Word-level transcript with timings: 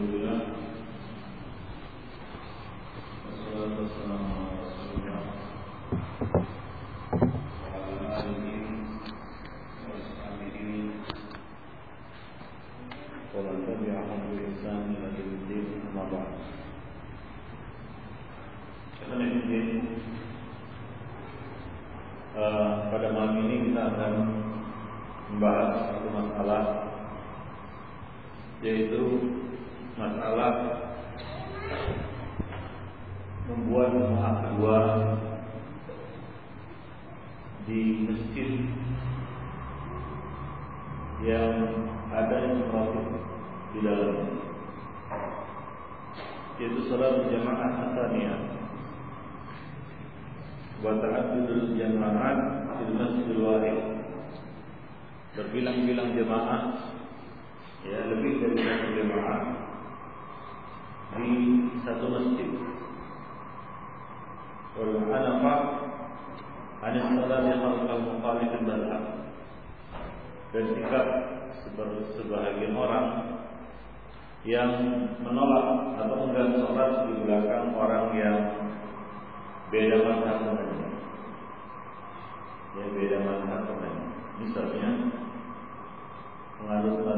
Alhamdulillah 0.00 0.59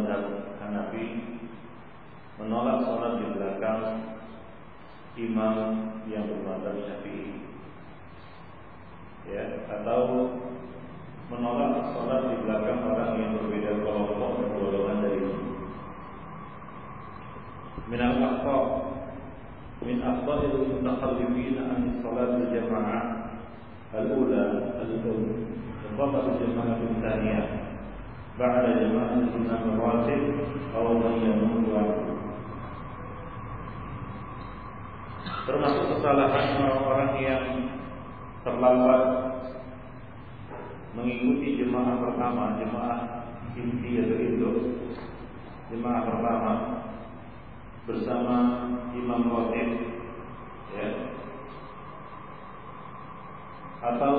mazhab 0.02 0.58
Hanafi 0.58 1.06
menolak 2.42 2.82
sholat 2.82 3.22
di 3.22 3.26
belakang 3.38 3.82
imam 5.14 5.56
yang 6.10 6.26
bermadzhab 6.26 6.74
Syafi'i. 6.82 7.46
Ya, 9.30 9.62
atau 9.70 10.26
menolak 11.30 11.94
sholat 11.94 12.34
di 12.34 12.36
belakang 12.42 12.82
orang 12.82 13.14
yang 13.14 13.30
berbeda 13.38 13.78
kelompok 13.78 14.42
dan 14.42 14.50
golongan 14.58 14.98
dari 15.06 15.22
min 17.86 18.00
al 18.02 18.18
akhbar 18.18 18.62
min 19.86 20.02
afdalil 20.02 20.66
mutaqallibin 20.66 21.62
an 21.62 22.02
sholat 22.02 22.42
jamaah 22.50 23.02
al-ula 23.94 24.44
al-um 24.82 25.22
wa 25.94 26.10
al-jamaah 26.10 26.74
al-thaniyah 26.90 27.61
بعد 28.39 28.65
جماعة 28.79 29.13
الإمام 29.13 29.63
الراتب 29.73 30.21
أو 30.75 30.85
من 30.93 31.13
يموت 31.25 31.67
عنه 31.73 32.07
termasuk 35.47 35.95
kesalahan 35.95 36.59
orang-orang 36.59 37.11
yang 37.23 37.43
terlambat 38.43 39.03
mengikuti 40.91 41.63
jemaah 41.63 42.03
pertama, 42.03 42.59
jemaah 42.59 42.99
inti 43.55 43.95
atau 44.03 44.17
induk, 44.19 44.57
jemaah 45.71 46.03
pertama 46.03 46.53
bersama 47.87 48.37
imam 48.91 49.21
rotib, 49.31 49.69
ya, 50.75 50.89
atau 53.79 54.15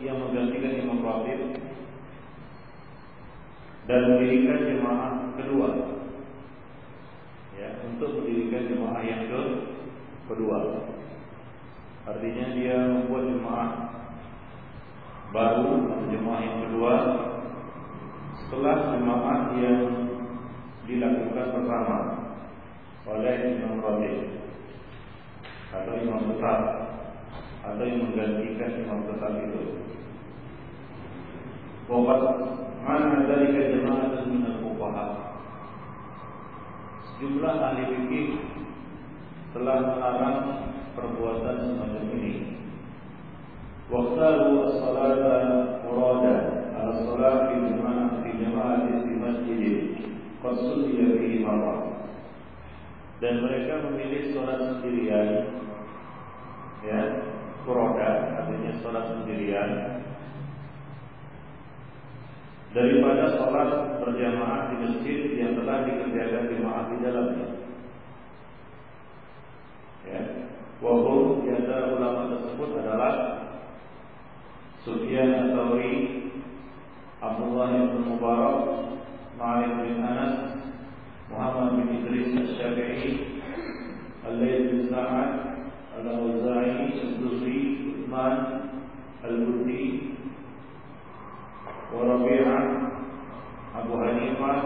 yang 0.00 0.16
menggantikan 0.16 0.80
imam 0.80 1.04
rotib 1.04 1.60
dan 3.89 4.05
mendirikan 4.05 4.69
jemaah 4.69 5.33
kedua, 5.33 5.69
ya, 7.57 7.81
untuk 7.89 8.21
mendirikan 8.21 8.69
jemaah 8.69 9.01
yang 9.01 9.25
ke 9.25 9.41
kedua. 10.29 10.59
Artinya 12.05 12.45
dia 12.53 12.77
membuat 12.85 13.33
jemaah 13.33 13.69
baru 15.33 15.73
jemaah 16.09 16.41
yang 16.41 16.57
kedua 16.69 16.93
setelah 18.45 18.97
jemaah 18.97 19.39
yang 19.61 19.81
dilakukan 20.89 21.47
pertama 21.53 21.97
oleh 23.09 23.57
imam 23.57 23.77
ratib 23.77 24.15
atau 25.69 25.93
imam 26.01 26.33
besar 26.33 26.59
atau 27.61 27.83
yang 27.85 28.09
menggantikan 28.09 28.85
imam 28.85 29.05
besar 29.05 29.33
itu. 29.49 29.88
Waqad 31.89 32.21
mana 32.85 33.25
dari 33.25 33.49
jemaah 33.49 34.13
dan 34.13 34.61
fuqaha. 34.61 35.05
Sejumlah 37.01 37.55
ahli 37.57 37.83
fikih 37.89 38.27
telah 39.57 39.97
melarang 39.97 40.37
perbuatan 40.93 41.57
semacam 41.65 42.05
ini. 42.13 42.33
Waktu 43.89 44.37
salat 44.77 45.25
murada 45.81 46.35
ala 46.77 46.93
salat 46.93 47.37
fi 47.49 47.55
jamaah 47.57 48.21
fi 48.21 48.29
jamaah 48.37 48.85
di 48.85 49.13
masjid 49.17 49.61
qasul 50.45 50.93
dia 50.93 51.09
fi 51.17 51.41
marrah. 51.41 52.05
Dan 53.17 53.41
mereka 53.41 53.89
memilih 53.89 54.37
salat 54.37 54.61
sendirian 54.61 55.29
ya, 56.85 57.01
murada 57.65 58.37
artinya 58.45 58.77
salat 58.85 59.05
sendirian 59.09 59.99
daripada 62.69 63.33
salat 63.33 63.97
berjamaah 63.97 64.69
di 64.69 64.75
masjid 64.85 65.19
yang 65.33 65.57
telah 65.57 65.89
dikerjakan 65.89 66.43
jemaah 66.53 66.83
di 66.93 66.97
dalamnya. 67.01 67.47
Ya. 70.05 70.21
Wahum 70.79 71.43
di 71.43 71.49
antara 71.51 71.91
ulama 71.91 72.39
tersebut 72.39 72.69
adalah 72.79 73.13
Sufyan 74.85 75.35
Ats-Tsauri, 75.35 75.93
Abdullah 77.19 77.73
bin 77.91 78.15
Mubarak, 78.15 78.57
Malik 79.35 79.71
bin 79.83 79.99
Anas, 79.99 80.55
Muhammad 81.27 81.83
bin 81.83 81.99
Idris 81.99 82.31
Asy-Syafi'i, 82.31 83.11
Al-Laits 84.23 84.71
bin 84.71 84.81
Sa'ad, 84.87 85.31
Al-Auza'i, 85.99 86.95
Al-Dusri, 86.95 87.59
Utsman, 87.91 88.35
Al-Buddi, 89.27 90.15
wa 91.89 92.05
Rabi'ah, 92.05 92.63
Abu 93.81 93.93
Hanifah 93.97 94.59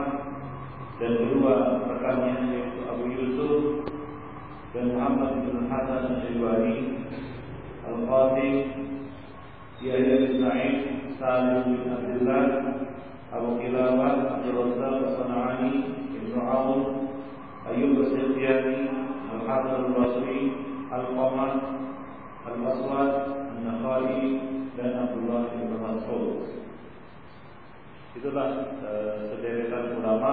dan 0.99 1.11
kedua 1.23 1.55
rekannya 1.87 2.51
yaitu 2.51 2.79
Abu 2.83 3.03
Yusuf 3.11 3.87
dan 4.75 4.91
Muhammad 4.91 5.47
bin 5.47 5.67
Hasan 5.71 6.01
Al-Shaybani 6.19 6.75
Al-Qasim 7.87 8.55
Yahya 9.79 10.15
bin 10.19 10.33
Sa'id 10.43 10.75
Salim 11.19 11.63
bin 11.79 11.87
Abdullah 11.91 12.45
Abu 13.31 13.49
Kilawah 13.59 14.11
Abdul 14.39 14.55
Razzaq 14.59 14.97
As-Sana'ani 15.07 15.71
Ibn 16.11 16.33
Aun 16.39 16.81
Ayyub 17.71 18.03
As-Sirtiyani 18.03 18.77
Al-Hasan 19.31 19.73
Al-Basri 19.91 20.39
Al-Qamar 20.91 21.51
Al-Aswad 22.51 23.11
Al-Nakhai 23.55 24.19
dan 24.75 24.91
Abdullah 25.07 25.55
bin 25.55 25.71
Mas'ud 25.79 26.53
Itulah 28.13 28.77
uh, 28.85 29.15
sederetan 29.33 29.97
ulama 29.97 30.31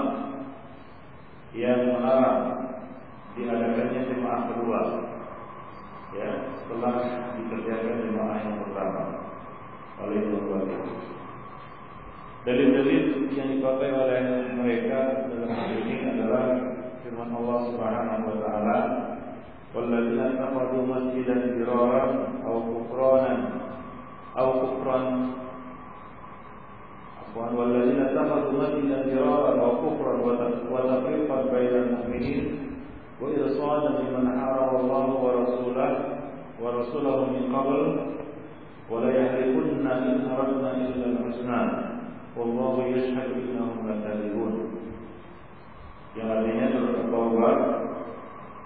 yang 1.57 1.97
melarang 1.97 2.43
diadakannya 3.35 4.01
jemaah 4.11 4.41
kedua. 4.53 4.81
Ya 6.11 6.31
setelah 6.61 6.95
dikerjakan 7.39 8.03
jemaah 8.03 8.39
yang 8.43 8.59
pertama 8.67 9.03
oleh 10.01 10.21
dua 10.27 10.61
Dalil-dalil 12.41 13.29
yang 13.37 13.49
dipakai 13.53 13.89
oleh 13.93 14.21
mereka 14.57 15.29
dalam 15.29 15.51
hal 15.53 15.71
ini 15.77 16.09
adalah 16.09 16.45
firman 17.05 17.31
Allah 17.37 17.59
Subhanahu 17.69 18.23
wa 18.33 18.37
taala 18.41 18.79
walladzina 19.77 20.41
taqadu 20.41 20.89
masjidan 20.89 21.61
diraran 21.61 22.41
aw 22.43 22.57
kufranan 22.65 23.41
aw 24.35 24.49
kufran 24.57 25.05
والذين 27.37 28.01
اتخذوا 28.03 28.59
مدينة 28.59 29.03
فرارا 29.07 29.53
وكفرا 29.63 30.15
وتفريقا 30.71 31.39
بين 31.55 31.75
المؤمنين 31.83 32.59
وإرصادا 33.23 33.91
لمن 34.03 34.27
حارب 34.41 34.71
الله 34.81 35.07
ورسوله 35.25 35.91
ورسوله 36.63 37.19
من 37.31 37.45
قبل 37.57 37.83
وليحلفن 38.91 39.87
إن 39.87 40.27
أردنا 40.27 40.71
إلا 40.77 41.07
الحسنى. 41.07 41.63
والله 42.37 42.75
يشهد 42.87 43.31
إنهم 43.39 43.79
لكاذبون. 43.87 44.55
يا 46.19 46.27
artinya 46.27 46.67
surat 46.75 47.07
Taubah 47.07 47.57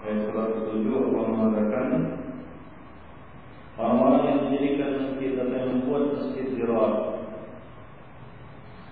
ayat 0.01 0.33
107 0.33 0.89
Allah 0.89 1.25
mengatakan 1.29 1.89
orang-orang 3.77 4.23
yang 4.25 4.39
menjadikan 4.49 4.89
masjid 4.97 5.37
atau 5.37 5.53
yang 5.53 5.69
membuat 5.77 6.03
masjid 6.17 6.45
dirawat. 6.57 7.14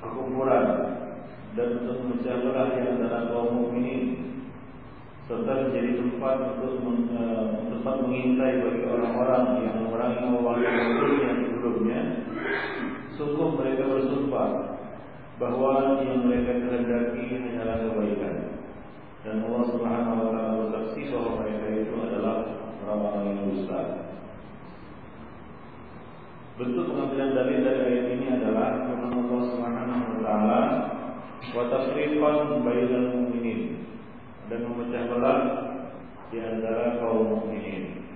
Kekufuran 0.04 0.66
dan 1.54 1.68
untuk 1.80 1.98
memecah 2.04 2.36
di 2.44 2.80
antara 2.84 3.30
kaum 3.32 3.50
mukminin 3.56 4.36
serta 5.24 5.72
menjadi 5.72 5.92
tempat 5.96 6.36
untuk 6.60 6.74
uh, 7.16 7.46
tempat 7.72 7.96
mengintai 8.04 8.60
bagi 8.60 8.84
orang-orang 8.84 9.44
yang 9.64 9.78
orang 9.88 10.12
yang 10.20 11.38
sebelumnya 11.48 12.02
sungguh 13.16 13.50
mereka 13.56 13.84
bersumpah 13.88 14.50
bahwa 15.40 16.04
yang 16.04 16.28
mereka 16.28 16.60
kehendaki 16.60 17.40
hanyalah 17.40 17.78
kebaikan 17.88 18.36
dan 19.24 19.48
Allah 19.48 19.64
Subhanahu 19.72 20.20
wa 20.20 20.30
taala 20.36 20.60
bersaksi 20.68 21.08
bahwa 21.08 21.32
mereka 21.40 21.66
itu 21.72 21.96
adalah 21.96 22.36
orang-orang 22.84 23.24
yang 23.32 23.40
dusta. 23.48 23.82
Bentuk 26.64 26.96
pengambilan 26.96 27.36
dalil 27.36 27.60
dari 27.60 27.80
ayat 27.92 28.08
ini 28.16 28.28
adalah 28.40 28.88
firman 28.88 29.12
Allah 29.12 29.42
Subhanahu 29.52 30.04
wa 30.16 30.20
taala 30.24 30.62
wa 31.52 31.64
tafriqan 31.68 32.64
bainal 32.64 33.08
mu'minin 33.20 33.84
dan 34.48 34.64
memecah 34.72 35.12
belah 35.12 35.40
di 36.32 36.40
antara 36.40 37.04
kaum 37.04 37.36
mukminin. 37.36 38.08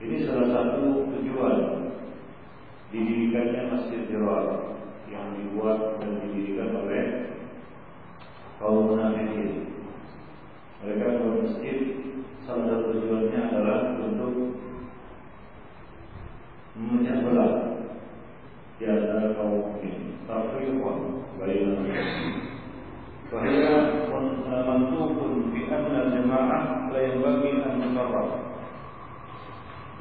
Ini 0.00 0.16
salah 0.24 0.48
satu 0.48 1.12
tujuan 1.12 1.56
didirikannya 2.88 3.68
Masjid 3.68 4.08
Dirar 4.08 4.72
yang 5.12 5.36
dibuat 5.36 6.00
dan 6.00 6.16
didirikan 6.24 6.72
oleh 6.72 7.04
kaum 8.56 8.96
munafikin. 8.96 9.76
Mereka 10.80 11.20
buat 11.20 11.36
masjid 11.44 12.00
salah 12.48 12.64
satu 12.64 12.96
tujuannya 12.96 13.40
adalah 13.44 14.00
untuk 14.00 14.56
memecah 16.77 17.17
belah 17.23 17.51
di 18.79 18.85
antara 18.87 19.35
kaum 19.37 19.75
mukminin. 19.75 20.19
Tafriqan 20.25 20.97
bainal 21.37 21.89
فهي 23.31 23.63
منطوق 24.67 25.19
بأن 25.55 25.91
الجماعة 25.95 26.59
لا 26.91 26.99
ينبغي 26.99 27.51
أن 27.63 27.79
تصرف 27.79 28.29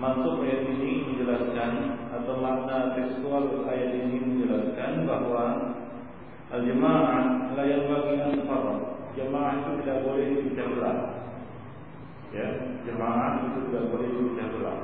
Mantuk 0.00 0.40
ayat 0.40 0.64
ini 0.64 1.12
menjelaskan 1.12 1.72
atau 2.08 2.40
makna 2.40 2.96
tekstual 2.96 3.69
ayat 3.69 3.92
ini 4.00 4.16
menjelaskan 4.16 5.04
bahwa 5.04 5.76
al-jamaah 6.48 7.52
la 7.52 7.64
yanbaghi 7.69 8.16
an 8.16 8.32
Jamaah 9.12 9.52
itu 9.60 9.70
tidak 9.84 10.00
boleh 10.08 10.25
dipecah 10.32 10.66
belah. 10.72 10.98
Ya, 12.32 12.48
jamaah 12.88 13.44
itu 13.44 13.69
tidak 13.69 13.92
boleh 13.92 14.08
dipecah 14.08 14.48
belah. 14.56 14.78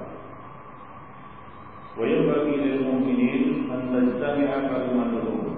Lil 1.99 2.79
mu'minin 2.87 3.67
an 3.67 3.81
tajtami'a 3.91 4.57
kalimatuhum 4.71 5.51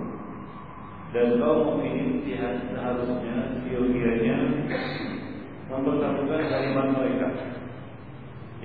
dan 1.13 1.37
kaum 1.37 1.77
mukminin 1.77 2.25
seharusnya 2.25 3.61
siogianya 3.61 4.37
mempersatukan 5.69 6.41
kalimat 6.49 6.87
mereka. 6.97 7.27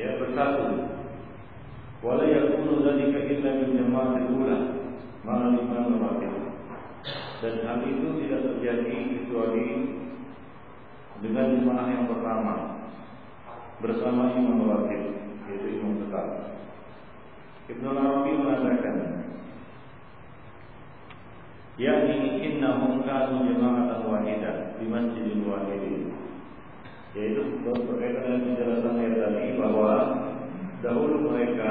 Ya 0.01 0.17
bersatu. 0.17 0.97
Wala 2.01 2.25
yakunu 2.25 2.81
dzalika 2.81 3.21
illa 3.21 3.51
bil 3.59 3.73
jama'atil 3.77 4.31
ula 4.33 4.59
ma'al 5.27 5.61
imam 5.61 5.99
dan 7.39 7.55
hal 7.63 7.79
itu 7.87 8.07
tidak 8.23 8.41
terjadi 8.51 8.97
kecuali 9.15 9.67
dengan 11.23 11.47
jemaah 11.55 11.87
yang 11.87 12.07
pertama 12.11 12.55
bersama 13.79 14.35
imam 14.35 14.67
wakil 14.67 15.03
yaitu 15.47 15.79
imam 15.79 16.03
tetap 16.03 16.27
Ibnu 17.69 17.85
Arabi 17.93 18.33
mengatakan 18.33 18.97
yakni 21.77 22.41
innahum 22.41 23.05
kanu 23.05 23.45
jama'atan 23.45 24.09
wahidah 24.09 24.81
di 24.81 24.89
masjidin 24.89 25.45
wahidin 25.45 26.17
yaitu 27.13 27.61
berkaitan 27.65 28.25
dengan 28.25 28.41
penjelasan 28.45 28.95
ayat 28.97 29.15
tadi 29.21 29.47
bahwa 29.61 29.93
dahulu 30.81 31.29
mereka 31.29 31.71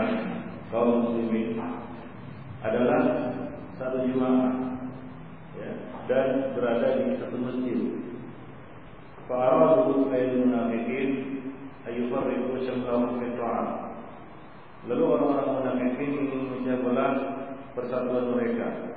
kaum 0.70 1.02
muslimin 1.02 1.58
adalah 2.62 3.02
satu 3.78 4.06
jemaah 4.06 4.54
ya, 5.58 5.72
dan 6.06 6.54
berada 6.54 6.98
di 6.98 7.18
satu 7.22 7.38
masjid. 7.42 7.80
Fa'aradu 9.26 10.14
ayat 10.14 10.46
munafikin 10.46 11.10
ayufarriqu 11.90 12.64
syamlahum 12.70 13.18
fi 13.18 13.28
Lalu 14.91 15.03
orang-orang 15.07 15.49
munafikin 15.63 16.11
ingin 16.27 16.41
memecah 16.51 16.77
belah 16.83 17.13
persatuan 17.73 18.35
mereka 18.35 18.93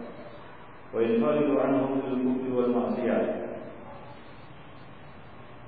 وينفرد 0.96 1.50
عنهم 1.60 1.92
بالكفر 2.08 2.48
والمعصية 2.56 3.20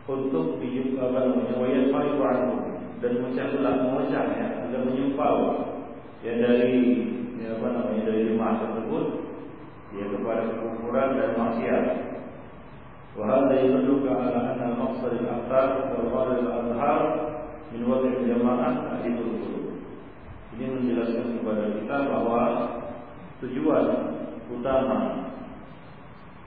untuk 0.07 0.63
dijumpa 0.63 1.03
namanya 1.11 1.59
wayat 1.59 1.91
faridu 1.91 2.23
anhu 2.23 2.79
dan 3.03 3.11
memecah 3.19 3.51
belah 3.51 3.75
memecah 3.75 4.23
ya 4.39 4.47
dan 4.71 4.87
menyumpal 4.87 5.35
ya 6.23 6.31
dari 6.39 6.79
ya 7.43 7.59
apa 7.59 7.67
namanya 7.75 8.07
dari 8.07 8.31
jemaah 8.31 8.55
tersebut 8.55 9.05
ya 9.99 10.07
kepada 10.07 10.47
kekufuran 10.47 11.09
dan 11.11 11.29
maksiat 11.35 11.85
wa 13.19 13.23
hadha 13.27 13.55
yadulluka 13.59 14.15
ala 14.15 14.39
anna 14.55 14.65
al-maqsad 14.71 15.11
al-akthar 15.11 15.91
wal 15.91 16.07
ghalib 16.07 16.39
al-azhar 16.55 17.01
min 17.75 17.81
wadi' 17.83 18.15
al-jama'ah 18.23 19.03
adilul 19.03 19.43
qulub 19.43 19.70
ini 20.62 20.78
menjelaskan 20.78 21.42
kepada 21.42 21.64
kita 21.74 21.96
bahwa 22.06 22.42
tujuan 23.42 23.86
utama 24.46 24.98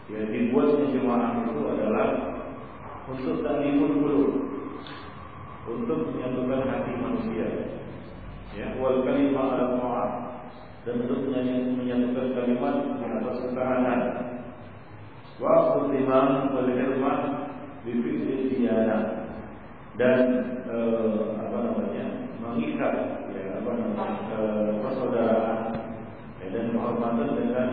yang 0.07 0.31
dibuatnya 0.31 0.95
jemaah 0.95 1.43
itu 1.43 1.61
adalah 1.67 2.07
untuk 3.11 3.43
tanimul 3.43 3.93
qulub 3.99 4.31
untuk 5.65 5.99
menyatukan 6.13 6.61
hati 6.63 6.93
manusia. 6.95 7.47
Ya 8.55 8.79
wal 8.79 9.03
kalimah 9.03 9.49
al 9.59 9.71
ma'ah 9.75 10.11
dan 10.87 11.03
untuk 11.03 11.27
menyatukan 11.27 12.27
kalimat 12.37 12.75
di 13.01 13.05
atas 13.11 13.37
ketahanan. 13.43 14.01
Wa 15.41 15.83
imam 15.91 16.55
wal 16.55 16.69
hirmah 16.71 17.19
bi 17.83 17.99
dan 19.95 20.19
eh, 20.67 21.23
apa 21.39 21.57
namanya 21.63 22.05
mengikat 22.43 22.93
ya 22.99 23.24
apa 23.61 23.71
namanya 23.75 24.39
persaudaraan 24.83 25.59
dan 26.55 26.65
penghormatan 26.71 27.29
dengan 27.35 27.69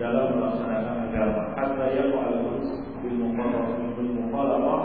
dalam 0.00 0.26
melaksanakan 0.36 0.96
agama. 1.08 1.42
Hatta 1.56 1.86
yaqul 1.92 2.64
bil 3.04 3.16
muqarrab 3.20 3.68
bil 3.96 4.12
muqalabah 4.16 4.82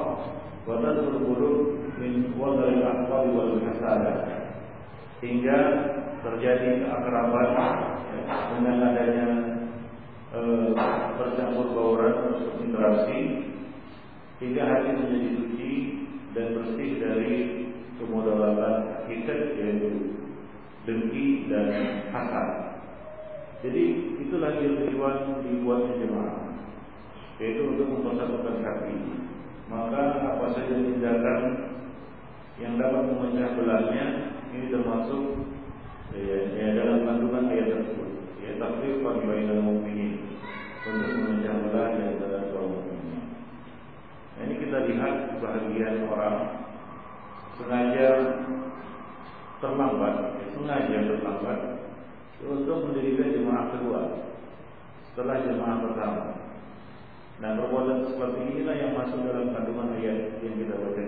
wa 0.67 0.75
qulub 0.83 1.57
min 1.99 2.35
wadal 2.35 2.67
al-aqwal 2.67 3.25
wal 3.31 3.53
hasada. 3.63 4.13
Hingga 5.23 5.59
terjadi 6.19 6.83
keakraban 6.83 7.49
dengan 8.25 8.77
adanya 8.91 9.27
e, 10.33 10.39
bercampur 11.15 11.67
bauran 11.71 12.15
interaksi 12.59 13.19
hingga 14.43 14.63
hati 14.67 14.89
menjadi 14.91 15.29
suci 15.39 15.71
dan 16.35 16.45
bersih 16.59 16.91
dari 16.99 17.33
kemudaratan 17.99 19.07
hikat 19.07 19.55
yaitu 19.55 20.19
dengki 20.85 21.49
dan 21.49 21.67
hasad. 22.11 22.49
Jadi 23.65 23.83
itulah 24.21 24.61
yang 24.61 24.77
tujuan 24.85 25.41
dibuatnya 25.41 25.93
jemaah 26.03 26.37
yaitu 27.41 27.61
untuk 27.67 27.87
mempersatukan 27.91 28.63
hati. 28.63 28.95
Maka 29.65 30.01
apa 30.37 30.45
saja 30.53 30.75
tindakan 30.77 31.41
yang 32.61 32.79
dapat 32.79 33.01
memecah 33.11 33.57
belahnya 33.59 34.05
ini 34.55 34.71
termasuk 34.71 35.51
ya, 36.15 36.37
ya 36.55 36.67
dalam 36.79 37.03
kandungan 37.03 37.51
ayat 37.51 37.67
tersebut. 37.75 38.11
Ya 38.39 38.61
tafsir 38.61 39.01
bagi 39.01 39.25
bainal 39.25 39.59
mukminin 39.65 40.39
untuk 40.85 41.11
memecah 41.17 41.55
belah 41.65 41.87
di 41.97 42.01
antara 42.13 42.53
kaum 42.53 42.77
mukminin. 42.77 43.23
Nah, 44.37 44.41
ini 44.45 44.55
kita 44.61 44.77
lihat 44.85 45.13
sebahagian 45.35 46.05
orang 46.07 46.64
sengaja 47.60 48.08
terlambat, 49.60 50.14
ya, 50.40 50.46
sengaja 50.56 50.96
terlambat 51.12 51.58
untuk 52.40 52.88
mendirikan 52.88 53.36
jemaah 53.36 53.66
kedua 53.76 54.00
setelah 55.12 55.44
jemaah 55.44 55.76
pertama. 55.84 56.24
Nah 57.40 57.56
perbuatan 57.56 58.04
seperti 58.08 58.40
inilah 58.52 58.76
yang 58.76 58.92
masuk 58.96 59.24
dalam 59.24 59.52
kandungan 59.52 59.96
ayat 59.96 60.40
yang 60.44 60.54
kita 60.60 60.76
baca 60.76 61.02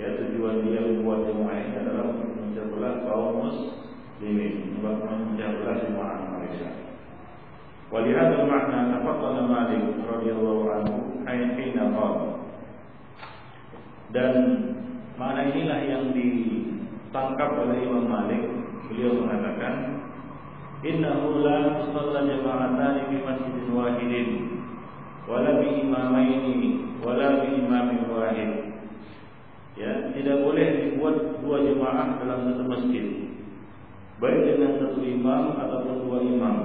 tujuan 0.00 0.64
dia 0.64 0.80
membuat 0.80 1.28
jemaah 1.28 1.56
ini 1.60 1.76
adalah 1.76 2.04
untuk 2.14 2.30
memecah 2.32 2.66
belah 2.72 2.94
kaum 3.04 3.32
muslimin, 3.42 4.80
memecah 4.80 5.50
belah 5.60 5.76
jemaah 5.82 6.18
mereka. 6.38 6.70
ولهذا 7.90 8.34
المعنى 8.46 8.78
تفضل 8.94 9.34
مالك 9.50 9.84
رضي 10.06 10.30
الله 10.30 10.58
عنه 10.70 10.94
حين 11.26 11.74
قال 11.74 12.16
dan 14.14 14.34
makna 15.15 15.47
inilah 15.47 15.79
yang 15.87 16.11
ditangkap 16.11 17.49
oleh 17.55 17.77
Imam 17.87 18.05
Malik. 18.07 18.43
Beliau 18.91 19.23
mengatakan 19.23 20.03
innahu 20.85 21.41
la 21.41 21.81
tusalla 21.81 22.21
jama'atan 22.27 23.09
fi 23.09 23.15
masjidin 23.23 23.67
wahidin 23.73 24.29
wala 25.25 25.57
bi 25.57 25.81
imamaini 25.81 26.99
wala 27.01 27.41
bi 27.41 27.47
imamin 27.57 28.01
wahid. 28.11 28.51
Ya 29.75 30.13
tidak 30.15 30.39
boleh 30.39 30.67
dibuat 30.87 31.43
dua 31.43 31.57
jemaah 31.63 32.19
dalam 32.21 32.47
satu 32.47 32.63
masjid. 32.63 33.27
Baik 34.23 34.47
dengan 34.47 34.79
satu 34.79 35.03
imam 35.03 35.59
ataupun 35.59 35.95
dua 36.07 36.19
imam. 36.23 36.57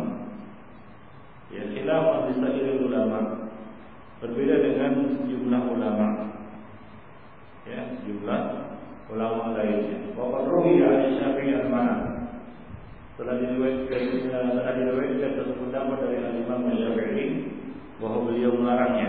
Ya 1.50 1.66
khilaf 1.75 2.30
di 2.30 2.71
ulama. 2.78 3.50
Berbeda 4.21 4.54
dengan 4.62 4.92
jumlah 5.26 5.62
ulama 5.75 6.30
ya 7.69 7.81
jumlah 8.07 8.43
ulama 9.11 9.59
lainnya 9.59 10.14
wa 10.17 10.33
qad 10.33 10.45
ruwiya 10.49 10.88
an 10.88 11.09
Syafi'i 11.19 11.52
al-Mana 11.61 11.97
telah 13.21 13.37
diriwayatkan 13.37 14.02
telah 14.29 14.73
diriwayatkan 14.81 15.31
satu 15.37 15.52
pendapat 15.61 15.99
dari 16.09 16.40
Imam 16.40 16.73
Syafi'i 16.73 17.26
bahwa 18.00 18.33
beliau 18.33 18.57
melarangnya. 18.57 19.09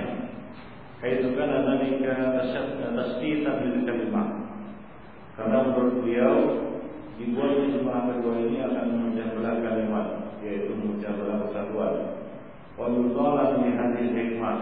Haitsu 1.00 1.34
kana 1.34 1.66
dzalika 1.66 2.14
tasfitan 2.94 3.56
lil 3.66 3.88
kalimah 3.90 4.28
karena 5.34 5.58
menurut 5.66 6.06
beliau 6.06 6.36
dibuat 7.18 7.58
jemaah 7.74 8.06
kedua 8.14 8.36
ini 8.46 8.62
akan 8.62 8.86
memecah 8.94 9.28
belah 9.34 9.56
kalimat 9.66 10.08
yaitu 10.46 10.76
memecah 10.78 11.10
belah 11.18 11.38
persatuan. 11.48 11.94
Wa 12.78 12.86
yudalla 12.86 13.58
bi 13.58 13.74
hadhihi 13.74 14.14
hikmah 14.14 14.58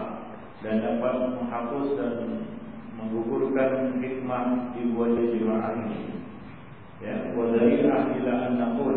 dan 0.64 0.80
dapat 0.80 1.14
menghapus 1.36 1.86
dan 2.00 2.12
menggugurkan 3.00 3.96
hikmah 3.98 4.76
dibuatnya 4.76 5.24
jemaah 5.32 5.72
ini. 5.80 6.00
Ya, 7.00 7.32
wa 7.32 7.48
dalilah 7.48 8.12
ila 8.12 8.32
an 8.44 8.52
naqul 8.60 8.96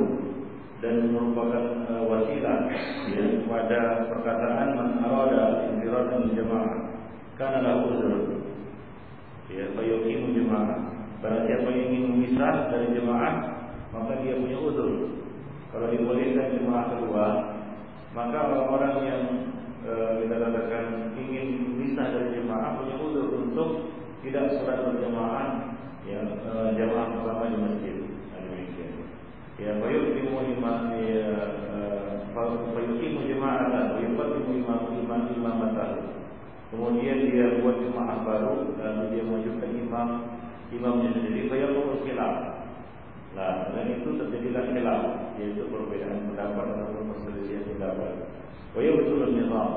dan 0.84 1.16
merupakan 1.16 1.88
uh, 1.88 2.04
wasilah 2.12 2.68
ya, 3.08 3.24
pada 3.48 4.12
perkataan 4.12 4.76
man 4.76 5.00
arada 5.00 5.72
infiradan 5.72 6.36
jemaah 6.36 7.00
karena 7.40 7.64
lahu 7.64 7.96
uzur. 7.96 8.16
Ya, 9.48 9.72
fayuqimu 9.72 10.36
jemaah. 10.36 10.92
Barang 11.24 11.48
siapa 11.48 11.72
yang 11.72 11.88
ingin 11.88 12.04
memisah 12.12 12.68
dari 12.68 12.92
jemaah, 13.00 13.34
maka 13.96 14.20
dia 14.20 14.36
punya 14.36 14.60
uzur. 14.60 15.24
Kalau 15.72 15.88
dibolehkan 15.88 16.60
jemaah 16.60 16.86
kedua, 16.92 17.28
maka 18.12 18.38
orang-orang 18.52 18.96
yang 19.08 19.24
uh, 19.88 20.20
kita 20.20 20.36
katakan 20.36 21.16
ingin 21.16 21.72
memisah 21.72 22.12
dari 22.12 22.30
jemaah 22.36 22.76
punya 22.76 22.96
uzur 23.00 23.28
untuk 23.48 23.70
tidak 24.24 24.56
sholat 24.56 24.80
berjamaah 24.88 25.76
ya 26.08 26.20
uh, 26.48 26.72
jamaah 26.74 27.08
pertama 27.12 27.52
di 27.52 27.58
masjid. 27.60 27.96
Demikian. 28.32 28.92
Ya 29.60 29.72
fayuqimu 29.78 30.40
imam 30.58 30.96
ya 30.98 31.32
fayuqimu 32.34 33.20
jama'atan 33.28 33.86
wa 33.94 34.00
yuqaddimu 34.00 34.52
imam 34.64 34.82
imam 35.04 35.22
imamatan 35.36 35.92
kemudian 36.74 37.30
dia 37.30 37.62
buat 37.62 37.78
jemaah 37.86 38.26
baru 38.26 38.74
dan 38.82 39.14
dia 39.14 39.22
menunjukkan 39.22 39.72
imam 39.78 40.10
imamnya 40.74 41.10
sendiri. 41.14 41.52
Fayaqul 41.52 42.02
khilaf. 42.02 42.36
Nah, 43.34 43.74
dengan 43.74 43.98
itu 43.98 44.10
terjadilah 44.14 44.64
khilaf, 44.70 45.02
yaitu 45.42 45.66
perbedaan 45.66 46.30
pendapat 46.30 46.66
ataupun 46.70 47.04
perselisihan 47.14 47.66
pendapat. 47.66 48.14
Wa 48.74 48.82
betul 48.82 49.22
nizam. 49.34 49.70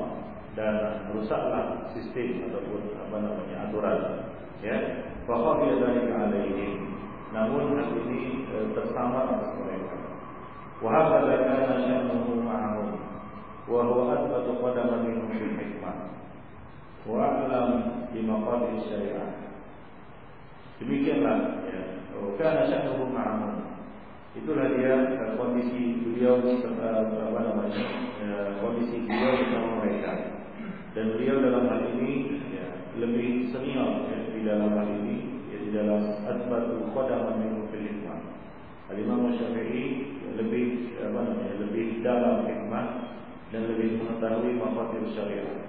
Dan 0.57 1.05
rusaklah 1.13 1.93
sistem 1.93 2.49
ataupun 2.49 2.97
apa 2.97 3.17
namanya 3.21 3.69
aturan 3.69 3.99
ya 4.65 4.77
bahwa 5.27 5.61
dia 5.61 5.75
dari 5.81 6.09
alaihi 6.09 6.87
namun 7.35 7.75
hal 7.75 7.91
ini 8.07 8.47
e, 8.47 8.55
tersamar 8.71 9.27
atas 9.27 9.51
mereka. 9.59 9.95
Wa 10.79 10.89
hakadha 10.89 11.35
kana 11.43 11.75
sya'nuhu 11.83 12.39
ma'ahum. 12.39 12.89
Wa 13.67 13.83
huwa 13.83 14.15
athbatu 14.15 14.55
qadaman 14.63 15.11
minhum 15.11 15.27
fil 15.35 15.53
hikmah. 15.59 16.17
Wa 17.03 17.15
a'lam 17.19 17.67
bi 18.15 18.23
syariah. 18.87 19.53
Demikianlah 20.79 21.37
ya. 21.67 21.81
Kana 22.39 22.65
sya'nuhu 22.71 23.11
ma'ahum. 23.11 23.53
Itulah 24.37 24.73
dia 24.79 24.95
e, 25.19 25.23
kondisi 25.35 25.99
beliau 26.07 26.39
apa 26.41 27.39
namanya 27.43 27.83
e, 28.23 28.27
kondisi 28.63 29.03
beliau 29.03 29.33
bersama 29.45 29.69
mereka. 29.83 30.13
Dan 30.95 31.13
beliau 31.13 31.37
dalam 31.43 31.69
hal 31.69 31.81
ini 31.93 32.41
ya, 32.55 32.65
lebih 32.97 33.53
senior 33.53 34.09
ya, 34.09 34.17
di 34.37 34.45
dalam 34.45 34.69
hal 34.77 34.85
ini 35.01 35.17
ya, 35.49 35.57
di 35.57 35.69
dalam 35.73 36.01
asbatu 36.29 36.93
qadam 36.93 37.41
min 37.41 37.65
fil 37.73 37.81
hikmah. 37.81 38.21
Al-Imam 38.93 39.33
Syafi'i 39.33 40.15
lebih 40.37 40.93
apa 41.01 41.19
namanya 41.25 41.55
lebih 41.65 42.05
dalam 42.05 42.45
hikmah 42.45 42.85
dan 43.49 43.61
lebih 43.65 43.97
mengetahui 43.97 44.53
mafatir 44.61 45.01
syariat. 45.17 45.65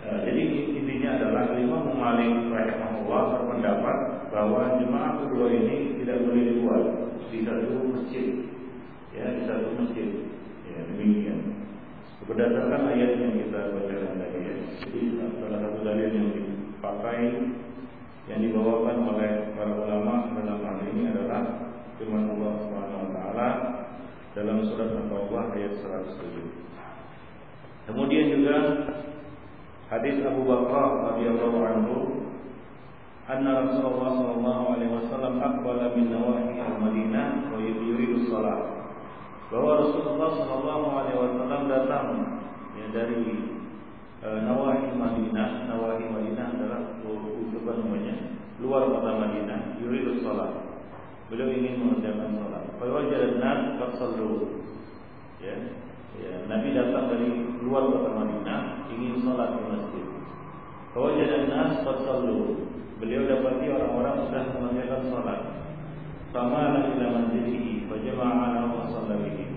Uh, 0.00 0.24
jadi 0.24 0.42
intinya 0.80 1.10
adalah 1.20 1.52
Imam 1.58 1.92
Malik 1.92 2.48
rahimahullah 2.48 3.22
berpendapat 3.36 3.96
bahwa 4.32 4.80
jemaah 4.80 5.12
kedua 5.26 5.46
ini 5.52 6.00
tidak 6.00 6.24
boleh 6.24 6.42
dibuat 6.54 6.84
di 7.28 7.44
satu 7.44 7.84
masjid, 7.90 8.26
ya 9.12 9.28
di 9.28 9.42
satu 9.44 9.76
masjid, 9.76 10.08
ya 10.70 10.80
demikian. 10.88 11.52
Berdasarkan 12.24 12.94
ayat 12.94 13.18
yang 13.18 13.34
kita 13.34 13.60
bacakan 13.74 14.22
tadi 14.22 14.38
ya. 14.40 14.54
Jadi 14.86 15.00
salah 15.18 15.58
satu 15.66 15.78
dalil 15.82 16.08
yang 16.14 16.28
dipakai 16.80 17.20
yang 18.24 18.40
dibawakan 18.40 19.04
oleh 19.04 19.52
para 19.52 19.68
ulama 19.68 20.32
dalam 20.32 20.64
hal 20.64 20.80
ini 20.88 21.12
adalah 21.12 21.68
firman 22.00 22.32
Allah 22.32 22.52
Subhanahu 22.64 23.12
taala 23.12 23.48
dalam 24.32 24.64
surat 24.64 24.88
At-Taubah 24.88 25.60
ayat 25.60 25.76
107. 25.76 27.84
Kemudian 27.84 28.32
juga 28.32 28.56
hadis 29.92 30.24
Abu 30.24 30.48
Bakar 30.48 31.12
radhiyallahu 31.12 31.58
anhu 31.68 31.96
anna 33.28 33.60
Rasulullah 33.60 34.16
sallallahu 34.16 34.64
alaihi 34.72 34.96
wasallam 35.04 35.36
aqbala 35.36 35.92
min 35.92 36.08
nawahi 36.08 36.64
al-Madinah 36.64 37.52
wa 37.52 37.60
yuridu 37.60 38.24
shalah 38.32 38.88
bahwa 39.52 39.84
Rasulullah 39.84 40.30
Shallallahu 40.38 40.86
Alaihi 40.94 41.18
Wasallam 41.18 41.62
datang 41.66 42.06
ya, 42.78 42.86
dari 42.94 43.50
e, 44.20 44.28
Nawahi 44.44 44.92
Madinah. 44.94 45.68
Nawahi 45.68 46.04
Madinah 46.08 46.46
adalah 46.56 46.80
apa 47.60 47.72
namanya 47.76 48.14
luar 48.60 48.88
kota 48.88 49.10
Madinah. 49.20 49.78
Yuridus 49.80 50.24
salat. 50.24 50.52
Beliau 51.28 51.52
ingin 51.52 51.78
mengerjakan 51.80 52.34
salat. 52.40 52.64
Fawajad 52.80 53.38
nas 53.38 53.78
qad 53.78 54.12
Ya, 55.40 55.56
ya, 56.20 56.44
Nabi 56.52 56.76
datang 56.76 57.08
dari 57.08 57.28
luar 57.64 57.88
kota 57.88 58.10
Madinah 58.12 58.90
ingin 58.92 59.24
salat 59.24 59.56
di 59.56 59.62
masjid. 59.68 60.06
Fawajad 60.92 61.48
nas 61.48 61.80
qad 61.86 62.04
Beliau 63.00 63.24
dapati 63.24 63.64
orang-orang 63.72 64.28
sudah 64.28 64.44
mengerjakan 64.60 65.02
salat. 65.08 65.40
Sama 66.36 66.84
ila 66.84 67.06
manzilihi 67.16 67.88
fajama'a 67.88 68.60
wa 68.68 68.84
sallabihi. 68.92 69.48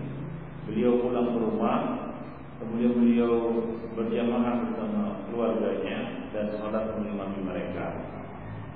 Beliau 0.63 1.03
pulang 1.03 1.35
ke 1.35 1.37
rumah, 1.43 1.79
kemudian 2.73 2.97
beliau 2.97 3.33
berjamaah 3.93 4.65
bersama 4.65 5.21
keluarganya 5.29 6.25
dan 6.33 6.57
sholat 6.57 6.97
mengimami 6.97 7.45
mereka. 7.45 8.01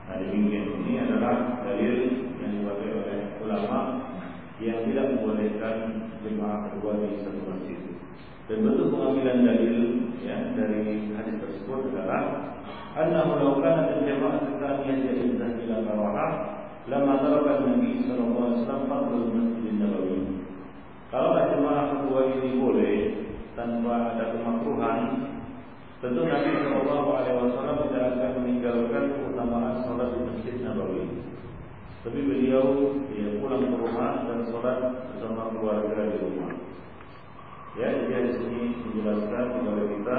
Nah 0.05 0.21
demikian 0.21 0.85
ini 0.85 1.01
adalah 1.01 1.65
dalil 1.65 1.97
yang 2.37 2.51
dipakai 2.61 2.93
oleh 2.93 3.19
ulama 3.41 3.79
yang 4.61 4.85
tidak 4.85 5.17
membolehkan 5.17 5.75
jemaah 6.21 6.69
kedua 6.69 6.93
di 7.01 7.25
satu 7.25 7.41
masjid. 7.49 7.81
Dan 8.45 8.69
bentuk 8.69 8.93
pengambilan 8.93 9.37
dalil 9.41 9.77
ya 10.21 10.45
dari 10.53 11.09
hadis 11.17 11.35
tersebut 11.41 11.89
adalah 11.89 12.53
annahu 12.93 13.33
law 13.41 13.53
kanat 13.65 13.97
al-jama'ah 13.97 14.61
tsaniyah 14.61 14.97
jahizah 15.09 15.49
ila 15.57 15.77
karawah 15.89 16.31
lama 16.85 17.13
taraka 17.17 17.65
Nabi 17.65 18.05
alaihi 18.05 18.13
wasallam 18.13 18.81
fadlul 18.85 19.27
Masjid 19.33 19.73
Nabawi. 19.73 20.21
Kalau 21.09 21.33
jemaah 21.49 21.85
kedua 21.97 22.21
ini 22.29 22.49
boleh 22.61 23.26
tanpa 23.57 24.13
ada 24.13 24.37
kemakruhan, 24.37 24.99
tentu 25.97 26.21
Nabi 26.29 26.51
sallallahu 26.61 27.09
alaihi 27.09 27.37
wasallam 27.41 27.77
tidak 27.89 28.05
akan 28.13 28.31
meninggalkan 28.45 29.03
keutamaan 29.17 29.81
salat 29.81 30.13
di 30.13 30.19
Masjid 30.29 30.55
Nabawi. 30.61 31.25
Tapi 32.05 32.19
beliau 32.21 32.65
dia 33.09 33.41
pulang 33.41 33.65
ke 33.65 33.77
rumah 33.81 34.29
dan 34.29 34.45
sholat 34.47 34.79
bersama 35.11 35.49
keluarga 35.49 36.13
di 36.13 36.17
rumah. 36.21 36.53
Ya, 37.75 37.89
jadi 37.93 38.29
di 38.29 38.33
sini 38.37 38.61
menjelaskan 38.85 39.43
kepada 39.57 39.83
kita 39.89 40.17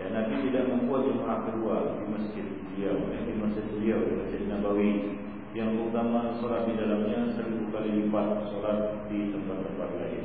Ya, 0.00 0.08
Nabi 0.16 0.48
tidak 0.48 0.64
membuat 0.70 1.12
jemaah 1.12 1.44
kedua 1.44 1.76
di 2.00 2.08
masjid 2.08 2.46
beliau, 2.72 2.96
ya, 3.12 3.20
di 3.20 3.34
masjid 3.36 3.64
beliau 3.68 4.00
di 4.00 4.12
masjid 4.16 4.42
Nabawi 4.48 4.90
yang 5.52 5.76
utama 5.76 6.40
sholat 6.40 6.64
di 6.70 6.78
dalamnya 6.78 7.36
seribu 7.36 7.68
kali 7.68 8.06
lipat 8.06 8.48
sholat 8.48 9.10
di 9.12 9.28
tempat-tempat 9.28 9.90
lain. 10.00 10.19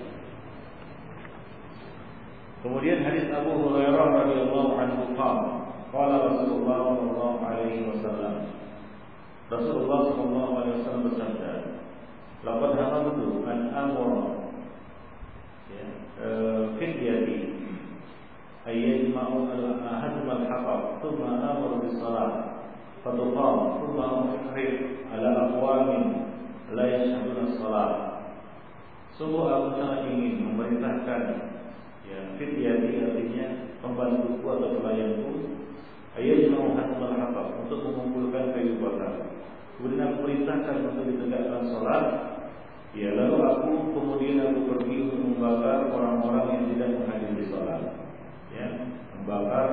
Kemudian 2.65 3.01
hadis 3.05 3.33
Abu 3.33 3.57
Hurairah 3.57 4.05
radhiyallahu 4.25 4.73
anhu 4.77 5.03
qala 5.17 5.45
qala 5.89 6.17
Rasulullah 6.29 6.79
sallallahu 6.93 7.39
alaihi 7.41 7.89
wasallam 7.89 8.35
Rasulullah 9.49 10.01
sallallahu 10.13 10.53
alaihi 10.61 10.75
wasallam 10.81 11.05
bersabda 11.09 11.53
Laqad 12.41 12.73
hamamtu 12.77 13.45
an 13.49 13.59
amura 13.73 14.25
ya 15.73 15.87
eh, 16.21 16.63
fidyati 16.77 17.61
أن 18.69 18.77
يجمعوا 18.77 19.47
هدم 20.05 20.31
الحطب 20.31 20.81
ثم 21.03 21.23
آمر 21.25 21.71
بالصلاة 21.83 22.33
فتقام 23.05 23.59
ثم 23.81 23.99
أحرق 24.01 24.79
على 25.13 25.29
أقوام 25.37 25.89
لا 26.73 26.85
يشهدون 26.97 27.39
الصلاة 27.49 28.11
Sungguh 29.21 29.53
aku 29.53 29.77
sangat 29.77 30.09
ingin 30.09 30.49
memerintahkan 30.49 31.23
ya 32.10 32.20
fidyati 32.38 32.90
artinya 33.02 33.46
pembantuku 33.82 34.46
atau 34.46 34.70
pelayanku 34.80 35.32
ayat 36.16 36.50
mau 36.54 36.74
hatab 36.78 37.48
untuk 37.66 37.80
mengumpulkan 37.84 38.56
kayu 38.56 38.80
bakar. 38.80 39.14
Kemudian 39.76 40.08
aku 40.08 40.16
perintahkan 40.24 40.76
untuk 40.94 41.04
ditegakkan 41.12 41.64
sholat. 41.68 42.06
Ya 42.96 43.12
lalu 43.12 43.38
aku 43.44 43.72
kemudian 43.92 44.40
aku 44.40 44.60
pergi 44.72 44.96
untuk 45.04 45.20
membakar 45.20 45.92
orang-orang 45.92 46.46
yang 46.48 46.64
tidak 46.72 46.90
menghadiri 46.96 47.44
sholat 47.52 48.06
ya 48.56 48.68
membakar 49.20 49.68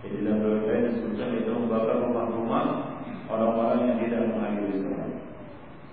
jadi 0.00 0.16
dalam 0.24 0.64
riwayat 0.64 0.82
disebutkan 0.90 1.30
itu 1.44 1.50
membakar 1.52 1.96
rumah-rumah 2.00 2.64
orang-orang 3.28 3.80
yang 3.86 3.98
tidak 4.02 4.22
menghadiri 4.32 4.76
sholat. 4.80 5.10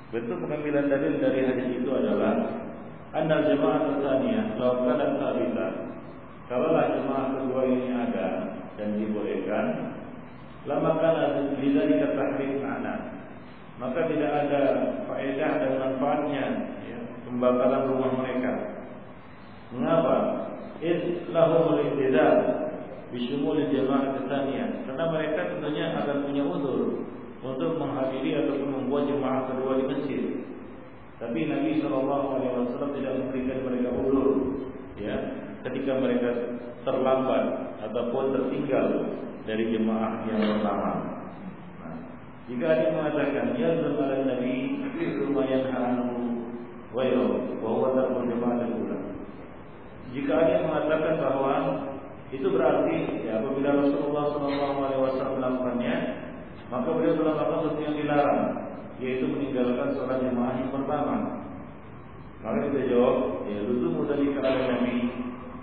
Bentuk 0.09 0.37
pengambilan 0.39 0.85
dalil 0.87 1.13
dari 1.19 1.39
hadis 1.43 1.67
itu 1.75 1.89
adalah 1.91 2.33
anal 3.17 3.43
jemaah 3.49 3.97
tsaniyah 3.97 4.45
law 4.61 4.85
kanat 4.85 5.17
sabita. 5.17 5.67
Kalaulah 6.47 6.85
jemaah 6.95 7.25
kedua 7.35 7.61
ini 7.67 7.91
ada 7.91 8.27
dan 8.79 8.95
dibolehkan, 9.01 9.65
lama 10.63 10.95
kana 11.01 11.51
lidzalika 11.59 12.15
tahrim 12.15 12.63
ma'na. 12.63 12.95
Maka 13.77 14.09
tidak 14.09 14.31
ada 14.31 14.61
faedah 15.05 15.51
dan 15.59 15.71
manfaatnya 15.77 16.45
ya, 16.87 16.97
pembakaran 17.27 17.89
rumah 17.91 18.11
mereka. 18.21 18.53
Mengapa? 19.75 20.17
id 20.77 21.33
lahum 21.33 21.73
al-ihtidal 21.73 22.69
bisyumul 23.09 23.57
jamaah 23.57 24.13
tsaniyah 24.29 24.85
karena 24.85 25.03
mereka 25.09 25.41
tentunya 25.57 25.85
akan 25.97 26.17
punya 26.21 26.43
uzur 26.45 27.01
untuk 27.41 27.81
menghadiri 27.81 28.45
ataupun 28.45 28.69
membuat 28.81 29.09
jemaah 29.09 29.41
kedua 29.49 29.73
di 29.81 29.85
masjid. 29.89 30.23
Tapi 31.17 31.39
Nabi 31.49 31.81
Shallallahu 31.81 32.25
Alaihi 32.37 32.53
Wasallam 32.53 32.91
tidak 32.93 33.13
memberikan 33.17 33.57
mereka 33.65 33.89
uzur, 33.89 34.29
ya, 35.01 35.15
ketika 35.65 35.91
mereka 35.97 36.29
terlambat 36.85 37.43
ataupun 37.89 38.23
tertinggal 38.37 38.87
dari 39.49 39.73
jemaah 39.73 40.21
yang 40.29 40.41
pertama. 40.45 40.91
Nah, 41.81 41.95
jika 42.45 42.65
ada 42.69 42.81
yang 42.85 42.95
mengatakan 43.01 43.45
ya 43.57 43.69
ala 43.81 44.17
Nabi 44.29 44.53
lumayan 45.25 45.65
hanu 45.73 46.09
wa 46.93 47.03
wa 47.61 47.69
huwa 47.69 47.89
tarkul 47.97 48.29
jemaah 48.29 48.67
jika 50.15 50.31
ada 50.33 50.49
yang 50.49 50.65
mengatakan 50.71 51.13
bahwa 51.19 51.53
itu 52.31 52.47
berarti 52.47 53.27
ya 53.27 53.39
apabila 53.39 53.69
Rasulullah 53.75 54.25
SAW 54.33 55.37
melakukannya, 55.37 55.95
maka 56.71 56.89
beliau 56.91 57.15
telah 57.15 57.33
melakukan 57.39 57.59
sesuatu 57.63 57.81
yang 57.83 57.95
dilarang, 57.95 58.41
yaitu 58.97 59.25
meninggalkan 59.29 59.93
sholat 59.93 60.21
jemaah 60.21 60.57
yang 60.57 60.73
pertama. 60.73 61.15
Maka 62.41 62.69
kita 62.69 62.93
jawab, 62.93 63.45
ya 63.49 63.59
luzu 63.65 64.05
dari 64.05 64.29
ala 64.33 64.51
Nabi, 64.77 64.97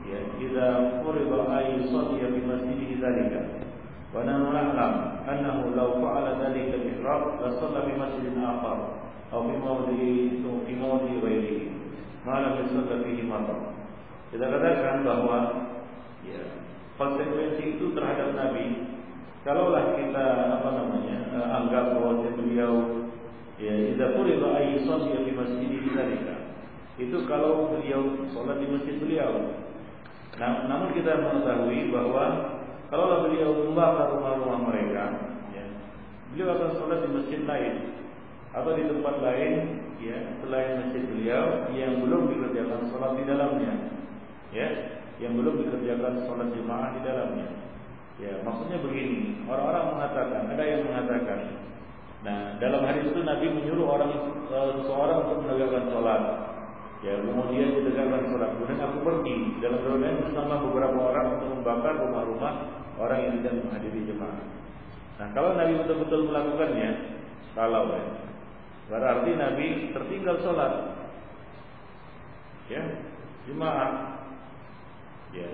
ya 0.05 0.18
kita 0.38 0.66
quriba 1.03 1.49
ayu 1.55 1.87
ya 2.18 2.27
fi 2.31 2.40
masjid 2.42 2.79
dzalika. 2.99 3.42
Wa 4.14 4.23
nahnu 4.23 4.55
na'lam 4.55 4.92
annahu 5.27 5.75
law 5.75 5.99
fa'ala 5.99 6.38
dzalika 6.38 6.79
al-ihram 6.79 7.23
la 7.42 7.49
shalla 7.59 7.83
fi 7.83 7.92
masjidin 7.99 8.38
akhar 8.38 8.79
aw 9.35 9.40
fi 9.42 9.55
mawdi'i 9.59 10.38
fi 10.42 10.73
mawdi'i 10.79 11.18
ghairihi 11.18 11.66
ma 12.23 12.42
lam 12.42 12.62
yusalla 12.62 13.03
fihi 13.03 13.23
matar. 13.27 13.75
Kita 14.31 14.47
katakan 14.51 15.07
bahwa 15.07 15.38
ya, 16.27 16.42
konsekuensi 16.99 17.79
itu 17.79 17.90
terhadap 17.94 18.35
Nabi 18.35 18.94
kalaulah 19.44 19.94
kita 20.01 20.27
apa 20.59 20.68
namanya 20.73 21.16
uh, 21.37 21.49
anggap 21.61 21.85
bahwa 21.94 22.25
beliau 22.33 23.04
ya 23.61 23.75
tidak 23.95 24.11
boleh 24.19 24.37
ayi 24.59 24.83
ya 24.83 25.21
di 25.23 25.33
masjid 25.33 25.69
di 25.69 25.79
dzalika 25.90 26.37
itu 26.95 27.17
kalau 27.27 27.75
beliau 27.75 28.27
sholat 28.31 28.59
di 28.62 28.67
masjid 28.71 28.97
beliau 28.99 29.33
nah, 30.38 30.67
namun 30.67 30.95
kita 30.95 31.19
mengetahui 31.19 31.90
bahwa 31.90 32.25
kalaulah 32.90 33.27
beliau 33.31 33.51
membakar 33.67 34.14
rumah-rumah 34.14 34.61
mereka 34.71 35.05
ya, 35.55 35.64
beliau 36.35 36.49
akan 36.55 36.71
sholat 36.79 36.99
di 37.07 37.09
masjid 37.14 37.40
lain 37.47 37.75
atau 38.55 38.71
di 38.79 38.87
tempat 38.87 39.14
lain 39.19 39.53
ya 39.99 40.19
selain 40.43 40.87
masjid 40.87 41.03
beliau 41.07 41.71
yang 41.75 41.99
belum 42.03 42.31
dikerjakan 42.31 42.90
sholat 42.90 43.12
di 43.19 43.23
dalamnya 43.27 43.73
ya 44.55 44.69
yang 45.23 45.38
belum 45.38 45.62
dikerjakan 45.62 46.27
sholat 46.27 46.49
jemaah 46.55 46.90
di 46.99 47.01
dalamnya. 47.07 47.49
Ya, 48.19 48.33
maksudnya 48.47 48.79
begini, 48.79 49.43
orang-orang 49.47 49.99
mengatakan, 49.99 50.43
ada 50.47 50.64
yang 50.64 50.87
mengatakan, 50.87 51.63
nah 52.25 52.57
dalam 52.57 52.83
hari 52.89 53.05
itu 53.05 53.21
Nabi 53.21 53.47
menyuruh 53.53 53.87
orang 53.87 54.11
eh, 54.49 54.71
seseorang 54.81 55.19
untuk 55.29 55.39
menegakkan 55.45 55.93
sholat. 55.93 56.23
Ya, 57.05 57.21
kemudian 57.21 57.77
ditegakkan 57.77 58.33
sholat. 58.33 58.49
Kemudian 58.57 58.81
aku 58.81 58.97
pergi 59.05 59.37
dalam 59.61 59.81
riwayat 59.85 60.17
bersama 60.25 60.55
beberapa 60.65 60.99
orang 61.13 61.27
untuk 61.37 61.49
membakar 61.61 61.95
rumah-rumah 62.01 62.55
orang 62.97 63.19
yang 63.29 63.33
tidak 63.45 63.61
menghadiri 63.61 64.01
jemaah. 64.09 64.41
Nah, 65.21 65.29
kalau 65.37 65.53
Nabi 65.53 65.85
betul-betul 65.85 66.33
melakukannya, 66.33 66.91
kalau 67.53 67.93
ya, 67.93 68.03
berarti 68.89 69.31
Nabi 69.37 69.67
tertinggal 69.93 70.37
sholat. 70.41 70.73
Ya, 72.73 72.81
jemaah 73.45 74.15
Ya. 75.35 75.51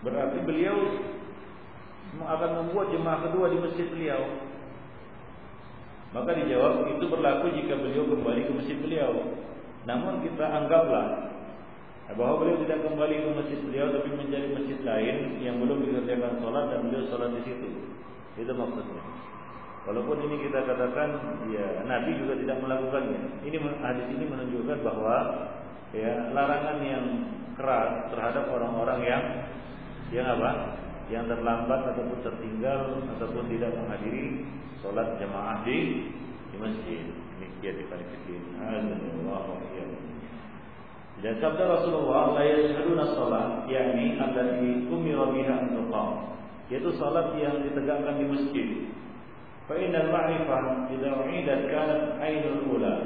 Berarti 0.00 0.40
beliau 0.42 0.76
akan 2.16 2.50
membuat 2.64 2.90
jemaah 2.90 3.28
kedua 3.28 3.52
di 3.52 3.58
masjid 3.60 3.86
beliau. 3.92 4.20
Maka 6.12 6.30
dijawab 6.36 6.92
itu 6.92 7.04
berlaku 7.08 7.56
jika 7.56 7.80
beliau 7.80 8.04
kembali 8.04 8.40
ke 8.44 8.52
masjid 8.52 8.76
beliau. 8.76 9.12
Namun 9.88 10.20
kita 10.20 10.44
anggaplah 10.44 11.32
bahwa 12.12 12.44
beliau 12.44 12.60
tidak 12.68 12.84
kembali 12.84 13.16
ke 13.24 13.28
masjid 13.32 13.58
beliau 13.64 13.86
tapi 13.96 14.08
mencari 14.12 14.48
masjid 14.52 14.78
lain 14.84 15.16
yang 15.40 15.56
belum 15.56 15.80
dikerjakan 15.88 16.36
sholat 16.44 16.64
dan 16.68 16.80
beliau 16.84 17.04
sholat 17.08 17.30
di 17.32 17.42
situ. 17.48 17.68
Itu 18.36 18.52
maksudnya. 18.52 19.02
Walaupun 19.82 20.14
ini 20.30 20.46
kita 20.46 20.62
katakan 20.62 21.08
ya 21.50 21.82
Nabi 21.88 22.14
juga 22.20 22.38
tidak 22.38 22.60
melakukannya. 22.62 23.42
Ini 23.42 23.56
hadis 23.82 24.06
ini 24.14 24.24
menunjukkan 24.28 24.78
bahwa 24.84 25.16
ya 25.96 26.30
larangan 26.30 26.78
yang 26.84 27.04
keras 27.56 28.12
terhadap 28.14 28.52
orang-orang 28.52 29.00
yang 29.02 29.24
yang 30.12 30.26
apa? 30.38 30.78
Yang 31.10 31.34
terlambat 31.34 31.80
ataupun 31.96 32.18
tertinggal 32.22 33.00
ataupun 33.16 33.44
tidak 33.50 33.74
menghadiri 33.74 34.46
sholat 34.82 35.16
jamaah 35.16 35.62
di 35.64 36.10
di 36.50 36.56
masjid. 36.58 37.06
Demikian 37.38 37.74
di 37.80 37.84
kalifikin. 37.86 38.42
Allah 38.60 39.58
Dan 41.22 41.34
sabda 41.38 41.64
Rasulullah 41.70 42.34
la 42.34 42.44
yashhaduna 42.44 43.04
sholat 43.14 43.48
yakni 43.70 44.18
allati 44.18 44.90
umira 44.90 45.30
biha 45.30 45.54
an 45.54 45.78
yaitu 46.72 46.90
salat 46.96 47.36
yang 47.36 47.60
ditegakkan 47.60 48.16
di 48.16 48.26
masjid. 48.26 48.68
Fa 49.68 49.76
innal 49.78 50.08
ma'rifah 50.08 50.88
idza 50.90 51.10
u'idat 51.22 51.62
kanat 51.68 52.02
ainul 52.18 52.80
ula 52.80 52.96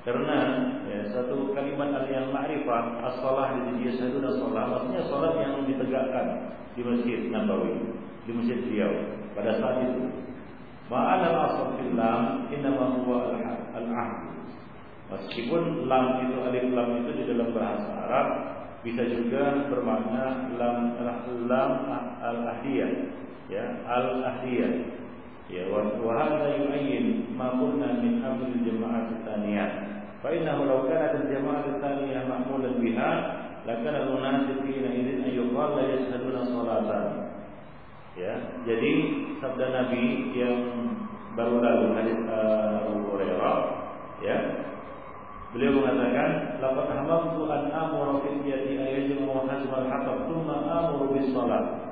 karena 0.00 0.38
ya, 0.88 1.00
satu 1.12 1.52
kalimat 1.52 2.08
yang 2.08 2.32
ma'rifah 2.32 3.04
as-salah 3.04 3.52
di 3.68 3.84
dia 3.84 3.92
dan 4.00 4.32
salah 4.40 4.64
maksudnya 4.72 5.02
salat 5.12 5.34
yang 5.44 5.60
ditegakkan 5.68 6.56
di 6.72 6.80
Masjid 6.80 7.28
Nabawi, 7.28 7.76
di 8.24 8.32
Masjid 8.32 8.64
beliau 8.64 8.92
pada 9.36 9.60
saat 9.60 9.76
itu. 9.84 10.29
Al-ahd. 14.00 14.40
Meskipun 15.10 15.90
lam 15.90 16.04
itu 16.24 16.36
alif 16.40 16.66
lam 16.72 16.88
itu 17.02 17.10
di 17.20 17.24
dalam 17.34 17.50
bahasa 17.52 17.90
Arab 18.08 18.28
bisa 18.80 19.02
juga 19.04 19.68
bermakna 19.68 20.56
lam 20.56 20.96
lam 21.50 21.70
al-ahdiyah 22.22 22.90
ya 23.50 23.64
al-ahdiyah 23.84 25.00
Ya 25.50 25.66
wa 25.66 25.82
hadha 26.14 26.62
yu'ayyin 26.62 27.34
ma 27.34 27.58
qulna 27.58 27.98
min 27.98 28.22
amr 28.22 28.54
al-jama'ah 28.54 29.10
tsaniyah. 29.26 29.70
Fa 30.22 30.30
innahu 30.30 30.62
law 30.62 30.86
kanat 30.86 31.26
al-jama'ah 31.26 31.74
tsaniyah 31.82 32.22
ma'mulan 32.30 32.78
biha 32.78 33.12
lakana 33.66 34.06
al-munasib 34.06 34.62
hina 34.62 34.94
idzin 34.94 35.26
an 35.26 35.30
yuqal 35.34 35.74
la 35.74 35.84
yashhaduna 35.90 36.46
salatan. 36.46 37.06
Ya, 38.14 38.62
jadi 38.62 38.92
sabda 39.42 39.66
Nabi 39.74 40.30
yang 40.38 40.58
baru 41.34 41.58
lalu 41.58 41.86
hadis 41.98 42.18
uh, 42.30 42.86
Abu 42.86 43.10
Hurairah, 43.10 43.58
ya, 44.20 44.36
beliau 45.52 45.80
mengatakan, 45.80 46.60
"Laqad 46.60 46.88
hamamtu 46.94 47.48
an 47.48 47.72
amura 47.72 48.20
fi 48.24 48.30
yadi 48.44 48.76
ayyajimu 48.78 49.44
hazm 49.48 49.70
al-hatab, 49.72 50.28
thumma 50.28 50.56
amuru 50.68 51.16
bis 51.16 51.32
salat." 51.32 51.90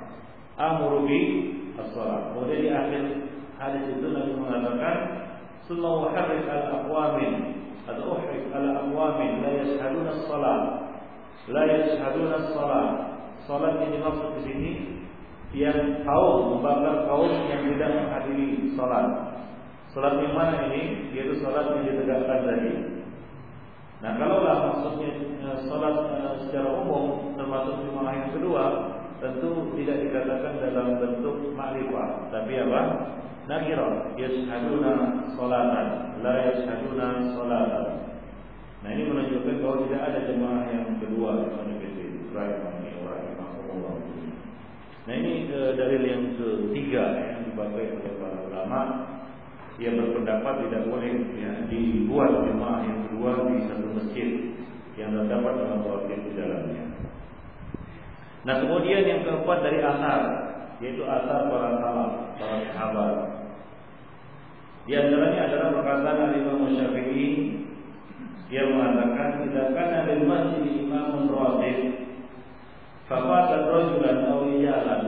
Amuru 0.58 1.06
bi 1.06 1.18
as-salat. 1.78 2.34
Kemudian 2.34 2.58
di 2.58 2.70
akhir 2.74 3.02
hadis 3.62 3.84
itu 3.94 4.06
Nabi 4.10 4.34
mengatakan, 4.34 4.96
"Summa 5.70 6.02
uharrik 6.02 6.50
al-aqwamin 6.50 7.34
atau 7.86 8.18
uhrik 8.18 8.50
al-aqwamin 8.50 9.46
la 9.46 9.50
yashhaduna 9.62 10.10
as-salat." 10.18 10.62
La 11.48 11.62
yashhaduna 11.64 12.34
as-salat. 12.44 12.88
Salat 13.48 13.80
yang 13.80 13.96
dimaksud 13.96 14.28
di 14.36 14.40
sini 14.44 14.70
yang 15.56 16.04
kaum 16.04 16.58
membakar 16.58 17.08
kaum 17.08 17.32
yang 17.48 17.64
tidak 17.64 17.90
menghadiri 17.96 18.76
salat. 18.76 19.06
Salat 19.92 20.20
yang 20.20 20.36
mana 20.36 20.68
ini? 20.68 21.12
Yaitu 21.16 21.40
salat 21.40 21.72
yang 21.74 21.84
ditegakkan 21.88 22.40
tadi. 22.44 22.72
Nah, 23.98 24.14
kalaulah 24.14 24.56
maksudnya 24.70 25.10
eh, 25.42 25.58
salat 25.66 25.96
eh, 26.14 26.32
secara 26.46 26.70
umum 26.70 27.34
termasuk 27.34 27.82
jemaah 27.82 28.14
yang 28.14 28.30
kedua, 28.36 28.64
tentu 29.18 29.74
tidak 29.74 29.96
dikatakan 30.06 30.62
dalam 30.62 30.86
bentuk 31.02 31.36
makrifat, 31.58 32.30
tapi 32.30 32.52
apa? 32.62 32.82
Nakira, 33.48 34.12
yashhaduna 34.14 34.94
salatan, 35.34 36.20
la 36.20 36.34
yashhaduna 36.52 37.08
salatan. 37.32 37.86
Nah, 38.84 38.88
ini 38.94 39.02
menunjukkan 39.08 39.56
bahwa 39.64 39.76
tidak 39.88 40.02
ada 40.04 40.20
jemaah 40.30 40.64
yang 40.70 40.86
kedua 41.02 41.32
Nah 45.08 45.16
ini 45.16 45.48
e, 45.48 45.72
dalil 45.72 46.02
yang 46.04 46.36
ketiga 46.36 47.16
yang 47.16 47.48
dipakai 47.48 47.96
oleh 47.96 48.12
para 48.20 48.44
ulama 48.44 48.80
yang 49.78 49.94
berpendapat 49.94 50.66
tidak 50.66 50.82
boleh 50.90 51.14
ya, 51.38 51.52
dibuat 51.70 52.42
jemaah 52.42 52.82
yang 52.82 52.98
kedua 53.06 53.30
di 53.46 53.56
satu 53.70 53.86
masjid 53.94 54.28
yang 54.98 55.14
terdapat 55.14 55.52
dalam 55.54 55.86
waktu 55.86 56.18
di 56.18 56.32
dalamnya. 56.34 56.84
Nah 58.42 58.54
kemudian 58.58 59.06
yang 59.06 59.22
keempat 59.22 59.58
dari 59.62 59.78
asar 59.78 60.22
yaitu 60.82 61.02
asar 61.02 61.50
para 61.50 61.70
salaf, 61.78 62.12
para 62.38 62.58
sahabat. 62.70 63.14
Di 64.86 64.94
antaranya 64.96 65.40
adalah 65.50 65.68
perkataan 65.74 66.38
Imam 66.38 66.70
Syafi'i 66.74 67.30
yang 68.48 68.72
mengatakan 68.72 69.44
tidak 69.44 69.64
akan 69.74 69.88
ada 69.92 70.14
masjid 70.24 70.64
imam 70.80 71.28
ratib 71.28 71.78
Fafata 73.08 73.64
rajulan 73.64 74.20
aw 74.28 74.44
jalan. 74.60 75.02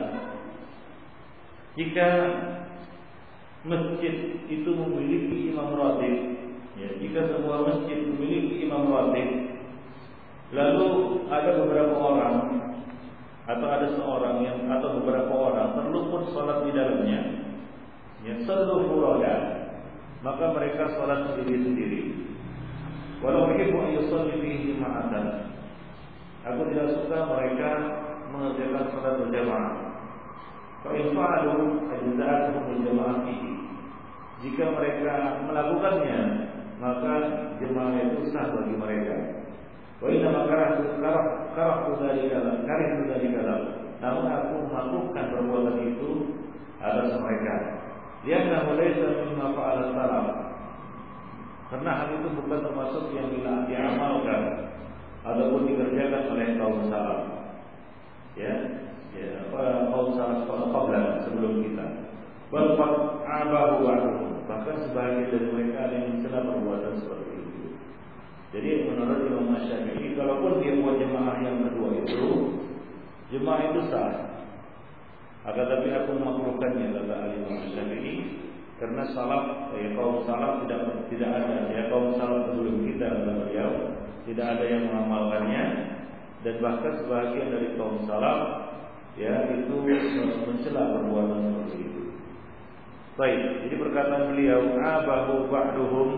Jika 1.77 2.09
masjid 3.61 4.41
itu 4.49 4.69
memiliki 4.73 5.53
imam 5.53 5.77
ratib, 5.77 6.15
ya, 6.77 6.89
jika 6.97 7.21
semua 7.29 7.65
masjid 7.65 8.01
memiliki 8.09 8.65
imam 8.65 8.89
ratib, 8.89 9.27
lalu 10.51 10.89
ada 11.29 11.51
beberapa 11.61 11.95
orang 11.95 12.35
atau 13.45 13.67
ada 13.67 13.87
seorang 13.97 14.37
yang 14.45 14.59
atau 14.69 15.01
beberapa 15.01 15.33
orang 15.33 15.77
terluput 15.77 16.29
sholat 16.33 16.65
di 16.65 16.71
dalamnya, 16.73 17.19
ya 18.25 18.33
seluruh 18.45 19.21
maka 20.21 20.45
mereka 20.53 20.93
sholat 20.97 21.33
sendiri-sendiri. 21.33 22.29
Walau 23.21 23.53
begitu 23.53 23.77
sholat 24.09 24.33
fihi 24.41 24.81
Aku 26.41 26.61
tidak 26.73 26.97
suka 26.97 27.17
mereka 27.29 27.69
mengerjakan 28.33 28.85
salat 28.89 29.13
berjamaah. 29.21 29.90
Fa'in 30.81 31.13
fa'alu 31.13 31.85
ajza'atuhum 31.93 32.63
berjamaah 32.65 33.17
fihi. 33.25 33.51
Jika 34.41 34.73
mereka 34.73 35.13
melakukannya, 35.45 36.19
maka 36.81 37.13
jemaah 37.61 37.93
itu 38.01 38.33
sah 38.33 38.49
bagi 38.49 38.73
mereka. 38.73 39.45
Wa 40.01 40.09
inna 40.09 40.33
makarah 40.33 40.81
karah 40.97 41.25
karah 41.53 41.77
dari 42.01 42.25
dalam 42.25 42.65
karih 42.65 42.89
dari 43.05 43.27
dalam. 43.37 43.61
Namun 44.01 44.25
aku 44.25 44.53
melakukan 44.65 45.25
perbuatan 45.29 45.77
itu 45.93 46.09
atas 46.81 47.13
mereka. 47.21 47.55
Lianna 48.25 48.65
laysa 48.73 49.07
mimma 49.21 49.53
fa'ala 49.53 49.93
salaf. 49.93 50.27
Karena 51.69 51.91
hal 52.01 52.09
itu 52.17 52.27
bukan 52.35 52.59
termasuk 52.65 53.13
yang 53.13 53.29
diamalkan 53.69 54.73
ataupun 55.21 55.69
dikerjakan 55.69 56.23
oleh 56.33 56.47
kaum 56.57 56.89
salaf. 56.89 57.19
Ya, 58.33 58.53
ya 59.15 59.51
kaum 59.91 60.15
salaf 60.15 60.47
qabla 60.47 61.27
sebelum 61.27 61.63
kita. 61.65 61.87
Bahkan 62.51 62.91
abahu 63.23 63.87
bahkan 64.47 64.75
sebagian 64.83 65.31
dari 65.31 65.47
mereka 65.55 65.87
ada 65.87 65.95
yang 65.95 66.07
mencela 66.11 66.39
perbuatan 66.43 66.93
seperti 66.99 67.31
itu. 67.39 67.61
Jadi 68.51 68.69
menurut 68.91 69.19
Imam 69.23 69.55
Syafi'i, 69.63 70.11
kalaupun 70.19 70.59
dia 70.59 70.75
buat 70.83 70.99
jemaah 70.99 71.39
yang 71.39 71.63
kedua 71.71 71.89
itu, 72.03 72.23
jemaah 73.31 73.71
itu 73.71 73.81
sah. 73.87 74.11
Akan 75.47 75.65
tapi 75.71 75.87
aku 75.95 76.19
memakruhkannya 76.19 76.91
kata 76.91 77.15
Imam 77.31 77.71
Syafi'i 77.71 78.15
karena 78.81 79.05
salaf 79.13 79.71
ya 79.77 79.93
kaum 79.93 80.25
salaf 80.25 80.65
tidak 80.65 81.05
tidak 81.13 81.29
ada 81.29 81.69
ya 81.69 81.85
kaum 81.93 82.17
salaf 82.17 82.49
sebelum 82.49 82.81
kita 82.81 83.13
kata 83.13 83.31
beliau 83.45 83.71
tidak 84.25 84.57
ada 84.57 84.65
yang 84.65 84.89
mengamalkannya 84.89 85.63
dan 86.41 86.55
bahkan 86.57 86.97
sebagian 86.97 87.53
dari 87.53 87.77
kaum 87.77 88.01
salaf 88.09 88.70
ya 89.21 89.53
itu 89.53 89.75
mencela 90.49 90.97
perbuatan 90.97 91.39
seperti 91.45 91.77
itu. 91.85 92.01
Baik, 93.13 93.41
jadi 93.67 93.75
perkataan 93.77 94.33
beliau 94.33 94.61
abahu 94.81 95.45
ba'duhum 95.53 96.09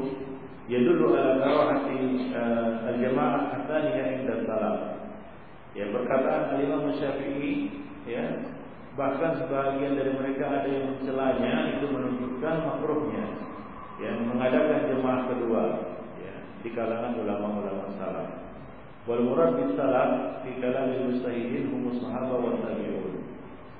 yadullu 0.71 1.11
ala 1.11 1.43
karahati 1.43 1.99
uh, 2.31 2.87
al-jama'ah 2.95 3.59
atsaniyah 3.59 4.07
inda 4.23 4.47
salam. 4.47 4.77
Ya 5.75 5.91
perkataan 5.91 6.63
Imam 6.63 6.95
Syafi'i 6.95 7.83
ya 8.07 8.23
bahkan 8.95 9.35
sebagian 9.41 9.99
dari 9.99 10.15
mereka 10.15 10.47
ada 10.47 10.69
yang 10.69 10.95
mencelanya 10.95 11.75
itu 11.75 11.85
menunjukkan 11.91 12.55
makruhnya 12.61 13.25
yang 13.99 14.21
mengadakan 14.31 14.85
jemaah 14.85 15.21
kedua 15.33 15.63
di 16.63 16.71
kalangan 16.71 17.19
ulama-ulama 17.19 17.91
salaf. 17.99 18.42
Wal 19.03 19.19
murad 19.19 19.59
bis 19.59 19.75
salaf 19.75 20.39
fi 20.47 20.55
kalam 20.63 21.11
mustahidin 21.11 21.67
hum 21.75 21.91
sahabat 21.99 22.39
wa 22.39 22.55
tabi'un. 22.63 23.19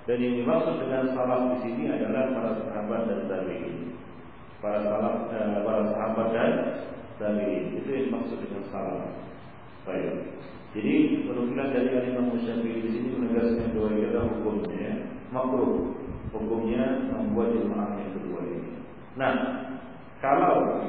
Dan 0.03 0.19
yang 0.19 0.35
dimaksud 0.43 0.83
dengan 0.83 1.15
salaf 1.15 1.41
di 1.55 1.57
sini 1.63 1.87
adalah 1.87 2.27
para 2.35 2.51
sahabat 2.59 3.01
dan 3.07 3.19
tabi'in. 3.31 3.95
Para 4.59 4.83
salaf 4.83 5.31
eh, 5.31 5.63
para 5.63 5.81
sahabat 5.95 6.27
dan 6.35 6.51
tabi'in. 7.23 7.79
Itu 7.79 7.87
yang 7.87 8.03
dimaksud 8.11 8.37
dengan 8.43 8.63
salaf. 8.67 9.15
Baik. 9.87 10.43
Jadi 10.75 11.23
penukilan 11.23 11.69
dari 11.71 12.09
Imam 12.11 12.33
Syafi'i 12.33 12.83
di 12.83 12.89
sini 12.91 13.07
menegaskan 13.15 13.71
bahwa 13.77 13.89
kita 13.95 14.19
hukumnya 14.27 14.91
makruh. 15.31 15.95
Hukumnya 16.33 17.13
membuat 17.13 17.53
jemaah 17.53 17.93
yang 17.95 18.11
kedua 18.17 18.41
ini. 18.41 18.71
Nah, 19.13 19.33
kalau 20.17 20.81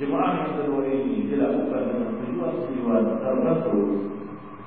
Jemaah 0.00 0.34
yang 0.34 0.52
kedua 0.56 0.88
ini 0.88 1.28
dilakukan 1.28 1.82
dengan 1.94 2.10
tujuan-tujuan 2.16 2.51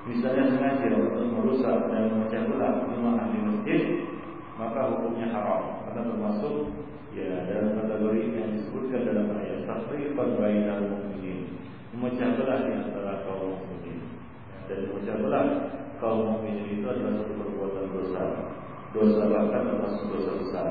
misalnya 0.06 0.54
sengaja 0.54 0.88
untuk 1.02 1.26
merusak 1.34 1.90
dan 1.90 2.14
memecah 2.14 2.46
belah 2.46 2.86
jemaah 2.86 3.26
di 3.34 3.40
masjid, 3.42 3.82
maka 4.56 4.94
hukumnya 4.94 5.34
haram 5.34 5.84
karena 5.90 6.02
termasuk 6.14 6.56
ya 7.16 7.48
dalam 7.48 7.80
kategori 7.80 8.22
yang 8.36 8.50
disebutkan 8.60 9.02
dalam 9.08 9.28
ayat 9.40 9.66
tafriqan 9.66 10.30
bainal 10.38 10.84
mu'minin, 10.84 11.58
memecah 11.96 12.30
belah 12.38 12.60
di 12.64 12.72
antara 12.76 13.24
kaum 13.24 13.56
mukminin. 13.56 14.00
Dan 14.70 14.92
memecah 14.92 15.18
belah 15.24 15.46
kaum 15.98 16.20
mukminin 16.38 16.80
itu 16.80 16.86
adalah 16.86 17.24
satu 17.24 17.34
perbuatan 17.34 17.86
dosa. 17.96 18.24
Dosa 18.96 19.22
bahkan 19.28 19.64
termasuk 19.68 20.06
dosa 20.12 20.32
besar. 20.40 20.68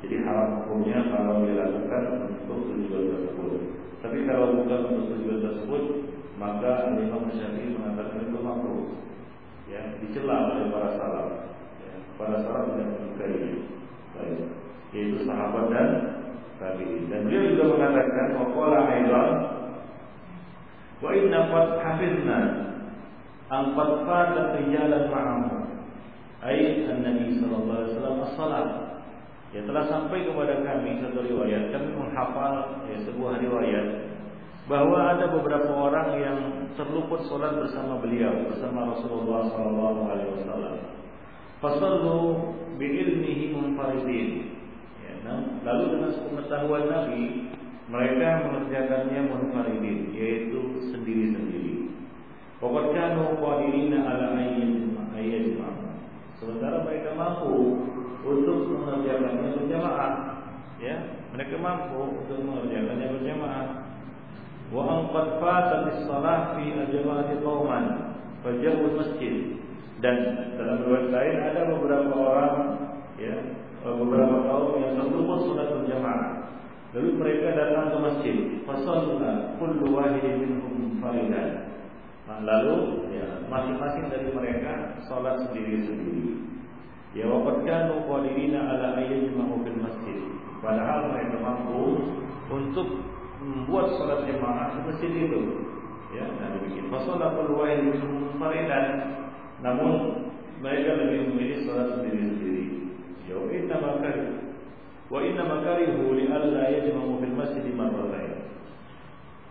Jadi 0.00 0.16
haram 0.24 0.64
hukumnya 0.64 1.04
kalau 1.12 1.44
dilakukan 1.44 2.02
untuk 2.24 2.72
tujuan 2.72 3.04
tersebut. 3.12 3.52
Tapi 4.00 4.24
kalau 4.24 4.56
bukan 4.56 4.80
untuk 4.96 5.06
tujuan 5.12 5.38
tersebut, 5.44 5.82
maka 6.40 6.88
Imam 6.96 7.28
Syafi'i 7.28 7.76
mengatakan 7.76 8.24
itu 8.24 8.40
makruh. 8.40 8.96
Ya, 9.68 9.92
dicela 10.00 10.48
oleh 10.48 10.72
para 10.72 10.96
salaf. 10.96 11.28
Ya, 11.84 11.94
para 12.16 12.40
salaf 12.40 12.72
tidak 12.72 12.88
menyukai. 12.96 13.60
Baik. 14.16 14.40
Yaitu 14.96 15.28
sahabat 15.28 15.68
dan 15.68 15.88
tabi'in. 16.56 17.12
Dan 17.12 17.28
beliau 17.28 17.44
juga 17.52 17.64
mengatakan 17.76 18.26
waqala 18.40 18.78
aidan 18.88 19.32
wa 21.00 21.10
inna 21.12 21.40
qad 21.52 21.66
hafizna 21.84 22.40
an 23.52 23.62
qad 23.76 23.90
fata 24.08 24.56
rijalan 24.56 25.04
ma'ahu. 25.12 25.56
Ai 26.40 26.88
an-nabi 26.88 27.36
sallallahu 27.36 27.68
alaihi 27.84 27.92
wasallam 27.92 28.16
as-salat 28.24 28.68
Ya 29.50 29.60
telah 29.66 29.82
sampai 29.90 30.22
kepada 30.24 30.62
kami 30.62 31.02
satu 31.02 31.26
riwayat 31.26 31.74
kami 31.74 31.90
menghafal 31.90 32.86
ya, 32.86 33.02
sebuah 33.02 33.42
riwayat 33.42 34.09
bahwa 34.70 35.18
ada 35.18 35.26
beberapa 35.34 35.66
orang 35.74 36.08
yang 36.14 36.38
terluput 36.78 37.26
sholat 37.26 37.58
bersama 37.58 37.98
beliau 37.98 38.46
bersama 38.46 38.94
Rasulullah 38.94 39.50
Sallallahu 39.50 40.00
Alaihi 40.06 40.30
Wasallam. 40.38 40.74
Fasallu 41.58 42.18
bi'ilmihi 42.78 43.50
munfaridin. 43.50 44.54
Ya, 45.02 45.12
nah, 45.26 45.58
lalu 45.66 45.98
dengan 45.98 46.10
pengetahuan 46.22 46.86
Nabi, 46.86 47.50
mereka 47.90 48.46
mengerjakannya 48.46 49.20
munfaridin, 49.26 50.14
yaitu 50.14 50.86
sendiri-sendiri. 50.94 51.90
Waqad 52.62 52.94
kanu 52.94 53.42
qadirina 53.42 54.06
ala 54.06 54.38
ayyin 54.38 55.58
Sementara 56.38 56.86
mereka 56.86 57.12
mampu 57.18 57.84
untuk 58.22 58.70
mengerjakannya 58.70 59.50
berjamaah. 59.58 60.12
Ya, 60.80 60.96
mereka 61.34 61.58
mampu 61.58 62.22
untuk 62.24 62.38
mengerjakannya 62.38 63.06
berjamaah. 63.18 63.89
An 64.70 65.10
qad 65.10 65.28
fatat 65.42 65.82
as-salah 65.98 66.54
fi 66.54 66.70
ajma'ati 66.70 67.42
qauman 67.42 67.84
fajahu 68.46 68.94
masjid 68.94 69.58
dan 69.98 70.16
dalam 70.54 70.86
riwayat 70.86 71.08
lain 71.10 71.34
ada 71.42 71.60
beberapa 71.74 72.12
orang 72.14 72.56
ya 73.18 73.34
beberapa 73.82 74.36
kaum 74.46 74.78
yang 74.78 74.94
terlupa 74.96 75.34
salat 75.42 75.68
berjamaah 75.74 76.30
lalu 76.94 77.08
mereka 77.18 77.48
datang 77.58 77.86
ke 77.90 77.98
masjid 77.98 78.36
fasalla 78.62 79.58
kullu 79.58 79.90
wahidin 79.94 80.38
minhum 80.38 80.98
faridan. 81.02 81.70
Lalu 82.30 83.10
ya 83.10 83.42
masing-masing 83.50 84.06
dari 84.06 84.30
mereka 84.30 85.02
salat 85.10 85.50
sendiri-sendiri. 85.50 86.46
Ya 87.10 87.26
waqad 87.26 87.66
kanu 87.66 88.06
qadirina 88.06 88.70
ala 88.70 89.02
ayyajma'u 89.02 89.66
fil 89.66 89.78
masjid. 89.82 90.18
Padahal 90.62 91.10
mereka 91.10 91.36
mampu 91.42 91.82
untuk 92.54 92.88
membuat 93.50 93.98
salat 93.98 94.30
jamaah 94.30 94.78
di 94.78 94.80
masjid 94.86 95.10
itu 95.10 95.40
ya 96.14 96.26
nah 96.38 96.54
demikian 96.54 96.86
fasalla 96.90 97.34
kullu 97.34 97.58
wahidin 97.58 97.98
minhum 97.98 98.38
faridan 98.38 98.86
namun 99.60 99.92
mereka 100.60 100.92
lebih 100.96 101.32
memilih 101.32 101.64
salat 101.64 101.88
sendiri-sendiri. 101.96 102.92
Ya 103.28 103.36
inna 103.36 103.76
makari 103.80 104.24
wa 105.10 105.18
inna 105.24 105.42
makarihu 105.48 106.12
li 106.14 106.28
alla 106.28 106.68
yajma'u 106.68 107.20
fil 107.20 107.34
masjid 107.36 107.64
marratayn. 107.72 108.44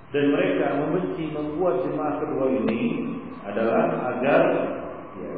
Dan 0.09 0.33
mereka 0.33 0.73
membenci 0.81 1.29
membuat 1.29 1.85
jemaah 1.85 2.17
kedua 2.17 2.49
ini 2.49 2.81
adalah 3.45 4.17
agar 4.17 4.41
ya, 5.21 5.33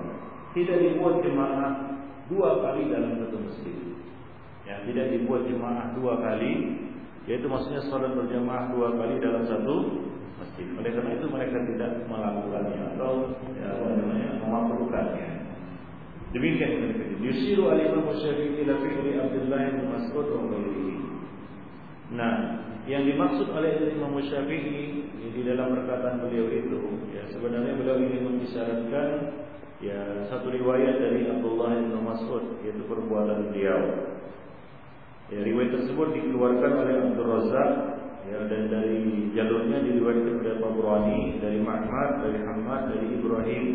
tidak 0.55 0.77
dibuat 0.79 1.19
jemaah 1.23 1.99
dua 2.31 2.63
kali 2.63 2.87
dalam 2.87 3.19
satu 3.19 3.35
masjid. 3.35 3.75
Ya, 4.63 4.79
tidak 4.87 5.11
dibuat 5.11 5.43
jemaah 5.51 5.91
dua 5.99 6.23
kali, 6.23 6.51
yaitu 7.29 7.45
maksudnya 7.45 7.81
salat 7.85 8.17
berjamaah 8.17 8.73
dua 8.73 8.97
kali 8.97 9.21
dalam 9.21 9.45
satu 9.45 9.75
masjid. 10.41 10.65
Oleh 10.73 10.91
karena 10.93 11.11
itu 11.17 11.25
mereka 11.29 11.57
tidak 11.69 11.91
melakukannya 12.09 12.79
atau 12.97 13.13
ya, 13.57 13.71
memakruhkannya. 14.41 15.29
Demikian 16.31 16.71
mereka. 16.81 17.03
Yusiru 17.21 17.69
al-Imam 17.69 18.07
Syafi'i 18.17 18.65
ila 18.65 18.73
fi'li 18.81 19.11
Abdullah 19.19 19.61
bin 19.77 19.85
Mas'ud 19.91 20.27
wa 20.31 20.41
ghairihi. 20.49 20.95
Nah, 22.15 22.35
yang 22.89 23.05
dimaksud 23.05 23.51
oleh 23.51 23.93
Imam 23.93 24.15
Syafi'i 24.17 25.05
di 25.31 25.41
dalam 25.45 25.77
perkataan 25.77 26.25
beliau 26.25 26.49
itu, 26.49 26.79
ya 27.13 27.23
sebenarnya 27.29 27.77
beliau 27.77 28.01
ingin 28.01 28.21
mengisyaratkan 28.25 29.09
ya 29.83 30.27
satu 30.27 30.49
riwayat 30.49 30.97
dari 30.97 31.29
Abdullah 31.29 31.77
bin 31.77 31.93
Mas'ud 32.01 32.63
yaitu 32.65 32.81
perbuatan 32.89 33.51
beliau. 33.53 33.81
Ya, 35.31 35.47
riwayat 35.47 35.71
tersebut 35.71 36.11
dikeluarkan 36.11 36.71
oleh 36.75 36.93
Abdul 37.07 37.23
Razak 37.23 37.71
ya 38.27 38.51
dan 38.51 38.67
dari 38.67 39.31
jalurnya 39.31 39.79
diriwayatkan 39.79 40.43
oleh 40.43 40.55
Tabrani 40.59 41.21
dari 41.39 41.59
Ma'mar 41.63 42.19
dari 42.19 42.39
Hamad 42.43 42.91
dari 42.91 43.07
Ibrahim. 43.15 43.65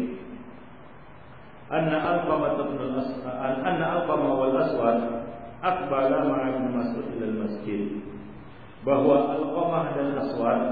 Anna 1.72 1.96
Alqamah 1.96 2.60
bin 2.60 2.76
al-Aswad 2.76 3.24
anna 3.40 3.86
Alqamah 3.88 4.32
wal 4.36 4.54
Aswad 4.68 5.00
aqbala 5.64 6.28
ma'a 6.28 6.44
Ibnu 6.60 6.68
Mas'ud 6.76 7.06
ila 7.16 7.26
masjid. 7.48 8.04
Bahwa 8.84 9.16
Alqamah 9.40 9.84
dan 9.96 10.08
Aswad 10.12 10.62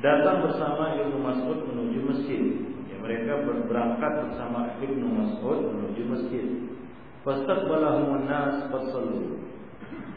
datang 0.00 0.48
bersama 0.48 0.96
Ibnu 0.96 1.20
Mas'ud 1.20 1.68
menuju 1.68 1.98
masjid. 2.08 2.42
Ya, 2.88 2.96
mereka 2.96 3.44
berangkat 3.68 4.32
bersama 4.32 4.80
Ibnu 4.80 5.06
Mas'ud 5.12 5.76
menuju 5.76 6.02
masjid 6.08 6.46
fastaqbalahum 7.22 8.24
an-nas 8.24 8.68
fasallu 8.72 9.50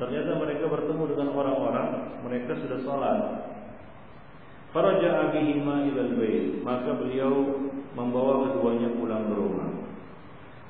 Ternyata 0.03 0.41
mereka 0.41 0.65
bertemu 0.67 1.03
dengan 1.13 1.29
orang-orang, 1.37 1.89
mereka 2.25 2.57
sudah 2.57 2.81
sholat. 2.81 3.19
Faraja'a 4.73 5.29
bihima 5.29 5.85
ilal 5.85 6.17
bait, 6.17 6.59
maka 6.65 6.97
beliau 6.97 7.61
membawa 7.93 8.49
keduanya 8.49 8.89
pulang 8.97 9.29
ke 9.29 9.33
rumah. 9.37 9.69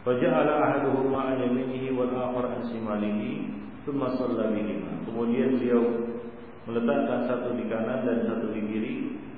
Faja'ala 0.04 0.54
ahaduhuma 0.60 1.34
an 1.34 1.36
yaminihi 1.40 1.96
wal 1.96 2.12
akhar 2.12 2.52
an 2.52 2.68
shimalihi, 2.68 3.48
thumma 3.88 4.12
shalla 4.20 4.52
bihima. 4.52 5.08
Kemudian 5.08 5.56
beliau 5.56 5.82
meletakkan 6.68 7.32
satu 7.32 7.56
di 7.56 7.64
kanan 7.72 8.04
dan 8.04 8.28
satu 8.28 8.52
di 8.52 8.62
kiri, 8.68 8.96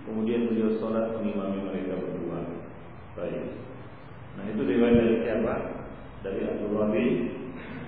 kemudian 0.10 0.50
beliau 0.50 0.82
sholat 0.82 1.14
mengimami 1.14 1.62
mereka 1.62 2.02
berdua. 2.02 2.42
Baik. 3.22 3.54
Nah 4.36 4.44
itu 4.50 4.62
riwayat 4.66 4.98
dari 4.98 5.18
siapa? 5.24 5.85
Dari 6.26 6.42
Abdullah 6.42 6.90
bin 6.90 7.10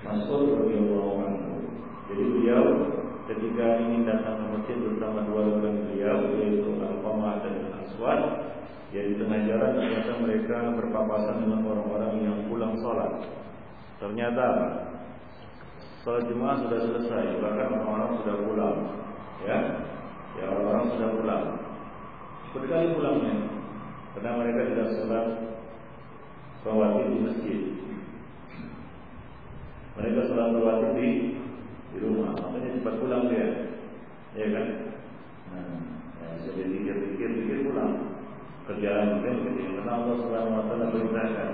Mas'ud 0.06 0.46
radhiyallahu 0.62 1.14
anhu. 1.26 1.58
Jadi 2.06 2.24
beliau 2.38 2.64
ketika 3.26 3.82
ingin 3.82 4.06
datang 4.06 4.38
ke 4.38 4.46
masjid 4.54 4.78
bersama 4.78 5.26
dua 5.26 5.58
orang 5.58 5.90
beliau 5.90 6.18
yaitu 6.38 6.70
Al-Qamah 6.78 7.42
dan 7.42 7.54
Al-Aswad 7.66 8.22
ya 8.94 9.02
di 9.04 9.18
tengah 9.18 9.42
jalan 9.42 9.72
ternyata 9.74 10.12
mereka 10.22 10.58
berpapasan 10.70 11.44
dengan 11.44 11.66
orang-orang 11.66 12.14
yang 12.22 12.38
pulang 12.46 12.78
sholat. 12.78 13.26
Ternyata 13.98 14.46
sholat 16.06 16.30
jemaah 16.30 16.62
sudah 16.62 16.80
selesai 16.80 17.42
bahkan 17.42 17.74
orang-orang 17.74 18.12
sudah 18.22 18.36
pulang 18.46 18.78
ya. 19.50 19.58
Ya 20.38 20.46
orang-orang 20.54 20.86
sudah 20.94 21.10
pulang. 21.18 21.46
Berkali 22.54 22.94
pulangnya 22.94 23.36
karena 24.14 24.30
mereka 24.38 24.62
tidak 24.72 24.88
sholat 24.94 25.28
rawatib 26.64 27.08
di 27.12 27.20
masjid 27.26 27.77
sholat 30.48 30.64
rawatib 30.64 30.92
di 30.96 31.08
di 31.92 31.98
rumah. 32.00 32.32
Makanya 32.40 32.70
cepat 32.80 32.96
pulang 33.04 33.24
dia. 33.28 33.48
Ya 34.38 34.48
kan? 34.54 34.68
Nah 35.52 35.66
ya, 36.24 36.28
jadi 36.56 36.64
pikir-pikir 36.72 37.30
pikir 37.44 37.58
pulang. 37.68 37.94
Kerjaan 38.68 39.20
mungkin 39.20 39.36
begitu 39.48 39.80
karena 39.80 39.92
Allah 39.96 40.16
Subhanahu 40.20 40.56
Wa 40.60 40.64
Taala 40.68 40.86
perintahkan. 40.92 41.50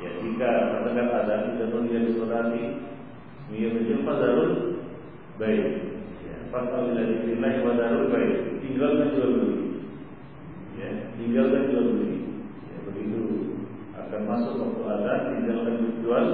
Ya 0.00 0.10
jika 0.24 0.50
katakan 0.72 1.08
ada 1.12 1.34
tidak 1.52 1.68
nulia 1.76 2.00
di 2.00 2.12
solati 2.16 2.64
ia 3.52 3.68
menjadi 3.68 4.04
darul 4.08 4.52
baik. 5.36 5.64
Ya 6.24 6.34
pasal 6.48 6.96
dari 6.96 7.16
nilai 7.28 7.60
darul 7.60 8.08
baik. 8.08 8.32
Tinggalkan 8.64 9.08
jual 9.16 9.30
beli. 9.36 9.60
Ya 10.80 10.88
tinggalkan 11.20 11.68
jual 11.68 11.84
beli. 11.92 12.16
Ya 12.72 12.78
begitu 12.88 13.20
akan 13.92 14.20
masuk 14.24 14.54
waktu 14.56 14.82
ada 14.88 15.12
tinggalkan 15.36 15.76
jual 16.00 16.26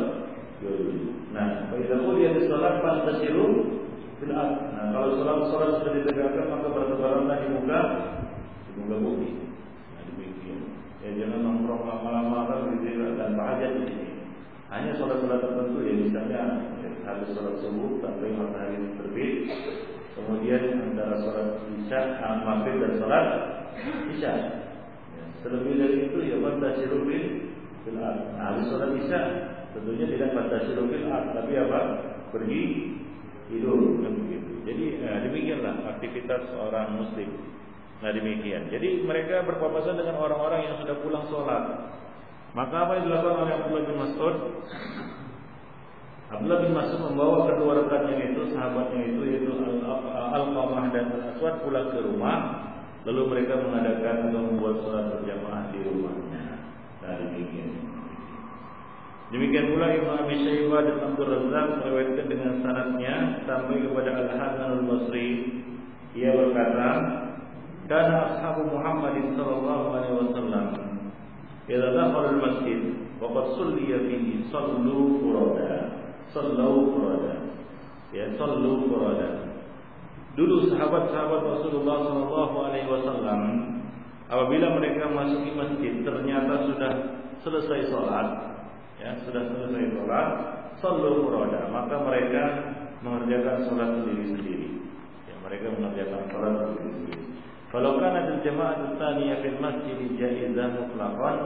jual 0.62 0.76
beli 0.86 1.15
Nah, 1.36 1.68
bila 1.68 1.96
kuliah 2.00 2.32
di 2.32 2.48
sholat 2.48 2.80
fantasiru 2.80 3.46
fil 4.16 4.32
Nah, 4.32 4.88
kalau 4.88 5.20
sholat 5.20 5.52
sholat 5.52 5.70
sudah 5.84 5.92
ditegakkan 6.00 6.48
maka 6.48 6.72
bertebaranlah 6.72 7.36
di 7.44 7.48
muka 7.52 7.80
di 8.64 8.70
muka 8.80 8.96
bumi. 9.04 9.30
Nah, 9.92 10.02
demikian. 10.08 10.60
Ya 11.04 11.08
jangan 11.20 11.44
nongkrong 11.44 11.84
lama-lama 11.84 12.48
kan 12.48 12.80
gitu 12.80 13.20
dan 13.20 13.36
hajat 13.36 13.70
di 13.76 13.82
sini. 13.84 14.08
Hanya 14.72 14.96
sholat-sholat 14.96 15.44
tertentu 15.44 15.78
ya 15.84 15.94
misalnya 15.94 16.42
ya, 16.80 16.88
habis 17.04 17.28
sholat 17.36 17.60
subuh 17.60 18.00
sampai 18.00 18.32
matahari 18.32 18.80
terbit. 18.96 19.32
Kemudian 20.16 20.62
antara 20.80 21.20
sholat 21.20 21.60
isya, 21.84 22.00
ah, 22.24 22.40
maghrib 22.48 22.80
dan 22.80 22.92
sholat 22.96 23.26
isya. 24.16 24.32
Ya, 25.12 25.24
terlebih 25.44 25.84
dari 25.84 25.96
itu 26.08 26.18
ya 26.32 26.40
fantasiru 26.40 27.04
fil 27.04 27.92
Nah, 27.92 28.40
habis 28.40 28.66
sholat 28.72 28.90
isya 29.04 29.20
Tentunya 29.76 30.06
tidak 30.08 30.32
pada 30.32 30.56
fil 30.64 30.88
tapi 31.36 31.52
apa? 31.60 31.80
Pergi 32.32 32.62
tidur 33.52 34.00
kan 34.00 34.12
begitu. 34.24 34.52
Jadi 34.64 34.84
eh, 35.04 35.18
demikianlah 35.28 35.74
aktivitas 35.96 36.48
seorang 36.48 36.96
muslim. 36.96 37.28
Nah 38.00 38.10
demikian. 38.12 38.72
Jadi 38.72 39.04
mereka 39.04 39.44
berpapasan 39.44 40.00
dengan 40.00 40.16
orang-orang 40.20 40.68
yang 40.68 40.76
sudah 40.80 40.96
pulang 41.00 41.24
sholat. 41.28 41.64
Maka 42.56 42.74
apa 42.88 42.92
yang 42.96 43.04
dilakukan 43.08 43.36
oleh 43.36 43.52
Abdullah 43.52 43.84
bin 43.84 43.96
Mas'ud? 44.00 44.36
Abdullah 46.32 46.60
bin 46.64 46.72
Mas'ud 46.72 47.00
membawa 47.04 47.52
kedua 47.52 47.72
rekannya 47.84 48.32
itu, 48.32 48.42
sahabatnya 48.56 49.00
itu 49.12 49.22
yaitu 49.28 49.52
Al-Qamah 50.08 50.84
dan 50.88 51.04
Al-Aswad 51.20 51.60
pulang 51.62 51.92
ke 51.92 52.00
rumah. 52.00 52.64
Lalu 53.06 53.22
mereka 53.28 53.60
mengadakan 53.60 54.32
atau 54.32 54.40
membuat 54.40 54.82
sholat 54.82 55.04
berjamaah 55.14 55.70
di 55.70 55.78
rumahnya. 55.84 56.44
Nah 57.04 57.12
demikian. 57.22 57.95
Demikian 59.34 59.74
pula 59.74 59.90
Imam 59.90 60.22
Abi 60.22 60.38
Syaibah 60.38 60.86
dan 60.86 60.98
Abdul 61.02 61.26
Razak 61.26 61.66
meriwayatkan 61.82 62.26
dengan 62.30 62.52
sanadnya 62.62 63.14
sampai 63.42 63.82
kepada 63.82 64.10
Al-Hasan 64.22 64.70
Al-Basri. 64.82 65.28
Ia 66.14 66.30
berkata, 66.30 66.88
"Kana 67.90 68.14
ashabu 68.30 68.70
Muhammad 68.70 69.18
sallallahu 69.34 69.84
alaihi 69.92 70.14
wasallam 70.14 70.66
idza 71.66 71.88
dakhala 71.90 72.38
al-masjid 72.38 73.06
Waqad 73.16 73.56
sulliya 73.56 74.04
fihi 74.04 74.44
sallu 74.52 75.24
furada. 75.24 75.88
Sallu 76.36 76.92
furada. 76.92 77.48
Ya, 78.12 78.28
sallu 78.36 78.92
furada. 78.92 79.56
Dulu 80.36 80.68
sahabat-sahabat 80.68 81.40
Rasulullah 81.48 81.96
Shallallahu 82.04 82.56
Alaihi 82.60 82.92
Wasallam 82.92 83.40
apabila 84.28 84.76
mereka 84.76 85.08
masuki 85.08 85.48
masjid 85.56 86.04
ternyata 86.04 86.68
sudah 86.68 86.92
selesai 87.40 87.88
sholat, 87.88 88.28
ya 89.06 89.14
sudah 89.22 89.42
selesai 89.46 89.94
sholat, 89.94 90.28
sallu 90.82 91.30
furada, 91.30 91.70
maka 91.70 91.94
mereka 92.02 92.42
mengerjakan 93.06 93.70
sholat 93.70 94.02
sendiri-sendiri. 94.02 94.82
Ya, 95.30 95.34
mereka 95.46 95.70
mengerjakan 95.78 96.26
sholat 96.34 96.52
sendiri-sendiri. 96.58 97.22
Kalau 97.70 98.02
kana 98.02 98.34
al-jama'ah 98.34 98.98
tsaniyah 98.98 99.38
fil 99.46 99.58
masjid 99.62 99.98
jaizah 100.18 100.74
mutlaqan, 100.74 101.38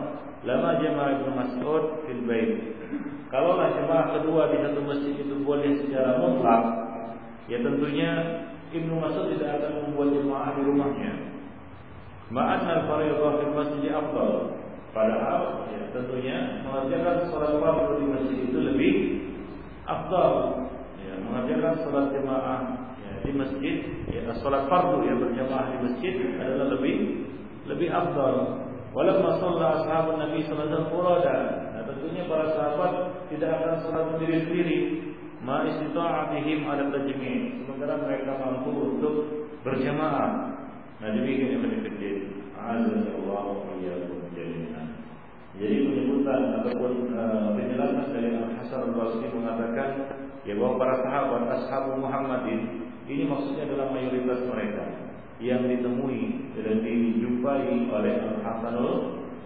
lama 0.48 0.70
jamaah 0.80 1.10
Ibnu 1.20 1.30
Mas'ud 1.36 1.84
fil 2.08 2.22
bait. 2.24 2.80
Kalaulah 3.28 3.76
jemaah 3.76 4.06
kedua 4.16 4.48
di 4.50 4.58
satu 4.64 4.80
masjid 4.80 5.14
itu 5.20 5.36
boleh 5.44 5.84
secara 5.84 6.16
mutlak, 6.16 6.62
ya 7.44 7.60
tentunya 7.60 8.10
Ibnu 8.72 9.04
Mas'ud 9.04 9.36
tidak 9.36 9.60
akan 9.60 9.72
membuat 9.84 10.08
jemaah 10.16 10.50
di 10.56 10.62
rumahnya. 10.64 11.12
Ma'anna 12.32 12.72
al-fariidhah 12.84 13.32
fil 13.36 13.52
masjid 13.52 13.92
afdal. 13.92 14.59
Padahal 14.90 15.70
ya, 15.70 15.80
tentunya 15.94 16.66
mengerjakan 16.66 17.30
sholat 17.30 17.62
fardu 17.62 18.02
di 18.02 18.06
masjid 18.10 18.38
itu 18.50 18.58
lebih 18.58 18.94
afdal. 19.86 20.32
Ya, 20.98 21.14
mengerjakan 21.22 21.74
sholat 21.86 22.06
jemaah 22.10 22.60
ya, 22.98 23.10
di 23.22 23.32
masjid, 23.34 23.76
ya, 24.10 24.34
sholat 24.42 24.66
fardu 24.66 25.06
yang 25.06 25.22
berjamaah 25.22 25.66
di 25.70 25.78
masjid 25.86 26.14
adalah 26.38 26.66
lebih 26.74 26.96
lebih 27.70 27.88
afdal. 27.88 28.66
Walamma 28.90 29.38
shalla 29.38 29.66
ashabun 29.78 30.18
Nabi 30.18 30.42
sallallahu 30.50 30.98
alaihi. 30.98 31.70
Nah, 31.70 31.82
tentunya 31.86 32.26
para 32.26 32.50
sahabat 32.50 32.92
tidak 33.30 33.50
akan 33.62 33.74
sholat 33.86 34.04
sendiri-sendiri 34.18 34.78
ma 35.40 35.64
istita'atihim 35.64 36.68
ala 36.68 36.92
tajmi' 36.92 37.64
sementara 37.64 37.96
mereka 38.04 38.36
mampu 38.36 38.70
untuk 38.92 39.14
berjamaah 39.64 40.52
nah 41.00 41.08
demikian 41.16 41.56
yang 41.56 41.64
penting 41.64 42.44
azza 42.52 43.16
wa 43.24 43.56
jami'an 43.64 44.19
jadi 45.60 45.76
penyebutan 45.84 46.40
ataupun 46.64 47.12
uh, 47.12 47.52
penjelasan 47.52 48.08
dari 48.16 48.32
Al 48.32 48.48
Hasan 48.56 48.80
Al 48.90 48.94
Basri 48.96 49.28
mengatakan 49.28 49.88
ya 50.48 50.56
bahwa 50.56 50.80
para 50.80 50.94
sahabat 51.04 51.42
ashabu 51.60 52.00
Muhammadin 52.00 52.88
ini 53.04 53.28
maksudnya 53.28 53.68
adalah 53.68 53.92
mayoritas 53.92 54.40
mereka 54.48 54.84
yang 55.36 55.68
ditemui 55.68 56.52
dan 56.56 56.80
dijumpai 56.80 57.92
oleh 57.92 58.14
Al 58.24 58.36
Hasan 58.40 58.76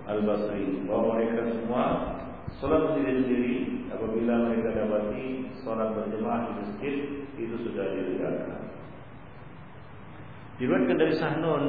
Al 0.07 0.21
Basri 0.23 0.87
bahwa 0.87 1.19
mereka 1.19 1.51
semua 1.51 2.15
Sholat 2.63 2.95
sendiri-sendiri 2.95 3.91
apabila 3.91 4.47
mereka 4.47 4.79
dapati 4.79 5.51
sholat 5.67 5.91
berjemaah 5.97 6.41
di 6.47 6.53
masjid 6.63 6.95
itu 7.35 7.55
sudah 7.67 7.87
dilegalkan. 7.91 8.63
Diriwayatkan 10.63 10.97
dari 11.03 11.15
Sahnun, 11.19 11.65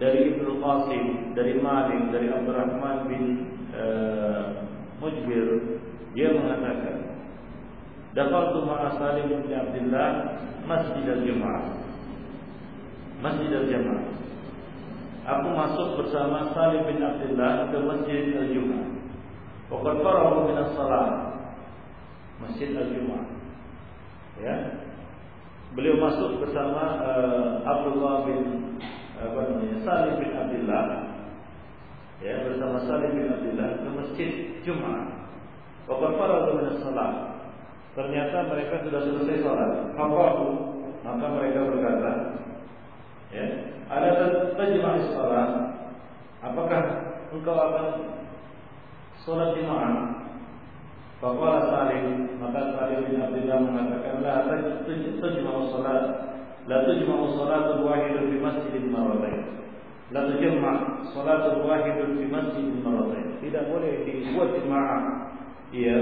dari 0.00 0.32
Ibnu 0.32 0.64
Qasim, 0.64 1.04
dari 1.36 1.60
Malik, 1.60 2.08
dari 2.08 2.32
Abdurrahman 2.32 2.96
bin 3.04 3.22
uh, 3.74 4.44
Mujbir, 5.00 5.78
dia 6.12 6.28
mengatakan, 6.34 6.96
Dakhaltu 8.10 8.66
ma'a 8.66 8.98
Salim 8.98 9.30
bin 9.30 9.54
Abdullah 9.54 10.10
Masjid 10.66 11.06
al-Jum'ah. 11.06 11.62
Masjid 13.22 13.50
al-Jum'ah. 13.54 14.00
Aku 15.20 15.48
masuk 15.54 15.88
bersama 16.02 16.50
Salim 16.50 16.90
bin 16.90 16.98
Abdullah 16.98 17.70
ke 17.70 17.78
Masjid 17.78 18.34
al-Jum'ah. 18.34 19.00
Waqad 19.70 20.02
farahu 20.02 20.50
min 20.50 20.56
as-salat. 20.58 21.10
Masjid 22.42 22.74
Al-Jumu'ah. 22.74 23.26
Ya. 24.42 24.56
Beliau 25.76 26.02
masuk 26.02 26.42
bersama 26.42 26.98
uh, 27.04 27.62
Abdullah 27.62 28.26
bin 28.26 28.74
apa 29.20 29.38
namanya? 29.46 29.78
Salim 29.86 30.14
bin 30.18 30.32
Abdullah. 30.34 31.09
Ya, 32.20 32.44
bersama 32.44 32.84
Salim 32.84 33.16
bin 33.16 33.32
Abdullah 33.32 33.80
ke 33.80 33.88
Masjid 33.96 34.30
Jumat. 34.60 35.08
Farahu 35.88 36.60
min 36.60 36.66
as-salat. 36.76 37.12
Ternyata 37.96 38.46
mereka 38.46 38.84
sudah 38.86 39.00
selesai 39.02 39.42
salat. 39.42 39.72
Faqalu, 39.98 40.48
maka 41.02 41.26
mereka 41.32 41.58
berkata, 41.66 42.10
ya, 43.34 43.46
ada 43.88 44.10
tajma'is 44.54 45.10
salat. 45.16 45.50
Apakah 46.44 46.82
engkau 47.34 47.56
akan 47.56 47.86
sholat 49.24 49.56
jemaah. 49.56 50.20
Faqala 51.20 51.68
Salim, 51.68 52.40
maka 52.40 52.72
Salim 52.80 53.12
bin 53.12 53.20
Abdullah 53.20 53.58
mengatakan 53.60 54.24
la 54.24 54.48
tujma'u 54.88 55.68
salat, 55.68 56.04
la 56.64 56.78
tujma'u 56.88 57.36
salatul 57.36 57.84
wahidun 57.84 58.32
fi 58.32 58.36
masjidin 58.40 58.88
marratain. 58.88 59.40
La 60.10 60.26
tujma' 60.26 61.06
salatul 61.14 61.66
fi 62.18 62.24
masjidin 62.26 62.82
marratain. 62.82 63.38
Tidak 63.38 63.64
boleh 63.70 64.02
dibuat 64.04 64.58
jemaah 64.58 65.00
ya 65.70 65.98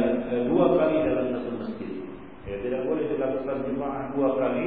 dua 0.49 0.64
kali 0.81 0.97
dalam 1.05 1.27
satu 1.37 1.51
masjid. 1.61 1.92
Ya, 2.49 2.57
tidak 2.64 2.88
boleh 2.88 3.05
dilakukan 3.12 3.68
jemaah 3.68 4.09
dua 4.16 4.29
kali 4.40 4.66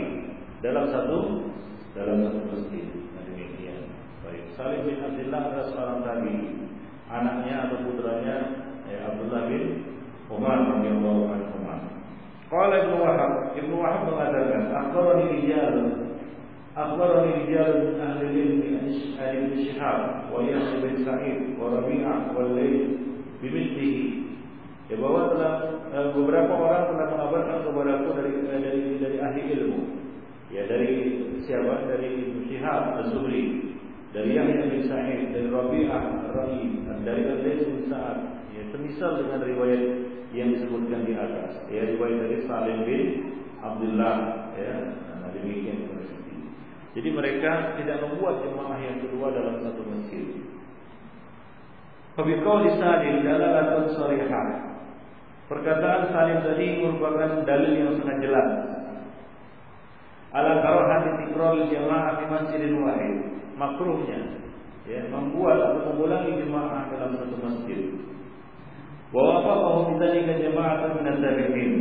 dalam 0.62 0.86
satu 0.94 1.50
dalam 1.98 2.18
satu 2.22 2.40
masjid. 2.54 2.86
Nah, 3.18 3.24
demikian. 3.26 3.90
Baik. 4.22 4.44
Salim 4.54 4.86
bin 4.86 5.02
Abdullah 5.02 5.42
adalah 5.50 5.66
seorang 5.74 6.00
tabi'in 6.06 6.70
anaknya 7.10 7.56
atau 7.68 7.78
putranya 7.84 8.36
ya, 8.88 8.98
Abdullah 9.10 9.50
bin 9.50 9.64
Umar 10.30 10.58
radhiyallahu 10.70 11.22
anhu. 11.28 11.52
Qala 12.52 12.84
Ibnu 12.84 13.00
Wahab, 13.00 13.56
Ibnu 13.56 13.76
Wahab 13.80 14.12
mengatakan, 14.12 14.76
akhbarani 14.76 15.40
rijal 15.40 16.01
ahli 16.72 18.28
ilmi 18.32 18.68
an 18.80 18.88
Ibn 18.88 19.52
Shihab 19.60 20.32
wa 20.32 20.40
Yahya 20.40 20.80
bin 20.80 21.04
Sa'id 21.04 21.60
wa 21.60 21.76
Rabi'ah 21.76 22.32
wal 22.32 22.56
Layth 22.56 22.96
bimithlihi. 23.44 24.32
Ya 24.88 24.96
bahwa 25.00 25.32
telah 25.36 25.54
eh, 25.92 26.08
beberapa 26.16 26.52
orang 26.52 26.84
telah 26.92 27.08
mengabarkan 27.12 27.58
kepadaku 27.68 28.08
dari 28.16 28.32
eh, 28.40 28.60
dari 28.60 28.82
dari 29.00 29.18
ahli 29.20 29.42
ilmu. 29.60 29.82
Ya 30.52 30.68
dari 30.68 30.92
siapa? 31.44 31.88
Dari 31.92 32.08
Ibnu 32.08 32.48
Shihab 32.48 33.00
Az-Zuhri 33.04 33.72
dari 34.12 34.36
Yahya 34.36 34.68
bin 34.68 34.84
Sa'id 34.88 35.32
dari 35.32 35.48
Rabi'ah 35.48 36.04
Ar-Ra'i 36.28 36.84
dari 37.08 37.22
Al-Laits 37.32 37.64
bin 37.64 37.88
Sa'ad 37.88 38.44
ya 38.52 38.64
semisal 38.76 39.24
dengan 39.24 39.40
riwayat 39.40 39.84
yang 40.36 40.52
disebutkan 40.56 41.08
di 41.08 41.16
atas 41.16 41.64
ya 41.72 41.88
riwayat 41.96 42.28
dari 42.28 42.38
Salim 42.44 42.84
bin 42.84 43.04
Abdullah 43.64 44.16
ya 44.60 44.76
nah, 45.16 45.32
demikian 45.32 45.88
jadi 46.92 47.10
mereka 47.16 47.80
tidak 47.80 48.04
membuat 48.04 48.44
jemaah 48.44 48.76
yang 48.84 49.00
kedua 49.00 49.32
dalam 49.32 49.64
satu 49.64 49.82
masjid. 49.88 50.28
Fabiqauli 52.20 52.76
Salim 52.76 53.24
dalalatun 53.24 53.96
sarihah 53.96 54.76
Perkataan 55.48 56.12
Salim 56.12 56.44
tadi 56.44 56.84
merupakan 56.84 57.48
dalil 57.48 57.74
yang 57.80 57.96
sangat 58.00 58.18
jelas. 58.24 58.50
Ala 60.32 60.64
karahati 60.64 61.28
tikrol 61.28 61.68
jamaah 61.72 62.20
di 62.20 62.26
masjidin 62.28 62.76
wahid. 62.80 63.16
Makruhnya 63.56 64.20
ya 64.88 65.08
membuat 65.12 65.60
atau 65.60 65.92
mengulangi 65.92 66.40
jemaah 66.40 66.88
dalam 66.92 67.20
satu 67.20 67.36
masjid. 67.40 67.80
Wa 69.12 69.20
wafaqahu 69.20 69.96
bidzalika 69.96 70.40
jama'atun 70.40 70.92
min 71.04 71.72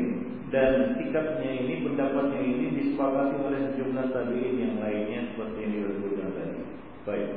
dan 0.50 0.98
sikapnya 0.98 1.50
ini 1.62 1.86
pendapatnya 1.86 2.42
ini 2.42 2.66
disepakati 2.74 3.38
oleh 3.38 3.60
sejumlah 3.70 4.06
tabi'in 4.10 4.56
yang 4.58 4.74
lainnya 4.82 5.30
seperti 5.30 5.58
yang 5.62 5.72
disebutkan 5.78 6.28
tadi. 6.34 6.60
Baik. 7.06 7.30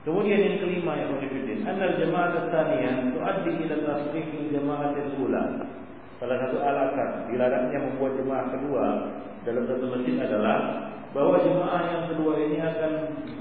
Kemudian 0.00 0.40
yang 0.40 0.56
kelima 0.64 0.92
yang 0.96 1.12
mungkin 1.12 1.60
anal 1.60 1.92
jamaah 2.00 2.48
tsaniyah 2.48 2.94
tuaddi 3.12 3.50
ila 3.52 3.76
tasrif 3.84 4.28
jamaah 4.48 4.96
al-ula. 4.96 5.44
Salah 6.16 6.36
satu 6.40 6.56
alasan 6.60 7.32
dilarangnya 7.32 7.78
membuat 7.80 8.12
jemaah 8.16 8.46
kedua 8.52 8.86
dalam 9.44 9.64
satu 9.68 9.84
masjid 9.88 10.20
adalah 10.20 10.88
bahwa 11.10 11.42
jemaah 11.42 11.82
yang 11.90 12.04
kedua 12.12 12.32
ini 12.38 12.58
akan 12.60 12.92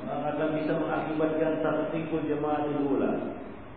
akan 0.10 0.48
bisa 0.58 0.74
mengakibatkan 0.74 1.62
tikul 1.94 2.24
jemaah 2.26 2.66
ula 2.66 3.14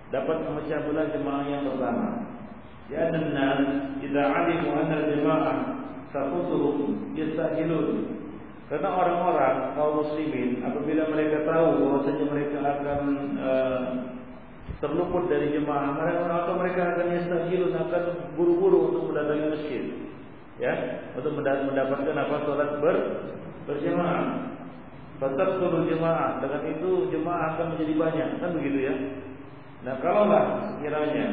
dapat 0.09 0.37
memecah 0.45 0.81
belah 0.87 1.07
jemaah 1.13 1.45
yang 1.49 1.63
pertama. 1.67 2.09
Ya 2.93 3.09
dan 3.09 3.33
tidak 4.05 4.27
alimu 4.29 4.69
anna 4.77 4.99
jemaah 5.09 5.59
tafutuhum 6.13 7.17
yastajilun. 7.17 8.21
Karena 8.69 8.89
orang-orang 8.93 9.77
kaum 9.77 10.05
muslimin 10.05 10.61
apabila 10.61 11.09
mereka 11.09 11.45
tahu 11.49 11.69
bahwasanya 11.81 12.25
mereka 12.29 12.59
akan 12.61 13.01
uh, 13.41 13.81
terluput 14.85 15.29
dari 15.33 15.57
jemaah 15.57 15.97
mereka 15.97 16.25
atau 16.45 16.55
mereka 16.61 16.81
akan 16.93 17.07
yastajilun 17.17 17.73
akan 17.81 18.03
buru-buru 18.37 18.93
untuk 18.93 19.03
mendatangi 19.09 19.47
masjid. 19.57 19.85
Ya, 20.61 20.73
untuk 21.17 21.33
mendapatkan 21.33 22.13
apa 22.13 22.35
salat 22.45 22.77
ber 22.85 22.97
berjemaah. 23.65 24.53
Tetap 25.17 25.63
turun 25.63 25.87
jemaah. 25.87 26.43
Dengan 26.43 26.63
itu 26.67 27.09
jemaah 27.15 27.55
akan 27.55 27.67
menjadi 27.73 27.95
banyak, 27.95 28.29
kan 28.43 28.51
begitu 28.59 28.79
ya? 28.91 28.95
Nah, 29.87 29.95
kalaulah 30.03 30.75
sekiranya 30.75 31.27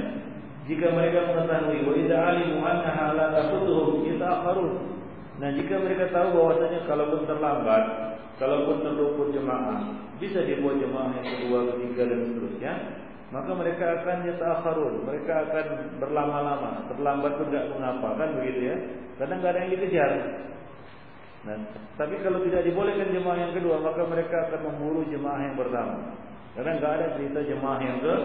jika 0.68 0.88
mereka 0.92 1.30
mengetahui 1.30 1.80
wa 1.88 1.94
idza 1.96 2.18
alimu 2.18 2.58
annaha 2.64 3.06
la 3.16 3.26
tafutuhum 3.38 4.04
yata'akharun. 4.04 4.74
Nah 5.40 5.50
jika 5.56 5.76
mereka 5.80 6.12
tahu 6.12 6.28
bahwasanya 6.36 6.80
kalaupun 6.84 7.24
terlambat 7.24 7.84
kalaupun 8.40 8.84
terluput 8.84 9.32
jemaah 9.32 9.80
bisa 10.20 10.44
dibuat 10.44 10.80
jemaah 10.80 11.16
yang 11.16 11.28
kedua 11.28 11.60
ketiga 11.76 12.12
dan 12.12 12.20
seterusnya 12.28 12.74
maka 13.30 13.52
mereka 13.54 13.86
akan 14.02 14.18
yata'akharun. 14.26 14.94
Mereka 15.06 15.32
akan 15.50 15.66
berlama-lama. 16.02 16.90
Terlambat 16.90 17.32
pun 17.38 17.48
tidak 17.54 17.78
mengapa 17.78 18.18
kan 18.18 18.30
begitu 18.42 18.62
ya? 18.74 18.78
Karena 19.22 19.34
nggak 19.38 19.52
ada 19.54 19.60
yang 19.62 19.74
dikejar. 19.78 20.12
Nah, 21.40 21.56
tapi 21.96 22.20
kalau 22.20 22.44
tidak 22.44 22.68
dibolehkan 22.68 23.16
jemaah 23.16 23.38
yang 23.38 23.54
kedua, 23.56 23.80
maka 23.80 24.02
mereka 24.10 24.50
akan 24.50 24.60
memburu 24.66 25.08
jemaah 25.08 25.40
yang 25.46 25.56
pertama. 25.56 26.20
Karena 26.60 26.76
nggak 26.76 26.92
ada 26.92 27.08
cerita 27.16 27.40
jemaah 27.48 27.80
yang 27.80 28.04
ke 28.04 28.16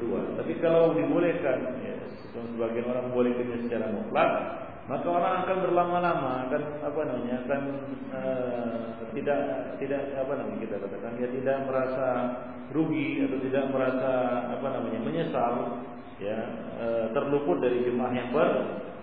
kedua. 0.00 0.20
Tapi 0.40 0.52
kalau 0.64 0.96
dibolehkan, 0.96 1.76
ya, 1.84 1.96
sebagian 2.32 2.88
orang 2.88 3.12
membolehkannya 3.12 3.68
secara 3.68 3.92
mutlak, 3.92 4.30
maka 4.88 5.06
orang 5.12 5.44
akan 5.44 5.56
berlama-lama, 5.60 6.48
akan 6.48 6.62
apa 6.80 7.00
namanya, 7.04 7.34
akan 7.44 7.62
uh, 8.16 8.80
tidak 9.12 9.40
tidak 9.76 10.00
apa 10.16 10.32
namanya 10.40 10.58
kita 10.64 10.76
katakan, 10.80 11.20
ya 11.20 11.28
tidak 11.36 11.56
merasa 11.68 12.08
rugi 12.72 13.28
atau 13.28 13.38
tidak 13.44 13.64
merasa 13.68 14.12
apa 14.56 14.66
namanya 14.72 15.00
menyesal, 15.04 15.52
ya 16.16 16.38
uh, 16.80 17.04
terluput 17.12 17.60
dari 17.60 17.84
jemaah 17.84 18.12
yang 18.16 18.32
ber 18.32 18.50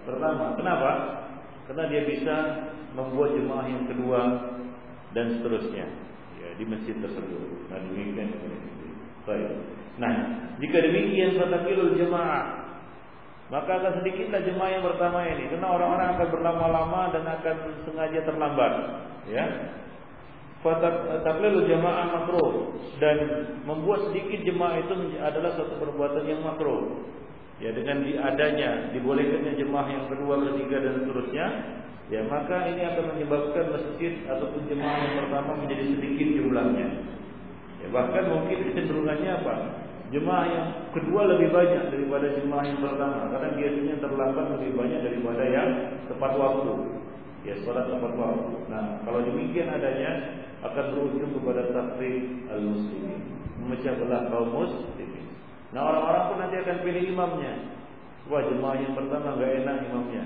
pertama. 0.09 0.57
Kenapa? 0.57 0.91
Karena 1.69 1.93
dia 1.93 2.09
bisa 2.09 2.36
membuat 2.97 3.38
jemaah 3.38 3.69
yang 3.69 3.86
kedua 3.86 4.21
dan 5.13 5.38
seterusnya 5.38 5.86
ya, 5.86 5.89
di 6.57 6.65
masjid 6.67 6.95
tersebut. 6.99 7.69
Nah 7.71 7.77
demikian 7.81 8.29
Baik. 9.23 9.55
Nah, 10.03 10.13
jika 10.59 10.83
demikian 10.83 11.39
fatakilul 11.39 11.95
jemaah 11.95 12.63
maka 13.53 13.69
akan 13.77 14.01
sedikitlah 14.01 14.41
jemaah 14.41 14.69
yang 14.73 14.81
pertama 14.81 15.29
ini. 15.29 15.45
Karena 15.51 15.67
orang-orang 15.69 16.07
akan 16.17 16.27
berlama-lama 16.33 17.01
dan 17.13 17.23
akan 17.27 17.55
sengaja 17.85 18.19
terlambat 18.25 18.73
ya. 19.29 19.45
Fataklilul 20.65 21.69
jemaah 21.69 22.17
makruh. 22.17 22.73
Dan 22.97 23.17
membuat 23.67 24.09
sedikit 24.09 24.41
jemaah 24.47 24.79
itu 24.81 24.93
adalah 25.21 25.53
satu 25.59 25.75
perbuatan 25.77 26.23
yang 26.25 26.41
makruh. 26.41 27.03
Ya 27.61 27.69
dengan 27.75 28.01
diadanya 28.01 28.95
dibolehkannya 28.95 29.59
jemaah 29.59 29.87
yang 29.91 30.05
kedua, 30.09 30.41
ketiga 30.49 30.77
dan 30.81 30.93
seterusnya 31.03 31.45
ya 32.11 32.21
maka 32.27 32.67
ini 32.67 32.83
akan 32.83 33.15
menyebabkan 33.15 33.71
masjid 33.71 34.27
ataupun 34.27 34.67
jemaah 34.67 34.97
yang 35.07 35.15
pertama 35.23 35.51
menjadi 35.63 35.83
sedikit 35.95 36.27
jumlahnya. 36.35 36.87
Ya, 37.79 37.87
bahkan 37.91 38.23
mungkin 38.27 38.57
kecenderungannya 38.71 39.31
apa? 39.43 39.55
Jemaah 40.11 40.45
yang 40.45 40.67
kedua 40.93 41.25
lebih 41.35 41.49
banyak 41.49 41.89
daripada 41.89 42.27
jemaah 42.37 42.63
yang 42.67 42.79
pertama 42.79 43.33
karena 43.33 43.49
biasanya 43.55 43.95
terlambat 43.97 44.45
lebih 44.59 44.71
banyak 44.77 44.99
daripada 44.99 45.43
yang 45.47 45.69
tepat 46.11 46.31
waktu. 46.35 46.73
Ya, 47.43 47.53
salat 47.63 47.91
tepat 47.91 48.13
waktu. 48.15 48.51
Nah, 48.71 49.03
kalau 49.03 49.19
demikian 49.23 49.67
adanya 49.67 50.11
akan 50.63 50.85
berujung 50.95 51.31
kepada 51.35 51.75
takfir 51.75 52.47
al-muslimin, 52.47 53.19
memecah 53.59 53.99
belah 53.99 54.31
kaum 54.31 54.47
muslimin. 54.53 55.27
Nah, 55.75 55.81
orang-orang 55.81 56.23
pun 56.29 56.37
nanti 56.39 56.55
akan 56.61 56.77
pilih 56.87 57.03
imamnya. 57.03 57.53
Wah, 58.31 58.47
jemaah 58.47 58.79
yang 58.79 58.95
pertama 58.95 59.35
enggak 59.35 59.51
enak 59.59 59.75
imamnya 59.91 60.23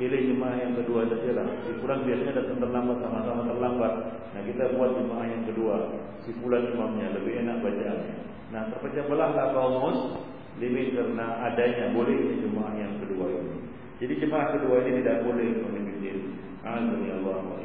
pilih 0.00 0.32
jemaah 0.32 0.56
yang 0.56 0.72
kedua 0.80 1.04
saja 1.12 1.30
lah. 1.36 1.46
Si 1.68 1.76
fulan 1.84 2.08
biasanya 2.08 2.40
datang 2.40 2.56
terlambat 2.56 2.96
sama-sama 3.04 3.42
terlambat. 3.44 3.92
Nah 4.32 4.42
kita 4.48 4.72
buat 4.72 4.96
jemaah 4.96 5.26
yang 5.28 5.44
kedua. 5.44 5.76
Si 6.24 6.32
fulan 6.40 6.72
imamnya 6.72 7.12
lebih 7.20 7.44
enak 7.44 7.60
bacaannya. 7.60 8.16
Nah 8.48 8.62
terpecah 8.72 9.04
belahlah 9.04 9.52
kaum 9.52 9.76
muslimin 9.84 10.96
karena 10.96 11.26
adanya 11.52 11.92
boleh 11.92 12.16
jemaah 12.40 12.72
yang 12.80 12.96
kedua 13.04 13.28
ini. 13.28 13.56
Jadi 14.00 14.12
jemaah 14.24 14.56
kedua 14.56 14.80
ini 14.88 15.04
tidak 15.04 15.28
boleh 15.28 15.48
memimpin. 15.68 16.16
Azza 16.64 16.96
Allah 16.96 17.40
wa 17.44 17.56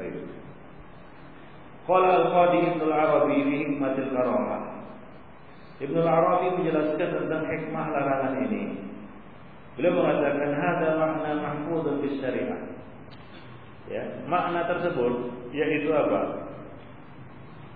Baik. 0.00 0.16
Qala 1.84 2.08
al-Qadi 2.24 2.58
Ibnu 2.64 2.84
al-Arabi 2.88 3.36
fi 3.44 3.54
hikmatil 3.68 4.10
karamah. 4.16 4.62
Ibnu 5.84 5.98
al-Arabi 6.00 6.46
menjelaskan 6.56 7.08
tentang 7.12 7.44
hikmah 7.44 7.86
larangan 7.92 8.34
ini. 8.48 8.89
Beliau 9.80 9.96
mengatakan 9.96 10.52
hada 10.60 11.00
makna 11.00 11.40
mahfudun 11.40 12.04
bis 12.04 12.20
syariah. 12.20 12.68
Ya, 13.88 14.04
makna 14.28 14.68
tersebut 14.68 15.32
yaitu 15.56 15.88
apa? 15.96 16.52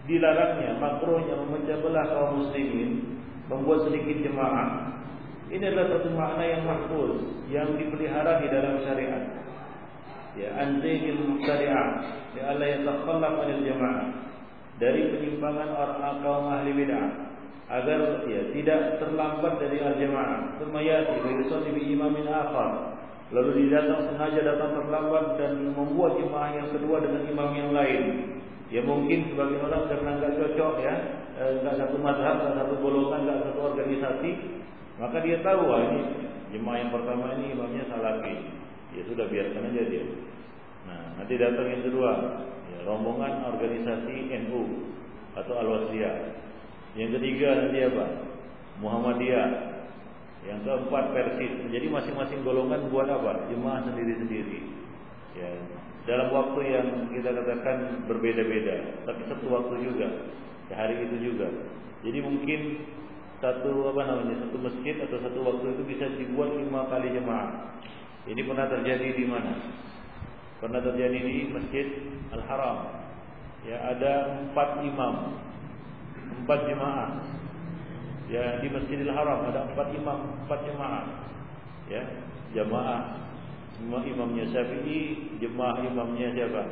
Dilarangnya, 0.05 0.77
makruhnya 0.85 1.33
memecah 1.33 1.81
belah 1.81 2.05
kaum 2.13 2.45
muslimin, 2.45 3.17
membuat 3.49 3.89
sedikit 3.89 4.21
jemaah. 4.21 5.01
Ini 5.49 5.65
adalah 5.65 5.97
satu 5.97 6.13
makna 6.13 6.45
yang 6.45 6.69
mahfuz, 6.69 7.25
yang 7.49 7.73
dipelihara 7.73 8.37
di 8.45 8.53
dalam 8.53 8.85
syariat. 8.85 9.25
Ya, 10.37 10.61
anzihil 10.61 11.25
muqtari'ah, 11.25 11.89
ya 12.37 12.53
Allah 12.53 12.69
yatakhallaf 12.69 13.49
anil 13.49 13.65
jamaah. 13.65 14.29
Dari 14.77 15.09
penyimpangan 15.09 15.73
orang 15.73 16.21
kaum 16.21 16.53
ahli 16.53 16.85
bid'ah 16.85 17.33
agar 17.75 18.23
ya 18.31 18.43
tidak 18.55 19.03
terlambat 19.03 19.59
dari 19.59 19.83
al-jamaah. 19.83 20.63
Semayati 20.63 21.19
wa 21.27 21.59
bi 21.75 21.83
imamin 21.91 22.27
akhar. 22.31 22.71
Lalu 23.35 23.67
dia 23.67 23.83
datang 23.83 24.15
sengaja 24.15 24.41
datang 24.47 24.79
terlambat 24.79 25.41
dan 25.43 25.75
membuat 25.75 26.15
jemaah 26.23 26.55
yang 26.55 26.69
kedua 26.71 27.03
dengan 27.03 27.27
imam 27.27 27.51
yang 27.59 27.71
lain. 27.75 28.03
Ya 28.71 28.81
mungkin 28.87 29.33
sebagian 29.33 29.67
orang 29.67 29.91
karena 29.91 30.11
enggak 30.19 30.35
cocok 30.39 30.75
ya, 30.83 30.95
eh, 31.43 31.67
satu 31.67 31.99
mazhab, 31.99 32.47
enggak 32.47 32.57
satu 32.63 32.75
golongan, 32.79 33.27
enggak 33.27 33.41
satu 33.51 33.61
organisasi, 33.75 34.31
maka 35.03 35.19
dia 35.27 35.43
tahu 35.43 35.67
wah 35.67 35.83
ini 35.83 36.03
jemaah 36.55 36.79
yang 36.79 36.91
pertama 36.95 37.35
ini 37.39 37.59
imamnya 37.59 37.85
salafi. 37.91 38.35
Ya 38.95 39.03
sudah 39.11 39.27
biarkan 39.27 39.75
aja 39.75 39.83
dia. 39.91 40.07
Nah, 40.87 41.19
nanti 41.19 41.35
datang 41.35 41.67
yang 41.67 41.83
kedua, 41.83 42.13
ya, 42.71 42.79
rombongan 42.87 43.51
organisasi 43.51 44.31
NU 44.47 44.63
atau 45.35 45.55
Al-Wasiyah. 45.59 46.15
Yang 46.95 47.11
ketiga 47.19 47.49
nanti 47.59 47.79
apa? 47.83 48.05
Muhammadiyah. 48.79 49.49
Yang 50.45 50.59
keempat 50.63 51.05
Persis. 51.17 51.53
Jadi 51.73 51.87
masing-masing 51.89 52.41
golongan 52.47 52.91
buat 52.93 53.09
apa? 53.11 53.49
Jemaah 53.51 53.83
sendiri-sendiri. 53.89 54.61
Ya, 55.35 55.51
dalam 56.05 56.31
waktu 56.31 56.61
yang 56.69 56.87
kita 57.11 57.33
katakan 57.33 58.07
berbeda-beda, 58.07 59.03
tapi 59.09 59.25
satu 59.27 59.47
waktu 59.51 59.75
juga. 59.83 60.09
Ya, 60.71 60.75
hari 60.79 61.01
itu 61.01 61.33
juga. 61.33 61.49
Jadi 62.05 62.19
mungkin 62.21 62.61
satu 63.41 63.89
apa 63.91 64.03
namanya 64.05 64.47
satu 64.47 64.57
masjid 64.61 64.95
atau 65.01 65.17
satu 65.25 65.39
waktu 65.43 65.65
itu 65.75 65.83
bisa 65.89 66.07
dibuat 66.21 66.55
lima 66.55 66.87
kali 66.93 67.09
jemaah. 67.11 67.81
Ini 68.29 68.41
pernah 68.45 68.67
terjadi 68.69 69.17
di 69.17 69.25
mana? 69.29 69.53
Pernah 70.61 70.81
terjadi 70.81 71.19
di 71.19 71.53
Masjid 71.53 71.87
Al 72.33 72.43
Haram. 72.49 72.79
Ya 73.65 73.81
ada 73.81 74.13
empat 74.45 74.85
imam 74.85 75.41
empat 76.43 76.61
jemaah. 76.67 77.11
Ya 78.27 78.57
di 78.59 78.73
Masjidil 78.73 79.13
Haram 79.13 79.47
ada 79.53 79.69
empat 79.69 79.93
imam, 79.93 80.19
empat 80.49 80.61
jemaah. 80.65 81.05
Ya, 81.93 82.01
jemaah 82.57 83.29
semua 83.77 84.01
imamnya 84.01 84.49
Syafi'i, 84.49 85.37
jemaah 85.43 85.85
imamnya 85.85 86.33
siapa? 86.33 86.63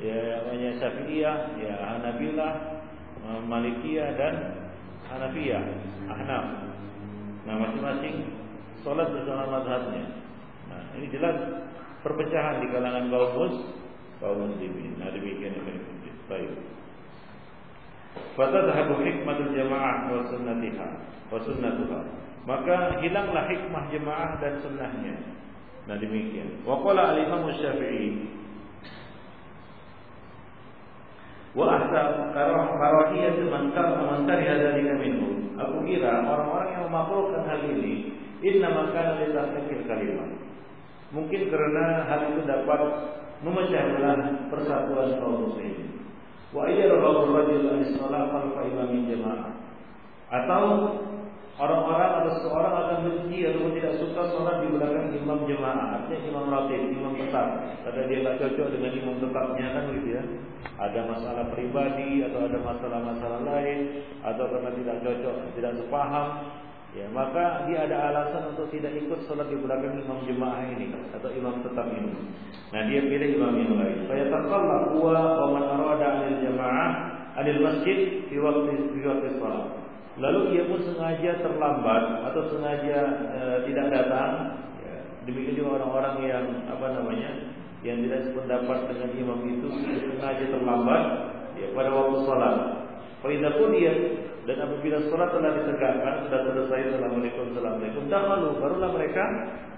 Ya, 0.00 0.40
namanya 0.40 0.70
Syafi'iyah, 0.80 1.36
ya 1.60 1.72
Hanabilah, 1.76 2.52
Malikiyah 3.44 4.16
dan 4.16 4.34
Hanafiyah, 5.10 5.64
Ahnaf. 6.08 6.44
Nah, 7.44 7.54
masing-masing 7.62 8.32
sholat 8.80 9.12
bersama 9.12 9.60
mazhabnya. 9.60 10.04
Nah, 10.70 10.82
ini 10.98 11.06
jelas 11.12 11.36
perpecahan 12.02 12.62
di 12.64 12.66
kalangan 12.72 13.10
kaum 13.10 13.52
kaum 14.22 14.38
muslimin. 14.48 14.96
Nah, 14.98 15.12
demikian. 15.12 15.55
Fatadhabu 18.36 19.00
hikmatul 19.00 19.56
jamaah 19.56 20.12
wa 20.12 20.20
sunnatiha. 20.28 20.88
Maka 22.46 23.00
hilanglah 23.02 23.44
hikmah 23.48 23.84
jemaah 23.90 24.38
dan 24.38 24.60
sunnahnya. 24.60 25.16
Nah 25.88 25.96
demikian. 25.96 26.62
Wa 26.62 26.78
qala 26.84 27.16
al-Imam 27.16 27.48
Syafi'i 27.56 28.36
wa 31.56 31.72
ahsa 31.72 32.28
karahiyat 32.36 33.40
man 33.48 33.72
kara 33.72 34.04
man 34.04 34.28
kariha 34.28 34.54
dzalika 34.60 34.94
minhum. 35.00 35.56
Aku 35.56 35.88
kira 35.88 36.20
orang-orang 36.28 36.68
yang 36.76 36.84
memakruhkan 36.92 37.48
hal 37.48 37.64
ini 37.64 38.12
inna 38.44 38.68
makana 38.68 39.24
li 39.24 39.32
tahqiqil 39.32 39.88
kalimat. 39.88 40.30
Mungkin 41.16 41.48
karena 41.48 42.04
hal 42.04 42.20
itu 42.36 42.44
dapat 42.44 42.80
memecah 43.40 43.82
belah 43.96 44.18
persatuan 44.52 45.16
kaum 45.16 45.48
muslimin. 45.48 45.95
Wa 46.56 46.72
ayyarahu 46.72 47.36
rajul 47.36 47.68
an 47.68 47.84
shalah 47.92 48.32
khalfa 48.32 48.60
imamin 48.64 49.04
jamaah. 49.12 49.52
Atau 50.32 50.64
orang-orang 51.60 52.10
atau 52.24 52.32
seorang 52.48 52.74
akan 52.80 52.98
benci 53.04 53.44
atau 53.44 53.68
tidak 53.76 53.94
suka 54.00 54.22
sholat 54.32 54.64
di 54.64 54.72
belakang 54.72 55.12
imam 55.12 55.44
jemaah, 55.44 56.00
artinya 56.00 56.24
imam 56.32 56.48
ratib, 56.48 56.80
imam 56.96 57.12
tetap. 57.20 57.48
Karena 57.84 58.02
dia 58.08 58.18
tidak 58.24 58.36
cocok 58.40 58.68
dengan 58.72 58.92
imam 58.96 59.16
tetapnya 59.20 59.66
kan 59.68 59.84
gitu 60.00 60.08
ya. 60.16 60.22
Ada 60.80 61.00
masalah 61.04 61.44
pribadi 61.52 62.24
atau 62.24 62.40
ada 62.48 62.58
masalah-masalah 62.64 63.40
lain 63.44 63.78
atau 64.24 64.44
karena 64.48 64.70
tidak 64.80 64.96
cocok, 65.04 65.36
tidak 65.60 65.72
sepaham, 65.76 66.26
ya 66.96 67.06
maka 67.12 67.68
dia 67.68 67.84
ada 67.84 68.08
alasan 68.08 68.56
untuk 68.56 68.72
tidak 68.72 68.96
ikut 68.96 69.28
sholat 69.28 69.52
di 69.52 69.60
belakang 69.60 70.00
imam 70.00 70.24
jemaah 70.24 70.64
ini 70.64 70.96
atau 71.12 71.28
imam 71.28 71.60
tetap 71.60 71.92
ini. 71.92 72.08
Nah 72.72 72.80
dia 72.88 73.04
pilih 73.04 73.36
imam 73.36 73.52
yang 73.52 73.74
lain. 73.76 73.98
Saya 74.08 74.32
takallah 74.32 74.96
huwa 74.96 75.12
wa 75.12 75.46
man 75.52 75.64
arada 75.76 76.24
anil 76.24 76.40
jamaah 76.40 76.88
anil 77.36 77.60
masjid 77.60 78.24
di 78.32 78.36
waktu 78.40 78.96
di 78.96 79.04
waktu 79.04 79.28
sholat. 79.36 79.76
Lalu 80.16 80.56
dia 80.56 80.64
pun 80.64 80.80
sengaja 80.80 81.44
terlambat 81.44 82.04
atau 82.32 82.42
sengaja 82.48 82.98
e, 83.28 83.40
tidak 83.68 83.86
datang. 83.92 84.32
Ya, 84.80 84.96
demikian 85.28 85.60
juga 85.60 85.84
orang-orang 85.84 86.24
yang 86.24 86.44
apa 86.72 86.96
namanya 86.96 87.30
yang 87.84 88.00
tidak 88.00 88.24
sependapat 88.32 88.88
dengan 88.88 89.12
imam 89.12 89.40
itu 89.44 89.68
sengaja 90.16 90.44
terlambat 90.48 91.02
ya 91.60 91.68
pada 91.76 91.92
waktu 91.92 92.16
sholat. 92.24 92.56
Faidah 93.20 93.52
dia 93.52 93.92
dan 94.46 94.56
apabila 94.62 94.96
sholat 95.10 95.28
telah 95.34 95.52
ditegakkan 95.58 96.14
sudah 96.26 96.40
selesai 96.46 96.80
assalamualaikum 96.94 97.50
assalamualaikum 97.50 98.02
dahulu 98.06 98.48
barulah 98.62 98.90
mereka 98.94 99.24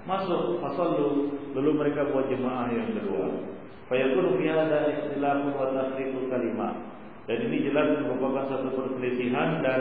masuk 0.08 0.60
masallu 0.60 1.36
lalu 1.52 1.70
mereka 1.76 2.08
buat 2.08 2.32
jemaah 2.32 2.72
yang 2.72 2.96
kedua. 2.96 3.28
Fayakunu 3.92 4.40
fi 4.40 4.48
hadza 4.48 4.78
ikhtilafun 4.88 5.52
wa 5.52 5.68
tafriqul 5.72 6.28
kalimat. 6.32 6.74
Dan 7.28 7.44
ini 7.44 7.68
jelas 7.68 8.08
merupakan 8.08 8.48
satu 8.48 8.72
perselisihan 8.72 9.60
dan 9.60 9.80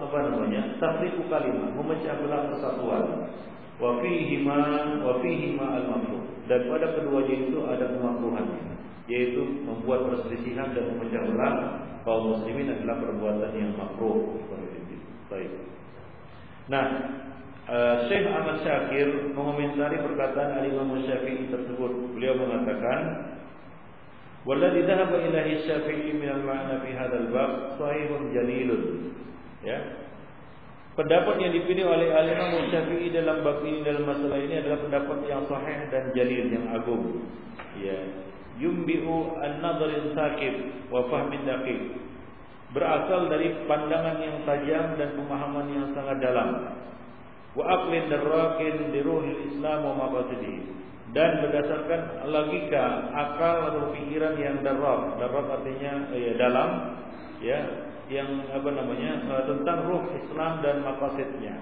apa 0.00 0.18
namanya? 0.28 0.76
tafriqul 0.76 1.28
kalimat, 1.32 1.72
memecah 1.72 2.20
belah 2.20 2.52
persatuan. 2.52 3.32
Wa 3.80 4.00
fihi 4.04 4.44
ma 4.44 5.00
wa 5.00 5.20
al-mafruh. 5.20 6.24
Dan 6.44 6.68
pada 6.68 6.92
keduanya 6.92 7.34
itu 7.48 7.58
ada 7.64 7.96
kemakruhan 7.96 8.76
yaitu 9.04 9.44
membuat 9.68 10.08
perselisihan 10.08 10.72
dan 10.72 10.96
memecah 10.96 11.22
belah 11.28 11.54
kaum 12.04 12.36
muslimin 12.36 12.68
adalah 12.70 13.00
perbuatan 13.00 13.52
yang 13.56 13.72
makruh 13.80 14.38
Baik. 15.32 15.50
Nah, 16.68 16.84
uh, 17.64 17.96
Syekh 18.06 18.28
Ahmad 18.28 18.60
Syakir 18.60 19.32
mengomentari 19.32 19.98
perkataan 20.04 20.62
Al-Imam 20.62 21.00
Syafi'i 21.00 21.48
tersebut. 21.48 22.12
Beliau 22.12 22.36
mengatakan, 22.38 23.00
"Walladhi 24.44 24.84
dhahaba 24.84 25.16
ilahi 25.16 25.64
Syafi'i 25.64 26.12
min 26.12 26.28
al-ma'na 26.28 26.84
fi 26.84 26.92
hadzal 26.92 27.28
bab 27.32 27.80
sahihun 27.80 28.36
jalilun." 28.36 28.82
Ya. 29.64 30.03
Pendapat 30.94 31.42
yang 31.42 31.50
dipilih 31.50 31.90
oleh 31.90 32.14
Al-Imam 32.14 32.70
Syafi'i 32.70 33.10
dalam 33.10 33.42
bab 33.42 33.66
ini 33.66 33.82
dalam 33.82 34.06
masalah 34.06 34.38
ini 34.38 34.62
adalah 34.62 34.78
pendapat 34.78 35.18
yang 35.26 35.42
sahih 35.50 35.78
dan 35.90 36.04
jalil 36.14 36.46
yang 36.46 36.66
agung. 36.70 37.26
Ya. 37.82 37.98
Yumbi'u 38.62 39.34
an-nadharin 39.42 40.14
sakit 40.14 40.54
wa 40.94 41.10
fahmin 41.10 41.42
daqiq. 41.42 41.98
Berasal 42.70 43.26
dari 43.26 43.66
pandangan 43.66 44.22
yang 44.22 44.36
tajam 44.46 44.94
dan 44.94 45.18
pemahaman 45.18 45.66
yang 45.74 45.86
sangat 45.98 46.22
dalam. 46.22 46.78
Wa 47.58 47.64
aqlin 47.74 48.06
darrakin 48.06 48.94
ruhil 48.94 49.40
Islam 49.50 49.78
wa 49.82 49.94
maqasidi 50.06 50.74
dan 51.14 51.42
berdasarkan 51.46 52.26
logika 52.26 53.10
akal 53.14 53.70
atau 53.70 53.94
pikiran 53.94 54.34
yang 54.34 54.58
darab 54.66 55.14
darab 55.22 55.46
artinya 55.46 56.10
ya 56.10 56.34
dalam 56.34 56.70
ya 57.38 57.60
yang 58.12 58.48
apa 58.52 58.68
namanya 58.68 59.12
eh, 59.24 59.42
tentang 59.48 59.88
ruh 59.88 60.04
Islam 60.12 60.60
dan 60.60 60.84
maqasidnya. 60.84 61.54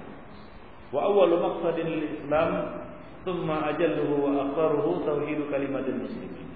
Wa 0.90 1.08
awwalu 1.08 1.40
maqsadin 1.40 1.88
Islam 1.88 2.50
thumma 3.22 3.70
ajalluhu 3.72 4.14
wa 4.26 4.30
akharuhu 4.50 5.06
tauhid 5.06 5.40
kalimatil 5.48 6.02
muslimin. 6.02 6.48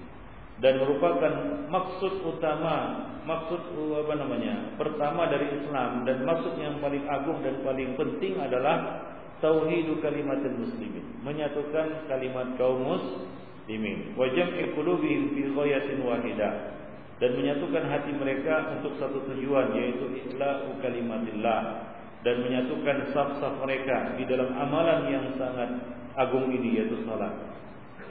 Dan 0.57 0.81
merupakan 0.81 1.33
maksud 1.69 2.25
utama, 2.25 3.05
maksud 3.29 3.61
apa 3.77 4.13
namanya? 4.17 4.73
pertama 4.73 5.29
dari 5.29 5.53
Islam 5.53 6.01
dan 6.01 6.25
maksud 6.25 6.57
yang 6.57 6.81
paling 6.81 7.05
agung 7.05 7.45
dan 7.45 7.61
paling 7.61 7.93
penting 7.93 8.41
adalah 8.41 9.05
tauhid 9.37 9.85
kalimatul 10.01 10.57
muslimin, 10.65 11.05
menyatukan 11.21 12.09
kalimat 12.09 12.57
kaum 12.57 12.81
muslimin, 12.89 14.17
wa 14.17 14.25
jam'i 14.33 14.73
qulubihim 14.73 15.37
fi 15.37 15.41
ghayatin 15.45 16.01
wahidah 16.01 16.76
dan 17.17 17.33
menyatukan 17.33 17.83
hati 17.89 18.13
mereka 18.13 18.77
untuk 18.77 18.93
satu 19.01 19.25
tujuan 19.33 19.73
yaitu 19.73 20.05
islahu 20.25 20.77
kalimatillah 20.81 21.89
dan 22.21 22.35
menyatukan 22.45 23.09
saf-saf 23.13 23.57
mereka 23.61 24.13
di 24.17 24.23
dalam 24.29 24.53
amalan 24.53 25.09
yang 25.09 25.25
sangat 25.37 25.69
agung 26.17 26.49
ini 26.53 26.81
yaitu 26.81 27.01
salat. 27.05 27.33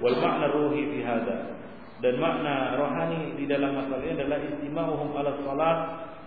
Wal 0.03 0.19
makna 0.19 0.51
ruhi 0.53 0.91
fi 0.91 0.99
hada 1.07 1.57
dan 2.05 2.21
makna 2.21 2.77
rohani 2.77 3.39
di 3.41 3.49
dalam 3.49 3.73
masalah 3.73 4.05
ini 4.05 4.21
adalah 4.21 4.41
istimauhum 4.43 5.09
ala 5.17 5.33
salat 5.41 5.79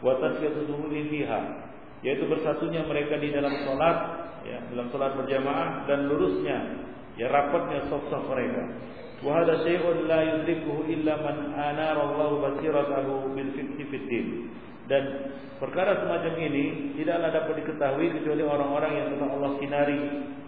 wa 0.02 0.18
tasfiyatuhum 0.18 0.90
fiha 0.90 1.40
yaitu 2.02 2.26
bersatunya 2.26 2.88
mereka 2.88 3.20
di 3.20 3.30
dalam 3.30 3.54
salat 3.68 3.98
ya 4.48 4.64
dalam 4.72 4.88
salat 4.90 5.14
berjamaah 5.20 5.86
dan 5.86 6.10
lurusnya 6.10 6.58
ya 7.20 7.28
rapatnya 7.30 7.86
saf-saf 7.92 8.24
mereka 8.32 8.64
syai'un 9.20 10.08
la 10.08 10.20
yudrikuhu 10.24 10.88
illa 10.88 11.20
man 11.20 11.52
anara 11.54 12.08
Allah 12.08 12.30
basiratahu 12.40 13.36
bil 13.36 13.52
fiqhi 13.52 13.84
fid 13.92 14.06
din 14.08 14.28
dan 14.90 15.04
perkara 15.62 16.02
semacam 16.02 16.34
ini 16.42 16.98
tidaklah 16.98 17.30
dapat 17.30 17.62
diketahui 17.62 18.08
kecuali 18.18 18.42
orang-orang 18.42 18.92
yang 18.98 19.08
telah 19.14 19.30
Allah 19.38 19.52
sinari 19.62 20.02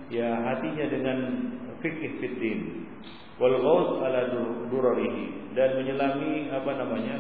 ya 0.10 0.30
hatinya 0.34 0.86
dengan 0.90 1.18
fikih 1.86 2.18
fid 2.18 2.36
din. 2.42 2.60
Wal 3.38 3.58
ghaus 3.62 4.02
ala 4.02 4.34
durarihi. 4.70 5.54
Dan 5.54 5.84
menyelami 5.84 6.48
apa 6.48 6.72
namanya 6.80 7.16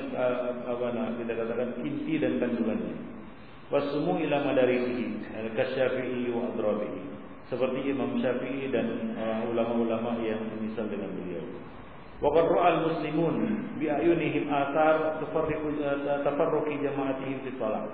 apa 0.65 0.85
nama 0.95 1.11
kita 1.19 1.33
katakan 1.35 1.69
inti 1.83 2.15
dan 2.15 2.39
kandungannya. 2.39 2.95
Wasumu 3.69 4.17
ila 4.23 4.37
madarihi 4.49 5.21
kasyafi'i 5.53 6.31
wa 6.31 6.47
adrabihi 6.51 7.10
seperti 7.51 7.91
Imam 7.91 8.15
Syafi'i 8.23 8.71
dan 8.71 9.11
uh, 9.19 9.51
ulama-ulama 9.51 10.15
uh, 10.15 10.23
yang 10.23 10.39
misal 10.63 10.87
dengan 10.87 11.11
beliau. 11.11 11.43
Wa 12.23 12.31
qad 12.31 12.45
ra'al 12.47 12.79
muslimun 12.87 13.35
bi 13.75 13.91
ayunihim 13.91 14.47
athar 14.47 15.19
uh, 15.19 16.19
tafarruqi 16.23 16.79
jama'atihim 16.79 17.37
fi 17.43 17.49
shalah. 17.59 17.91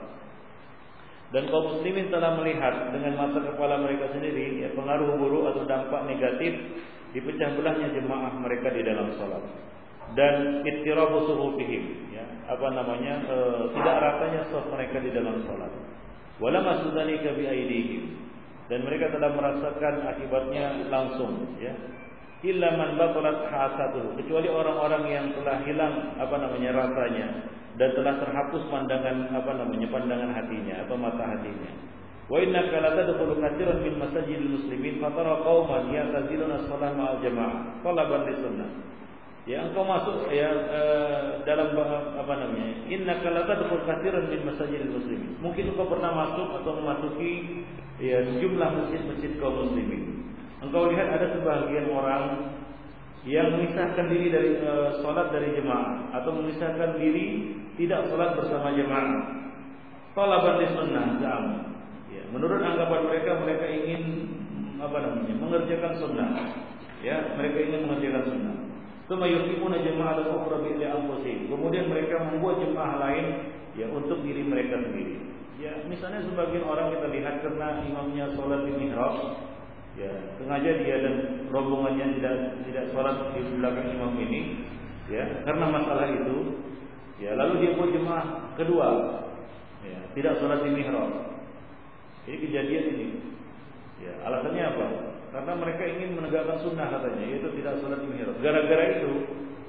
Dan 1.34 1.50
kaum 1.50 1.76
muslimin 1.76 2.08
telah 2.14 2.40
melihat 2.40 2.94
dengan 2.94 3.18
mata 3.18 3.42
kepala 3.44 3.82
mereka 3.82 4.14
sendiri 4.16 4.64
ya 4.64 4.72
pengaruh 4.78 5.18
buruk 5.20 5.52
atau 5.52 5.68
dampak 5.68 6.08
negatif 6.08 6.56
dipecah 7.12 7.50
belahnya 7.58 7.92
jemaah 7.98 8.32
mereka 8.40 8.72
di 8.72 8.86
dalam 8.86 9.12
salat 9.20 9.44
dan 10.16 10.64
ittirabu 10.64 11.28
suhufihim 11.28 12.16
ya 12.16 12.24
apa 12.48 12.68
namanya 12.72 13.28
e, 13.28 13.38
tidak 13.76 13.98
ratanya 14.00 14.42
saf 14.52 14.64
mereka 14.72 15.04
di 15.04 15.12
dalam 15.12 15.44
salat 15.44 15.72
wala 16.40 16.64
masudalika 16.64 17.36
bi 17.36 17.44
aidihim 17.44 18.27
dan 18.68 18.80
mereka 18.84 19.12
telah 19.16 19.32
merasakan 19.32 19.94
akibatnya 20.12 20.66
langsung 20.92 21.56
ya 21.60 21.74
illa 22.46 22.70
man 22.78 23.00
batalat 23.00 23.50
hasatuhu 23.50 24.14
kecuali 24.22 24.48
orang-orang 24.52 25.04
yang 25.10 25.26
telah 25.34 25.58
hilang 25.66 25.96
apa 26.22 26.36
namanya 26.38 26.70
rasanya 26.86 27.28
dan 27.78 27.90
telah 27.98 28.14
terhapus 28.22 28.64
pandangan 28.70 29.32
apa 29.34 29.52
namanya 29.58 29.88
pandangan 29.90 30.32
hatinya 30.34 30.86
atau 30.86 30.96
mata 30.98 31.24
hatinya 31.26 31.72
Wa 32.28 32.44
innaka 32.44 32.84
la 32.84 32.92
tadkhulu 32.92 33.40
katsiran 33.40 33.88
min 33.88 34.04
masajidil 34.04 34.52
muslimin 34.60 35.00
fatara 35.00 35.48
qauman 35.48 35.96
ya'taziluna 35.96 36.68
shalah 36.68 36.92
ma'al 36.92 37.24
jamaah 37.24 37.80
talaban 37.80 38.28
sunnah. 38.44 38.70
Ya 39.48 39.64
engkau 39.64 39.88
masuk 39.88 40.28
ya 40.28 40.52
uh, 40.52 41.40
dalam 41.48 41.72
apa 42.20 42.34
namanya? 42.36 42.84
Innaka 42.92 43.32
la 43.32 43.48
tadkhulu 43.48 43.88
katsiran 43.88 44.28
min 44.28 44.44
masajidil 44.44 44.92
muslimin. 44.92 45.40
Mungkin 45.40 45.72
engkau 45.72 45.88
pernah 45.88 46.12
masuk 46.12 46.52
atau 46.62 46.72
memasuki 46.84 47.64
ya 48.04 48.28
jumlah 48.44 48.70
masjid-masjid 48.84 49.40
kaum 49.40 49.72
muslimin. 49.72 50.36
Engkau 50.60 50.92
lihat 50.92 51.16
ada 51.16 51.32
sebagian 51.32 51.88
orang 51.96 52.52
yang 53.24 53.56
memisahkan 53.56 54.12
diri 54.12 54.28
dari 54.28 54.52
uh, 54.68 55.00
salat 55.00 55.32
dari 55.32 55.56
jemaah 55.56 56.12
atau 56.12 56.36
memisahkan 56.36 57.00
diri 57.00 57.56
tidak 57.80 58.12
salat 58.12 58.36
bersama 58.36 58.76
jemaah. 58.76 59.48
Talaban 60.12 60.60
sunnah, 60.76 61.08
jamaah 61.24 61.68
menurut 62.32 62.60
anggapan 62.60 63.02
mereka 63.08 63.32
mereka 63.40 63.66
ingin 63.66 64.04
apa 64.78 64.98
namanya 65.00 65.36
mengerjakan 65.40 65.94
sunnah 65.98 66.30
ya 67.02 67.34
mereka 67.40 67.58
ingin 67.64 67.82
mengerjakan 67.88 68.24
sunnah 68.28 68.56
Kemudian 71.48 71.86
mereka 71.88 72.16
membuat 72.28 72.60
jemaah 72.60 72.96
lain 73.00 73.26
ya 73.80 73.88
untuk 73.88 74.20
diri 74.20 74.44
mereka 74.44 74.84
sendiri. 74.84 75.16
Ya, 75.58 75.74
misalnya 75.90 76.22
sebagian 76.22 76.68
orang 76.70 76.94
kita 76.94 77.08
lihat 77.10 77.42
karena 77.42 77.82
imamnya 77.82 78.30
sholat 78.38 78.62
di 78.68 78.78
mihrab, 78.78 79.42
ya 79.98 80.12
sengaja 80.38 80.70
dia 80.86 81.02
dan 81.02 81.50
rombongannya 81.50 82.20
tidak 82.20 82.62
tidak 82.70 82.86
sholat 82.94 83.34
di 83.34 83.42
belakang 83.58 83.90
imam 83.90 84.14
ini, 84.22 84.70
ya 85.10 85.26
karena 85.50 85.66
masalah 85.66 86.14
itu, 86.14 86.62
ya 87.18 87.34
lalu 87.34 87.66
dia 87.66 87.74
buat 87.74 87.90
jemaah 87.90 88.54
kedua, 88.54 88.90
ya 89.82 89.98
tidak 90.14 90.38
sholat 90.38 90.62
di 90.62 90.70
mihrab. 90.78 91.10
Ini 92.30 92.38
kejadian 92.44 92.86
ini. 92.94 93.08
Ya, 93.98 94.14
alasannya 94.30 94.62
apa? 94.62 94.88
Karena 95.28 95.54
mereka 95.60 95.84
ingin 95.84 96.16
menegakkan 96.16 96.64
sunnah 96.64 96.88
katanya, 96.88 97.26
yaitu 97.28 97.52
tidak 97.60 97.84
sholat 97.84 98.00
mihrab. 98.08 98.38
Gara-gara 98.40 98.86
itu 98.96 99.12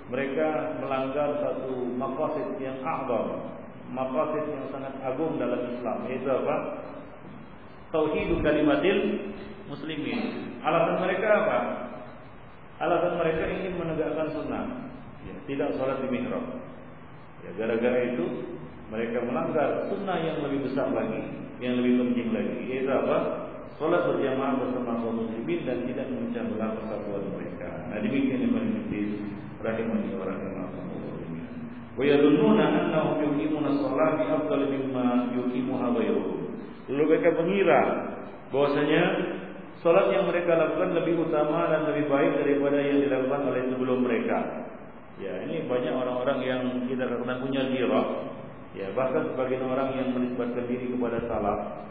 mereka 0.09 0.79
melanggar 0.81 1.29
satu 1.43 1.75
maqasid 1.99 2.57
yang 2.63 2.79
a'zam, 2.81 3.59
maqasid 3.91 4.45
yang 4.49 4.65
sangat 4.71 4.95
agung 5.03 5.37
dalam 5.37 5.61
Islam, 5.69 5.99
yaitu 6.07 6.29
apa? 6.31 6.57
tauhid 7.89 8.31
kalimatil 8.45 9.01
muslimin. 9.69 10.21
Alasan 10.61 10.97
mereka 11.01 11.29
apa? 11.45 11.59
Alasan 12.79 13.19
mereka 13.19 13.43
ingin 13.49 13.75
menegakkan 13.81 14.29
sunnah, 14.31 14.65
ya, 15.27 15.35
tidak 15.51 15.75
sholat 15.75 15.99
di 16.05 16.09
mihrab. 16.13 16.45
Ya, 17.43 17.51
gara-gara 17.59 17.99
itu 18.15 18.55
mereka 18.89 19.25
melanggar 19.25 19.91
sunnah 19.91 20.19
yang 20.23 20.39
lebih 20.47 20.71
besar 20.71 20.93
lagi, 20.95 21.21
yang 21.59 21.81
lebih 21.83 22.07
penting 22.07 22.29
lagi, 22.31 22.59
yaitu 22.71 22.93
apa? 22.93 23.48
Sholat 23.79 24.11
berjamaah 24.11 24.59
bersama 24.59 24.99
kaum 24.99 25.23
muslimin 25.23 25.63
dan 25.63 25.87
tidak 25.87 26.11
memecah 26.11 26.45
belah 26.51 26.71
persatuan 26.75 27.25
mereka. 27.31 27.71
Nah 27.95 27.99
demikian 28.03 28.43
yang 28.43 28.53
paling 28.59 28.73
penting 28.75 29.09
rahimani 29.63 30.11
wa 30.19 30.25
rahimakumullah. 30.27 31.17
Wa 31.95 32.03
yadunnuna 32.03 32.65
annahum 32.67 33.23
yuqimuna 33.23 33.71
shalah 33.79 34.19
bi 34.19 34.25
afdal 34.27 34.67
mimma 34.67 35.07
yuqimuha 35.31 35.87
ghairuhum. 35.95 36.39
Lalu 36.91 37.05
mereka 37.07 37.29
mengira 37.39 37.81
bahwasanya 38.51 39.03
Salat 39.79 40.11
yang 40.11 40.27
mereka 40.27 40.59
lakukan 40.59 40.91
lebih 40.91 41.23
utama 41.23 41.71
dan 41.71 41.87
lebih 41.87 42.11
baik 42.11 42.43
daripada 42.43 42.83
yang 42.83 42.99
dilakukan 42.99 43.47
oleh 43.47 43.63
sebelum 43.71 44.03
mereka. 44.03 44.67
Ya, 45.23 45.39
ini 45.47 45.71
banyak 45.71 45.95
orang-orang 45.95 46.39
yang 46.43 46.63
kita 46.91 47.07
katakan 47.07 47.47
punya 47.47 47.63
zirah. 47.71 48.07
Ya, 48.75 48.91
bahkan 48.99 49.31
sebagian 49.31 49.63
orang 49.71 49.95
yang 49.95 50.11
menisbatkan 50.19 50.67
diri 50.67 50.91
kepada 50.91 51.23
salah. 51.31 51.87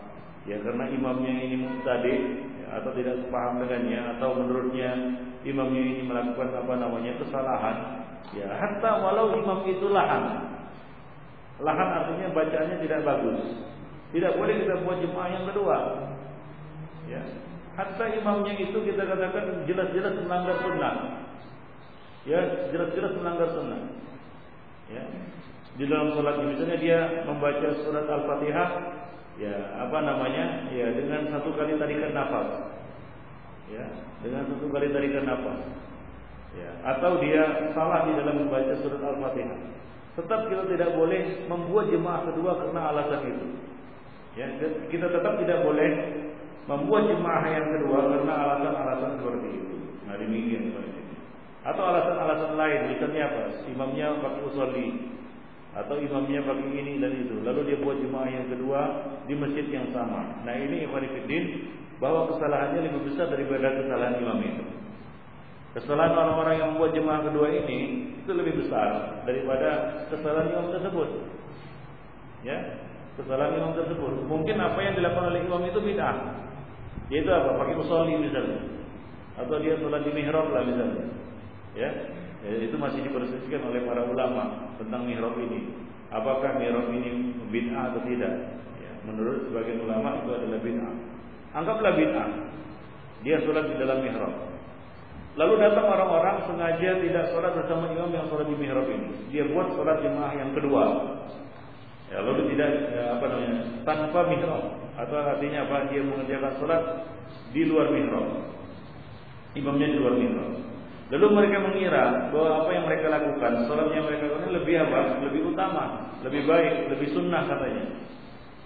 Ya, 0.47 0.57
karena 0.63 0.87
imamnya 0.87 1.33
ini 1.43 1.59
mustadi 1.59 2.15
ya, 2.63 2.79
atau 2.79 2.95
tidak 2.95 3.19
sepaham 3.19 3.59
dengannya 3.59 3.99
atau 4.15 4.29
menurutnya 4.39 4.89
imamnya 5.43 5.83
ini 5.83 6.01
melakukan 6.07 6.55
apa 6.55 6.73
namanya 6.79 7.11
kesalahan. 7.19 7.77
Ya, 8.31 8.47
hatta 8.55 8.91
walau 9.03 9.35
imam 9.35 9.67
itu 9.67 9.91
lahan. 9.91 10.55
Lahan 11.59 11.89
artinya 11.99 12.31
bacaannya 12.31 12.77
tidak 12.79 13.03
bagus. 13.03 13.43
Tidak 14.15 14.39
boleh 14.39 14.55
kita 14.63 14.87
buat 14.87 15.03
jemaah 15.03 15.29
yang 15.35 15.45
kedua. 15.51 15.77
Ya, 17.11 17.21
Hatta 17.77 18.09
imamnya 18.09 18.57
itu 18.57 18.73
kita 18.73 19.05
katakan 19.05 19.69
jelas-jelas 19.69 20.17
melanggar 20.25 20.57
sunnah. 20.65 21.21
Ya, 22.25 22.41
jelas-jelas 22.73 23.13
melanggar 23.21 23.53
sunnah. 23.53 23.81
Ya. 24.89 25.05
Di 25.77 25.85
dalam 25.85 26.09
sholat 26.17 26.41
misalnya 26.41 26.81
dia 26.81 26.99
membaca 27.29 27.69
surat 27.85 28.09
Al-Fatihah, 28.09 28.69
ya 29.37 29.55
apa 29.85 29.97
namanya? 30.01 30.69
Ya 30.73 30.93
dengan 30.93 31.29
satu 31.31 31.53
kali 31.53 31.77
tarikan 31.77 32.13
nafas. 32.13 32.49
Ya, 33.67 33.83
dengan 34.23 34.47
satu 34.49 34.71
kali 34.71 34.89
tarikan 34.91 35.25
nafas. 35.27 35.61
Ya, 36.55 36.69
atau 36.95 37.21
dia 37.21 37.69
salah 37.75 38.07
di 38.09 38.17
dalam 38.17 38.47
membaca 38.47 38.73
surat 38.81 38.97
Al-Fatihah. 38.97 39.59
Tetap 40.17 40.49
kita 40.49 40.63
tidak 40.73 40.97
boleh 40.97 41.45
membuat 41.45 41.93
jemaah 41.93 42.25
kedua 42.25 42.57
karena 42.57 42.81
alasan 42.89 43.21
itu. 43.29 43.47
Ya, 44.33 44.47
kita 44.89 45.13
tetap 45.13 45.37
tidak 45.37 45.61
boleh 45.61 45.89
membuat 46.65 47.07
jemaah 47.07 47.43
yang 47.47 47.67
kedua 47.77 47.99
karena 48.11 48.33
alasan-alasan 48.33 49.11
seperti 49.21 49.49
itu. 49.53 49.75
Nah 50.09 50.15
demikian 50.19 50.71
seperti 50.71 50.97
ini. 50.99 51.15
Atau 51.67 51.83
alasan-alasan 51.83 52.53
lain, 52.55 52.79
misalnya 52.95 53.21
apa? 53.27 53.43
Imamnya 53.67 54.07
pakai 54.23 54.41
usolli 54.47 54.87
atau 55.77 55.95
imamnya 56.01 56.41
pakai 56.41 56.73
ini 56.73 56.97
dan 56.97 57.13
itu. 57.13 57.37
Lalu 57.45 57.69
dia 57.69 57.77
buat 57.85 58.01
jemaah 58.01 58.25
yang 58.25 58.49
kedua 58.49 58.81
di 59.29 59.37
masjid 59.37 59.65
yang 59.69 59.93
sama. 59.93 60.41
Nah 60.41 60.57
ini 60.57 60.89
Ikhwanifiddin 60.89 61.43
bahwa 62.01 62.33
kesalahannya 62.33 62.81
lebih 62.89 63.13
besar 63.13 63.29
daripada 63.29 63.77
kesalahan 63.77 64.17
imam 64.17 64.41
itu. 64.41 64.65
Kesalahan 65.77 66.17
orang-orang 66.17 66.55
yang 66.57 66.69
membuat 66.73 66.91
jemaah 66.97 67.21
kedua 67.21 67.53
ini 67.53 68.09
itu 68.25 68.31
lebih 68.33 68.65
besar 68.65 69.21
daripada 69.29 70.01
kesalahan 70.09 70.49
imam 70.49 70.73
tersebut. 70.73 71.09
Ya, 72.41 72.57
kesalahan 73.21 73.61
imam 73.61 73.77
tersebut. 73.77 74.25
Mungkin 74.25 74.57
apa 74.57 74.79
yang 74.81 74.97
dilakukan 74.97 75.29
oleh 75.29 75.45
imam 75.45 75.61
itu 75.69 75.77
bid'ah. 75.77 76.17
Yaitu 77.13 77.29
apa? 77.29 77.53
Pakai 77.53 77.77
musolli 77.77 78.17
misalnya. 78.17 78.65
Atau 79.37 79.61
dia 79.61 79.77
sholat 79.77 80.01
di 80.01 80.11
mihrab 80.17 80.49
lah 80.49 80.65
misalnya. 80.65 81.05
Ya, 81.77 81.89
ya 82.47 82.57
itu 82.63 82.75
masih 82.79 83.03
diperselisihkan 83.03 83.67
oleh 83.67 83.83
para 83.83 84.07
ulama 84.07 84.71
tentang 84.79 85.03
mihrab 85.03 85.35
ini. 85.35 85.75
Apakah 86.07 86.55
mihrab 86.55 86.87
ini 86.95 87.35
bid'ah 87.51 87.91
atau 87.91 88.01
tidak? 88.07 88.63
Ya, 88.79 88.91
menurut 89.03 89.51
sebagian 89.51 89.83
ulama 89.83 90.23
itu 90.23 90.29
adalah 90.31 90.59
bid'ah. 90.63 90.95
Anggaplah 91.51 91.93
bid'ah. 91.99 92.29
Dia 93.27 93.43
sholat 93.43 93.67
di 93.67 93.75
dalam 93.75 93.99
mihrab. 93.99 94.33
Lalu 95.37 95.53
datang 95.61 95.85
orang-orang 95.85 96.49
sengaja 96.49 96.97
tidak 96.97 97.29
sholat 97.29 97.53
bersama 97.53 97.93
imam 97.93 98.09
yang 98.09 98.25
sholat 98.25 98.49
di 98.49 98.57
mihrab 98.57 98.89
ini. 98.89 99.29
Dia 99.29 99.45
buat 99.51 99.69
sholat 99.77 100.01
jemaah 100.01 100.33
yang 100.33 100.49
kedua. 100.55 100.83
Ya, 102.07 102.23
lalu 102.23 102.55
tidak 102.55 102.69
ya, 102.87 103.19
apa 103.19 103.25
namanya 103.27 103.61
tanpa 103.83 104.31
mihrab 104.31 104.63
atau 104.95 105.15
artinya 105.19 105.67
apa 105.67 105.91
dia 105.91 106.01
mengerjakan 106.01 106.53
sholat 106.57 106.81
di 107.51 107.61
luar 107.67 107.91
mihrab. 107.91 108.47
Imamnya 109.53 109.87
di 109.91 109.97
luar 109.99 110.15
mihrab. 110.15 110.51
Lalu 111.07 111.27
mereka 111.31 111.57
mengira 111.63 112.03
bahwa 112.35 112.49
apa 112.63 112.69
yang 112.75 112.83
mereka 112.83 113.07
lakukan, 113.07 113.51
sholat 113.63 113.95
yang 113.95 114.03
mereka 114.03 114.27
lakukan 114.27 114.51
lebih 114.59 114.75
apa? 114.75 114.99
Lebih 115.23 115.41
utama, 115.55 115.83
lebih 116.19 116.43
baik, 116.43 116.91
lebih 116.91 117.07
sunnah 117.15 117.47
katanya. 117.47 117.83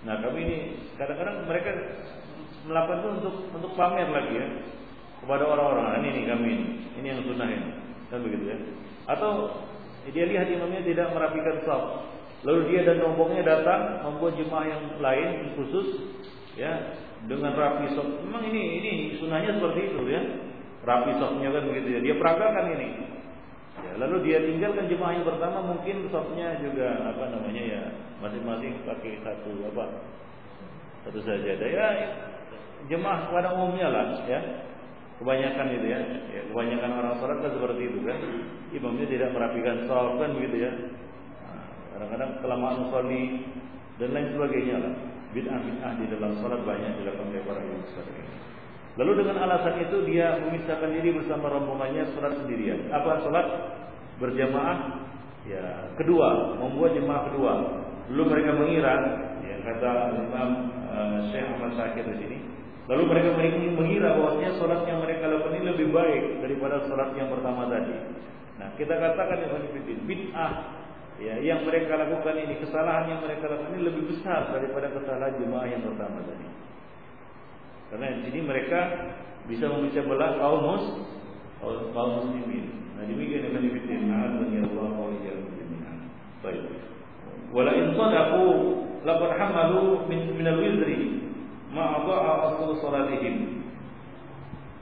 Nah 0.01 0.17
kami 0.25 0.39
ini 0.49 0.57
kadang-kadang 0.97 1.45
mereka 1.45 1.69
melakukan 2.65 2.97
itu 2.97 3.09
untuk 3.21 3.35
untuk 3.53 3.71
pamer 3.77 4.09
lagi 4.09 4.33
ya 4.41 4.47
kepada 5.21 5.43
orang-orang. 5.45 6.01
Ini 6.01 6.09
nih 6.17 6.23
kami 6.33 6.47
ini, 6.49 6.67
ini 6.97 7.07
yang 7.13 7.21
sunnah 7.21 7.45
ini, 7.45 7.69
kan 8.09 8.25
begitu 8.25 8.43
ya. 8.49 8.57
Atau 9.05 9.61
dia 10.09 10.25
lihat 10.25 10.49
imamnya 10.49 10.81
tidak 10.81 11.13
merapikan 11.13 11.61
sholat 11.61 12.09
Lalu 12.41 12.73
dia 12.73 12.81
dan 12.81 12.97
rombongnya 13.05 13.45
datang 13.45 14.01
membuat 14.01 14.33
jemaah 14.33 14.65
yang 14.65 14.81
lain 14.97 15.53
khusus 15.53 16.09
ya 16.57 16.97
dengan 17.29 17.53
rapi 17.53 17.93
sok. 17.93 18.25
Memang 18.25 18.49
ini 18.49 18.81
ini 18.81 18.91
sunahnya 19.21 19.61
seperti 19.61 19.93
itu 19.93 20.01
ya. 20.09 20.21
Rapi 20.81 21.11
soknya 21.21 21.49
kan 21.53 21.63
begitu 21.69 21.87
ya. 21.97 21.99
Dia 22.01 22.15
peragakan 22.17 22.65
ini. 22.77 22.89
Ya, 23.81 23.91
lalu 23.97 24.29
dia 24.29 24.37
tinggalkan 24.43 24.85
jemaah 24.91 25.13
yang 25.15 25.25
pertama 25.25 25.59
mungkin 25.63 26.05
soknya 26.11 26.59
juga 26.61 26.87
apa 27.07 27.23
namanya 27.33 27.63
ya 27.63 27.81
masing-masing 28.21 28.83
pakai 28.85 29.21
satu 29.25 29.51
apa 29.73 29.85
satu 31.07 31.19
saja. 31.23 31.51
Ya 31.57 31.89
jemaah 32.89 33.29
pada 33.29 33.53
umumnya 33.53 33.93
lah 33.93 34.05
ya 34.25 34.41
kebanyakan 35.21 35.67
itu 35.69 35.87
ya. 35.87 35.99
ya 36.33 36.41
kebanyakan 36.49 36.91
orang 36.97 37.15
sholat 37.21 37.37
kan 37.45 37.51
seperti 37.53 37.81
itu 37.93 37.99
kan 38.01 38.17
imamnya 38.73 39.05
tidak 39.05 39.29
merapikan 39.37 39.85
sok 39.85 40.17
kan 40.17 40.29
begitu 40.33 40.57
ya 40.65 40.71
Kadang-kadang 42.01 42.41
kelamaan 42.41 42.77
musalli 42.81 43.45
dan 44.01 44.09
lain 44.09 44.33
sebagainya 44.33 44.75
lah. 44.81 44.93
Bid'ah-bid'ah 45.37 45.93
di 46.01 46.05
dalam 46.09 46.33
salat 46.41 46.65
banyak 46.65 46.97
dilakukan 46.97 47.29
oleh 47.29 47.45
para 47.45 47.61
imam 47.61 47.85
sekalian. 47.93 48.50
Lalu 48.99 49.23
dengan 49.23 49.47
alasan 49.47 49.87
itu 49.87 50.03
dia 50.03 50.35
memisahkan 50.43 50.91
diri 50.91 51.15
bersama 51.15 51.47
rombongannya 51.47 52.11
salat 52.11 52.35
sendirian. 52.43 52.91
Apa 52.91 53.23
salat 53.23 53.47
berjamaah? 54.19 55.07
Ya, 55.47 55.89
kedua, 55.95 56.59
membuat 56.59 56.93
jemaah 56.93 57.31
kedua. 57.31 57.53
Lalu 58.11 58.23
mereka 58.27 58.51
mengira, 58.59 58.93
ya 59.41 59.55
kata 59.63 59.91
Imam 60.19 60.49
uh, 60.91 61.19
Syekh 61.31 61.47
Ahmad 61.55 61.71
Syakir 61.79 62.05
di 62.13 62.15
sini, 62.19 62.37
Lalu 62.91 63.07
mereka 63.07 63.29
mengira 63.71 64.19
bahwasanya 64.19 64.59
salat 64.59 64.83
yang 64.83 64.99
mereka 64.99 65.31
lakukan 65.31 65.55
ini 65.55 65.65
lebih 65.71 65.87
baik 65.95 66.43
daripada 66.43 66.83
salat 66.91 67.15
yang 67.15 67.31
pertama 67.31 67.71
tadi. 67.71 67.95
Nah, 68.59 68.67
kita 68.75 68.99
katakan 68.99 69.47
ya 69.47 69.47
bid'ah 70.03 70.53
ya 71.15 71.39
yang 71.39 71.63
mereka 71.63 71.95
lakukan 71.95 72.35
ini 72.35 72.59
kesalahan 72.59 73.07
yang 73.07 73.23
mereka 73.23 73.47
lakukan 73.47 73.79
ini 73.79 73.83
lebih 73.87 74.03
besar 74.11 74.51
daripada 74.51 74.91
kesalahan 74.91 75.39
jemaah 75.39 75.71
yang 75.71 75.87
pertama 75.87 76.19
tadi. 76.19 76.45
Karena 77.91 78.07
di 78.15 78.19
sini 78.31 78.39
mereka 78.47 78.79
bisa 79.51 79.67
memecah 79.67 80.07
belah 80.07 80.39
kaum 80.39 80.63
mus 80.63 80.85
kaum 81.91 82.11
muslimin. 82.23 82.95
Nah 82.95 83.03
demikian 83.03 83.51
yang 83.51 83.59
diberikan 83.59 84.07
azan 84.07 84.47
ya 84.55 84.63
Allah 84.63 84.89
wa 84.95 85.11
jami'an. 85.11 85.97
Baik. 86.39 86.63
Wala 87.51 87.71
in 87.75 87.91
sadaqu 87.99 88.47
laqad 89.03 89.31
hamalu 89.35 90.07
min 90.07 90.19
min 90.39 90.45
al-wizri 90.47 90.99
ma 91.75 91.99
ada'a 91.99 92.31
aslu 92.55 92.79
salatihim. 92.79 93.59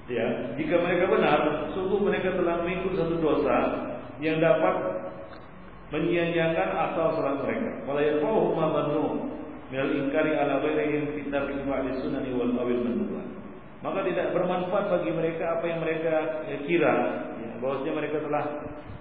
Ya, 0.09 0.57
jika 0.57 0.81
mereka 0.81 1.05
benar, 1.05 1.69
sungguh 1.69 2.01
mereka 2.01 2.33
telah 2.33 2.65
mengikut 2.65 2.97
satu 2.97 3.21
dosa 3.21 3.57
yang 4.17 4.41
dapat 4.41 5.05
menyia-nyiakan 5.93 6.69
asal 6.89 7.13
salat 7.17 7.37
mereka. 7.45 7.85
Wala 7.85 8.01
yarfa'uhum 8.01 8.53
ma 8.57 8.67
dhannu 9.69 9.73
min 9.73 9.79
al-inkari 9.79 10.33
ala 10.33 10.61
ghairihim 10.65 11.03
fi 11.13 11.21
tarki 11.29 11.61
ba'di 11.65 12.01
sunani 12.01 12.31
wal 12.33 12.53
awil 12.57 12.81
mandubah. 12.81 13.25
Maka 13.79 13.99
tidak 14.11 14.35
bermanfaat 14.35 14.85
bagi 14.91 15.11
mereka 15.15 15.55
apa 15.55 15.65
yang 15.69 15.79
mereka 15.79 16.13
kira 16.67 16.95
ya, 17.39 17.51
bahwasanya 17.63 17.93
mereka 17.95 18.17
telah 18.27 18.45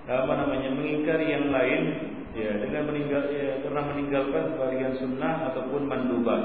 apa 0.08 0.32
namanya 0.38 0.70
mengingkari 0.72 1.26
yang 1.28 1.50
lain 1.50 1.82
ya 2.32 2.52
dengan 2.62 2.86
meninggal 2.86 3.26
ya, 3.28 3.60
karena 3.66 3.82
meninggalkan 3.82 4.44
sebagian 4.54 4.94
sunnah 5.02 5.50
ataupun 5.52 5.82
mandubah. 5.88 6.40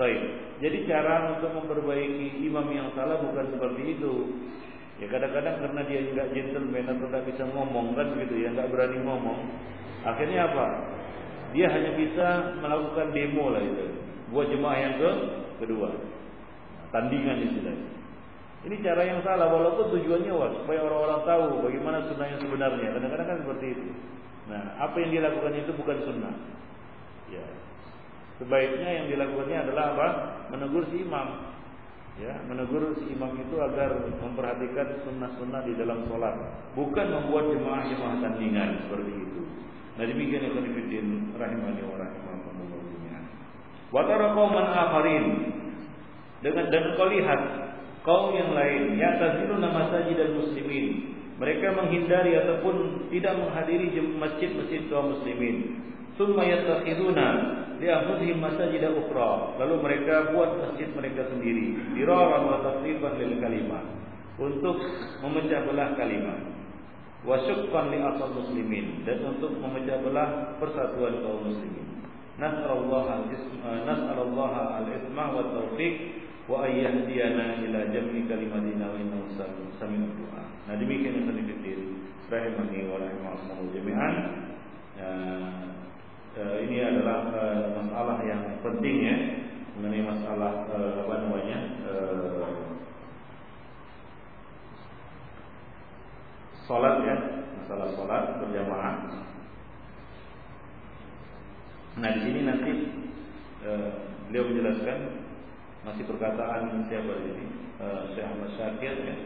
Baik. 0.00 0.20
Jadi 0.58 0.90
cara 0.90 1.38
untuk 1.38 1.54
memperbaiki 1.54 2.42
imam 2.46 2.66
yang 2.74 2.90
salah 2.94 3.18
bukan 3.22 3.46
seperti 3.54 3.98
itu. 3.98 4.14
Ya 4.98 5.06
kadang-kadang 5.06 5.62
karena 5.62 5.80
dia 5.86 6.00
nggak 6.10 6.28
gentleman 6.34 6.90
atau 6.90 7.06
nggak 7.06 7.26
bisa 7.30 7.42
ngomong 7.54 7.94
kan 7.94 8.06
begitu 8.18 8.46
ya, 8.46 8.48
nggak 8.50 8.70
berani 8.72 8.98
ngomong. 9.04 9.38
Akhirnya 10.02 10.50
apa? 10.50 10.66
Dia 11.56 11.66
hanya 11.72 11.96
bisa 11.96 12.26
melakukan 12.60 13.12
demo 13.16 13.52
lah 13.52 13.62
itu. 13.64 13.86
Buat 14.28 14.52
jemaah 14.52 14.78
yang 14.78 14.94
ke 15.00 15.10
kedua. 15.64 15.90
tandingan 16.88 17.44
istilahnya. 17.44 17.88
Ini 18.64 18.80
cara 18.80 19.02
yang 19.04 19.20
salah 19.20 19.52
walaupun 19.52 19.92
tujuannya 19.92 20.32
wah, 20.32 20.50
supaya 20.64 20.80
orang-orang 20.82 21.20
tahu 21.28 21.44
bagaimana 21.68 22.08
sunnah 22.08 22.26
yang 22.26 22.40
sebenarnya. 22.40 22.88
Kadang-kadang 22.96 23.28
kan 23.28 23.38
seperti 23.44 23.66
itu. 23.76 23.86
Nah, 24.48 24.62
apa 24.80 24.96
yang 24.98 25.10
dilakukan 25.12 25.52
itu 25.52 25.70
bukan 25.76 25.98
sunnah. 26.08 26.34
Ya. 27.28 27.44
Sebaiknya 28.40 28.88
yang 28.88 29.06
dilakukannya 29.12 29.58
adalah 29.68 29.84
apa? 29.94 30.08
Menegur 30.50 30.88
si 30.88 31.04
imam. 31.04 31.52
Ya, 32.18 32.34
menegur 32.50 32.98
si 32.98 33.14
imam 33.14 33.30
itu 33.38 33.56
agar 33.62 33.94
memperhatikan 34.18 35.06
sunnah-sunnah 35.06 35.62
di 35.62 35.78
dalam 35.78 36.02
sholat, 36.10 36.34
bukan 36.74 37.06
membuat 37.14 37.54
jemaah-jemaah 37.54 38.16
tandingan 38.18 38.70
seperti 38.82 39.12
itu. 39.22 39.40
Nah 39.98 40.06
demikian 40.06 40.46
yang 40.46 40.54
konfidin 40.54 41.34
rahimani 41.34 41.82
wa 41.82 41.98
rahimakumullah. 41.98 42.80
Wa 43.90 44.06
tara 44.06 44.30
qauman 44.30 44.66
akharin 44.70 45.24
dengan 46.38 46.70
dan 46.70 46.94
kau 46.94 47.10
lihat 47.10 47.40
kaum 48.06 48.30
yang 48.30 48.54
lain 48.54 48.94
yang 48.94 49.18
nama 49.18 49.68
masajid 49.74 50.14
dan 50.14 50.38
muslimin. 50.38 51.18
Mereka 51.38 51.70
menghindari 51.74 52.34
ataupun 52.34 53.06
tidak 53.14 53.38
menghadiri 53.38 53.94
masjid-masjid 54.18 54.86
kaum 54.86 55.18
muslimin. 55.18 55.82
Summa 56.14 56.46
yattakhiduna 56.46 57.26
li 57.78 57.86
anfusihim 57.86 58.38
masajid 58.42 58.82
ukhra. 58.90 59.58
Lalu 59.58 59.74
mereka 59.82 60.34
buat 60.34 60.62
masjid 60.62 60.90
mereka 60.94 61.26
sendiri. 61.30 61.94
Diraran 61.94 62.42
wa 62.46 62.58
tasrifan 62.62 63.18
lil 63.18 63.38
kalimah. 63.38 63.82
Untuk 64.38 64.78
memecah 65.26 65.66
belah 65.66 65.94
kalimat. 65.98 66.57
Wa 67.26 67.34
syuqqan 67.42 67.90
li 67.90 67.98
asal 67.98 68.30
muslimin 68.30 69.02
dan 69.02 69.18
untuk 69.26 69.58
memecah 69.58 69.98
belah 70.06 70.54
persatuan 70.62 71.18
kaum 71.22 71.50
muslimin. 71.50 72.06
Nas'alullah 72.38 73.26
nas'alullah 73.82 74.52
al-ismah 74.82 75.28
wa 75.34 75.42
taufiq 75.50 75.94
wa 76.46 76.62
ayyahdiyana 76.62 77.58
ila 77.66 77.80
jam'i 77.90 78.22
kalimatina 78.30 78.94
wa 78.94 78.96
innahu 79.02 79.26
sami'ud 79.82 80.14
du'a. 80.14 80.44
Nah 80.70 80.74
demikian 80.78 81.18
yang 81.18 81.26
tadi 81.26 81.42
rahimani 82.28 82.84
wa 82.86 83.00
rahimakumullah 83.00 83.72
jami'an. 83.72 84.14
Ya, 84.98 85.10
uh, 86.38 86.56
ini 86.60 86.76
adalah 86.84 87.32
uh, 87.32 87.64
masalah 87.82 88.20
yang 88.26 88.60
penting 88.60 88.96
ya 89.00 89.16
mengenai 89.78 90.04
masalah 90.04 90.66
apa 90.68 91.14
namanya 91.22 91.58
uh, 91.86 92.68
sholat 96.68 97.00
ya 97.00 97.16
masalah 97.64 97.88
sholat 97.96 98.24
berjamaah. 98.44 98.96
Nah 101.98 102.10
di 102.12 102.20
sini 102.22 102.40
nanti 102.44 102.72
uh, 103.64 103.88
beliau 104.28 104.52
menjelaskan 104.52 104.98
masih 105.88 106.04
perkataan 106.04 106.84
siapa 106.92 107.12
di 107.24 107.32
sini 107.32 107.46
uh, 107.80 108.12
Syekh 108.12 108.28
Ahmad 108.28 108.50
Syakir 108.54 108.94
ya. 109.00 109.16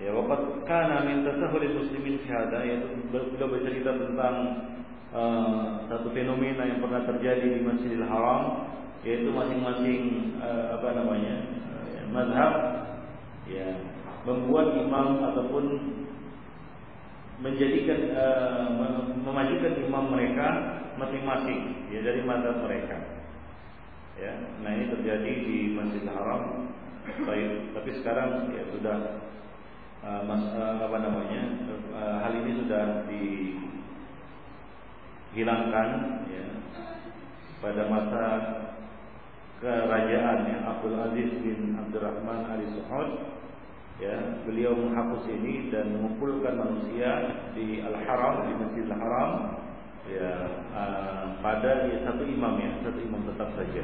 Ya, 0.00 0.16
waqad 0.16 0.64
kana 0.64 1.04
min 1.04 1.28
tasahhul 1.28 1.76
muslimin 1.76 2.24
fi 2.24 2.32
hada 2.32 2.64
yaitu 2.64 2.88
beliau 3.12 3.52
bercerita 3.52 3.92
tentang 3.92 4.34
uh, 5.12 5.84
satu 5.92 6.08
fenomena 6.16 6.64
yang 6.64 6.80
pernah 6.80 7.04
terjadi 7.04 7.58
di 7.58 7.60
Masjidil 7.60 8.08
Haram 8.08 8.70
yaitu 9.04 9.28
masing-masing 9.28 10.32
uh, 10.40 10.78
apa 10.78 10.88
namanya 10.96 11.34
uh, 11.68 12.00
mazhab 12.16 12.54
ya 13.44 13.76
membuat 14.24 14.76
imam 14.76 15.20
ataupun 15.20 15.64
menjadikan 17.40 18.00
uh, 18.12 18.68
memajukan 19.24 19.80
imam 19.80 20.12
mereka 20.12 20.48
masing-masing 21.00 21.88
ya 21.88 22.04
dari 22.04 22.20
mazhab 22.24 22.60
mereka. 22.60 22.96
Ya 24.20 24.36
nah 24.60 24.70
ini 24.76 24.92
terjadi 24.92 25.32
di 25.44 25.58
Masjidil 25.72 26.12
Haram. 26.12 26.72
Baik 27.24 27.72
tapi 27.72 27.90
sekarang 27.96 28.52
ya 28.52 28.62
sudah 28.76 28.98
uh, 30.04 30.22
mas, 30.28 30.44
uh, 30.52 30.84
apa 30.84 30.98
namanya 31.00 31.42
uh, 31.96 32.16
hal 32.22 32.32
ini 32.44 32.60
sudah 32.60 33.08
di 33.08 33.24
hilangkan 35.30 35.88
ya, 36.26 36.46
pada 37.62 37.86
masa 37.86 38.22
kerajaan 39.62 40.38
ya, 40.48 40.58
Abdul 40.66 40.96
Aziz 40.98 41.30
bin 41.44 41.78
Abdurrahman 41.78 42.50
Ali 42.50 42.66
Suhud 42.74 43.39
ya 44.00 44.16
beliau 44.48 44.72
menghapus 44.72 45.28
ini 45.28 45.68
dan 45.68 45.92
mengumpulkan 45.92 46.56
manusia 46.56 47.10
di 47.52 47.84
Al 47.84 48.00
Haram 48.00 48.48
di 48.48 48.52
Masjid 48.56 48.84
Al 48.88 48.96
Haram. 48.98 49.32
Ya 50.10 50.32
uh, 50.74 51.24
pada 51.44 51.86
ya, 51.86 52.02
satu 52.08 52.24
imam 52.24 52.56
ya 52.58 52.72
satu 52.80 52.98
imam 52.98 53.22
tetap 53.28 53.52
saja. 53.54 53.82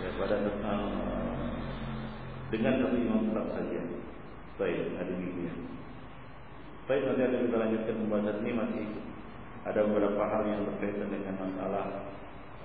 Ya 0.00 0.08
pada 0.16 0.36
uh, 0.38 1.34
dengan 2.54 2.78
satu 2.78 2.96
imam 2.96 3.28
tetap 3.28 3.46
saja. 3.58 3.80
Baik 4.56 4.94
ada 4.96 5.10
demikian 5.10 5.70
baik 6.90 7.06
nanti 7.06 7.22
akan 7.22 7.42
kita 7.46 7.56
lanjutkan 7.62 7.94
pembahasan 8.02 8.36
ini. 8.42 8.50
Masih 8.50 8.86
ada 9.62 9.80
beberapa 9.86 10.22
hal 10.26 10.42
yang 10.42 10.66
berkaitan 10.66 11.06
dengan 11.06 11.34
masalah 11.38 11.86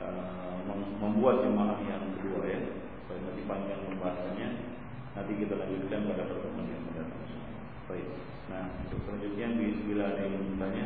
uh, 0.01 0.57
membuat 0.97 1.45
jemaah 1.45 1.77
yang 1.85 2.01
kedua 2.17 2.41
ya. 2.41 2.59
Supaya 3.05 3.19
nanti 3.21 3.41
panjang 3.45 3.81
pembahasannya. 3.85 4.74
Nanti 5.15 5.31
kita 5.39 5.55
lanjutkan 5.55 6.11
pada 6.11 6.23
pertemuan 6.27 6.67
yang 6.67 6.83
mendatang. 6.91 7.23
Baik. 7.87 8.07
Nah, 8.51 8.67
untuk 8.83 8.99
selanjutnya 9.07 9.47
bila 9.87 10.03
ada 10.11 10.21
yang 10.27 10.43
bertanya, 10.53 10.85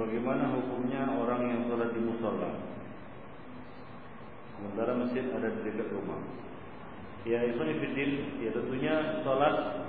bagaimana 0.00 0.56
hukumnya 0.56 1.04
orang 1.12 1.42
yang 1.44 1.60
sholat 1.68 1.92
di 1.92 2.00
musola? 2.00 2.50
Sementara 4.56 4.92
masjid 4.96 5.24
ada 5.28 5.48
di 5.52 5.60
dekat 5.68 5.88
rumah. 5.92 6.20
Ya, 7.28 7.44
Ikhwanifidin, 7.44 8.40
ya 8.40 8.50
tentunya 8.56 9.20
sholat 9.20 9.84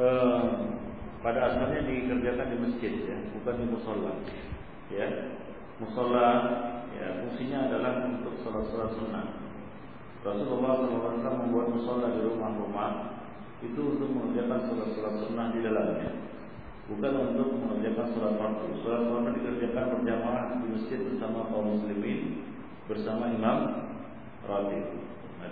eh, 0.00 0.44
pada 1.20 1.40
asalnya 1.52 1.84
dikerjakan 1.84 2.48
di 2.48 2.56
masjid 2.56 2.92
ya, 3.04 3.16
bukan 3.36 3.54
di 3.60 3.66
musola. 3.68 4.12
Ya, 4.88 5.08
musola 5.76 6.26
ya 6.96 7.06
fungsinya 7.20 7.68
adalah 7.68 8.08
untuk 8.08 8.40
sholat-sholat 8.40 8.96
sunnah. 8.96 9.26
Rasulullah 10.20 10.84
SAW 10.84 11.40
membuat 11.48 11.72
musola 11.72 12.12
di 12.12 12.20
rumah-rumah 12.28 13.20
itu 13.60 13.80
untuk 13.80 14.08
mengerjakan 14.08 14.68
sholat-sholat 14.68 15.14
sunnah 15.24 15.46
di 15.52 15.60
dalamnya, 15.64 16.12
bukan 16.88 17.12
untuk 17.32 17.59
mengerjakan 17.90 18.14
sholat 18.14 18.34
fardu. 18.38 18.66
Sholat 18.86 19.02
fardu 19.10 19.30
dikerjakan 19.34 19.84
berjamaah 19.98 20.44
di 20.62 20.66
masjid 20.70 20.98
bersama 21.10 21.50
kaum 21.50 21.66
muslimin 21.74 22.20
bersama 22.86 23.34
imam 23.34 23.58
ratib. 24.46 24.86
Nah, 25.40 25.50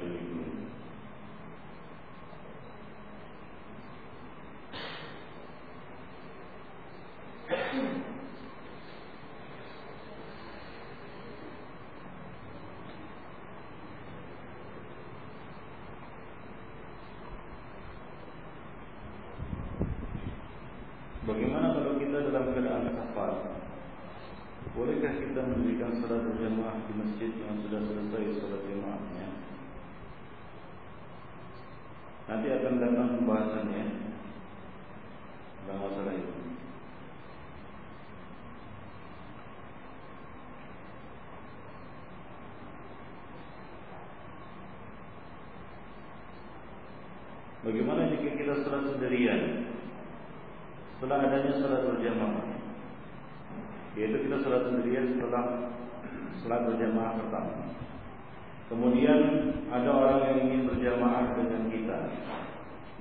Bagaimana 21.28 21.76
kalau 21.76 22.00
kita 22.00 22.32
dalam 22.32 22.56
keadaan 22.56 22.88
safar? 22.88 23.60
Bolehkah 24.72 25.12
kita 25.12 25.44
mendirikan 25.44 26.00
salat 26.00 26.24
berjamaah 26.24 26.88
di 26.88 26.92
masjid 26.96 27.36
yang 27.36 27.60
sudah 27.60 27.84
selesai 27.84 28.40
salat 28.40 28.64
jamaahnya? 28.64 29.28
Nanti 32.32 32.48
akan 32.48 32.74
datang 32.80 33.08
pembahasannya 33.20 33.84
dalam 35.68 35.80
masalah 35.84 36.16
itu. 36.16 36.48
Bagaimana 47.58 48.06
jika 48.14 48.38
kita 48.38 48.62
salat 48.62 48.86
sendirian? 48.94 49.66
Setelah 50.94 51.26
adanya 51.26 51.58
salat 51.58 51.82
berjamaah, 51.90 52.46
yaitu 53.98 54.18
kita 54.22 54.36
salat 54.46 54.62
sendirian 54.70 55.18
setelah 55.18 55.74
salat 56.42 56.62
berjamaah 56.70 57.18
pertama. 57.18 57.54
Kemudian 58.70 59.20
ada 59.74 59.90
orang 59.90 60.18
yang 60.22 60.38
ingin 60.46 60.62
berjamaah 60.70 61.34
dengan 61.34 61.62
kita 61.66 61.98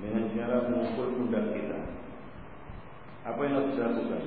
dengan 0.02 0.24
cara 0.34 0.56
mengukur 0.74 1.06
pundak 1.14 1.54
kita. 1.54 1.78
Apa 3.30 3.38
yang 3.46 3.54
harus 3.62 3.74
dilakukan? 3.78 4.22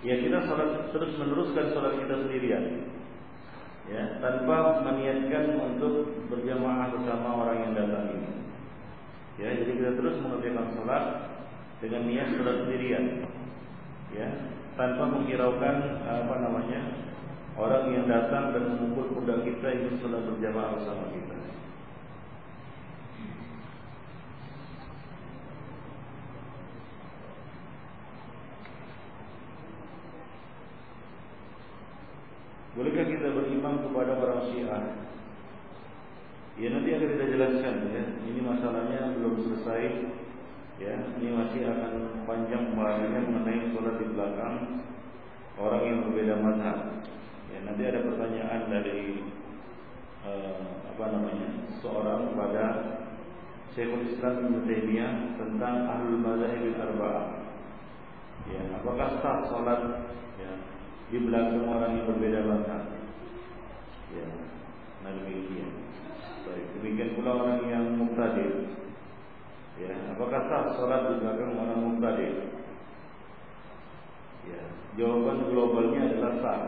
Ya 0.00 0.14
kita 0.16 0.38
salat 0.48 0.96
terus 0.96 1.12
meneruskan 1.20 1.76
salat 1.76 1.92
kita 2.00 2.14
sendirian 2.24 2.87
ya 3.88 4.20
tanpa 4.20 4.84
meniatkan 4.84 5.56
untuk 5.56 6.28
berjamaah 6.28 6.92
bersama 6.92 7.28
orang 7.44 7.58
yang 7.68 7.72
datang 7.72 8.04
ini. 8.12 8.30
Ya, 9.38 9.54
jadi 9.54 9.70
kita 9.70 9.90
terus 9.96 10.18
mengerjakan 10.18 10.74
sholat 10.74 11.04
dengan 11.78 12.10
niat 12.10 12.34
sholat 12.34 12.56
sendirian, 12.66 13.22
ya, 14.10 14.28
tanpa 14.74 15.06
menghiraukan 15.14 15.76
apa 16.02 16.34
namanya 16.42 16.80
orang 17.54 17.94
yang 17.94 18.06
datang 18.10 18.50
dan 18.50 18.66
mengumpul 18.66 19.14
pundak 19.14 19.46
kita 19.46 19.66
ingin 19.72 19.94
sholat 20.02 20.26
berjamaah 20.26 20.74
bersama 20.74 21.06
kita. 21.14 21.38
Bolehkah 32.78 33.10
kita 33.10 33.34
berimam 33.34 33.87
kepada 33.98 34.14
orang 34.14 34.42
Syiah? 34.46 34.82
Ya 36.54 36.70
nanti 36.70 36.94
akan 36.94 37.10
kita 37.18 37.26
jelaskan 37.34 37.74
ya. 37.90 38.04
Ini 38.30 38.40
masalahnya 38.46 39.00
belum 39.18 39.34
selesai. 39.42 39.82
Ya, 40.78 40.94
ini 41.18 41.34
masih 41.34 41.66
akan 41.66 42.22
panjang 42.22 42.70
pembahasannya 42.70 43.26
mengenai 43.26 43.74
sholat 43.74 43.98
di 43.98 44.06
belakang 44.14 44.56
orang 45.58 45.82
yang 45.82 45.98
berbeda 46.06 46.38
mazhab. 46.38 47.02
Ya, 47.50 47.58
nanti 47.66 47.82
ada 47.82 48.06
pertanyaan 48.06 48.70
dari 48.70 49.26
uh, 50.22 50.86
apa 50.94 51.04
namanya 51.10 51.66
seorang 51.82 52.30
kepada 52.30 52.64
Syekhul 53.74 54.06
Islam 54.06 54.62
Taimiyah 54.70 55.34
tentang 55.34 55.74
ahlul 55.90 56.22
mazhab 56.22 56.62
arba'ah. 56.62 57.26
Ya, 58.46 58.62
apakah 58.78 59.18
sah 59.18 59.50
sholat 59.50 59.82
di 61.08 61.18
belakang 61.24 61.64
orang 61.64 61.98
yang 61.98 62.06
berbeda 62.06 62.40
mazhab. 62.44 62.97
Nah 65.04 65.10
demikian. 65.14 65.70
Baik, 66.48 66.66
demikian 66.80 67.10
pula 67.18 67.30
orang 67.36 67.60
yang 67.68 67.84
muktadir. 67.98 68.72
Ya, 69.78 69.94
apakah 70.10 70.42
sah 70.50 70.74
sholat 70.74 71.00
di 71.06 71.14
belakang 71.22 71.54
orang 71.54 71.80
muktadir? 71.86 72.34
Ya, 74.48 74.62
jawaban 74.98 75.46
globalnya 75.54 76.10
adalah 76.10 76.34
sah. 76.42 76.62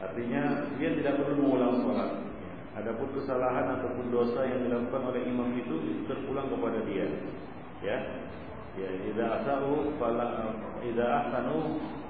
Artinya 0.00 0.70
dia 0.80 0.96
tidak 0.96 1.20
perlu 1.20 1.44
mengulang 1.44 1.84
sholat. 1.84 2.10
Ya. 2.24 2.54
Adapun 2.80 3.08
kesalahan 3.12 3.80
ataupun 3.80 4.08
dosa 4.08 4.48
yang 4.48 4.64
dilakukan 4.64 5.02
oleh 5.12 5.22
imam 5.28 5.50
itu 5.60 5.74
terpulang 6.08 6.48
kepada 6.48 6.80
dia. 6.88 7.06
Ya, 7.84 7.98
ya, 8.80 8.88
idza 9.12 9.44
asau 9.44 9.92
fala 10.00 10.56
idza 10.80 11.36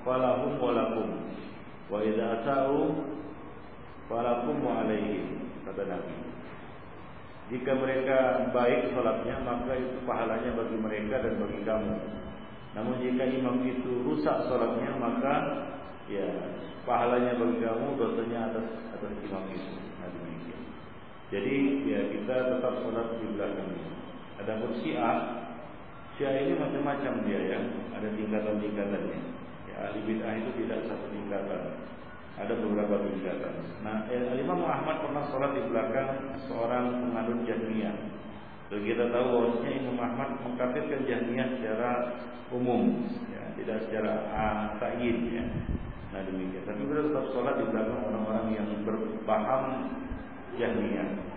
falahum 0.07 0.55
walakum 0.61 1.09
wa 1.91 1.99
idza 1.99 2.41
asau 2.41 2.95
falakum 4.11 4.61
alaihim 4.65 5.49
kata 5.65 5.83
Nabi. 5.89 6.17
Jika 7.53 7.77
mereka 7.77 8.49
baik 8.57 8.97
salatnya 8.97 9.37
maka 9.45 9.77
itu 9.77 10.01
pahalanya 10.09 10.51
bagi 10.57 10.77
mereka 10.81 11.21
dan 11.21 11.35
bagi 11.37 11.61
kamu. 11.65 11.97
Namun 12.75 12.95
jika 13.05 13.25
imam 13.29 13.61
itu 13.65 13.93
rusak 14.09 14.49
salatnya 14.49 14.97
maka 14.97 15.35
ya 16.09 16.29
pahalanya 16.89 17.37
bagi 17.37 17.61
kamu 17.61 17.87
dosanya 18.01 18.53
atas 18.53 18.67
atas 18.97 19.13
imam 19.25 19.45
itu. 19.53 19.73
Nah, 20.01 20.09
jadi 21.33 21.55
ya 21.89 22.01
kita 22.13 22.37
tetap 22.57 22.75
salat 22.85 23.09
di 23.21 23.27
belakangnya 23.33 23.89
adapun 24.41 24.77
syiah 24.83 25.45
syiah 26.17 26.47
ini 26.47 26.55
macam-macam 26.59 27.13
dia 27.27 27.41
ya. 27.57 27.61
Ada 27.95 28.09
tingkatan-tingkatannya. 28.15 29.21
Ahli 29.75 30.01
bid'ah 30.07 30.35
itu 30.39 30.51
tidak 30.63 30.87
satu 30.87 31.07
tingkatan 31.11 31.63
ada 32.35 32.51
beberapa 32.59 32.99
kegiatan. 32.99 33.55
Nah, 33.87 34.11
Imam 34.35 34.59
Muhammad 34.59 35.07
pernah 35.07 35.23
sholat 35.31 35.55
di 35.55 35.63
belakang 35.71 36.35
seorang 36.51 37.07
pengadun 37.07 37.47
jahmiyah. 37.47 37.95
Dan 38.73 38.81
kita 38.83 39.07
tahu 39.15 39.27
bahwasanya 39.31 39.71
Imam 39.87 39.99
Ahmad 40.03 40.29
mengkafirkan 40.43 41.07
jahmiyah 41.07 41.49
secara 41.55 41.91
umum, 42.51 43.07
ya, 43.31 43.43
tidak 43.63 43.87
secara 43.87 44.13
ah, 44.35 44.65
takin. 44.83 45.17
Ya. 45.31 45.45
Nah 46.11 46.21
demikian. 46.27 46.67
Tapi 46.67 46.83
kita 46.83 47.01
tetap 47.07 47.25
sholat 47.31 47.55
di 47.59 47.65
belakang 47.71 48.03
orang-orang 48.03 48.47
yang 48.59 48.69
berpaham 48.83 49.63
jahmiyah. 50.59 51.35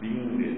Bingung 0.00 0.40
dia. 0.40 0.56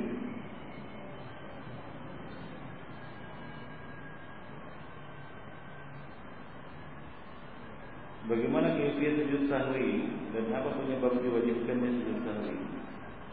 Bagaimana 8.30 8.78
kaifiat 8.78 9.18
sujud 9.18 9.50
sahwi 9.50 10.08
dan 10.30 10.46
apa 10.54 10.78
penyebab 10.78 11.20
diwajibkannya 11.20 11.90
sujud 12.00 12.18
sahwi? 12.22 12.54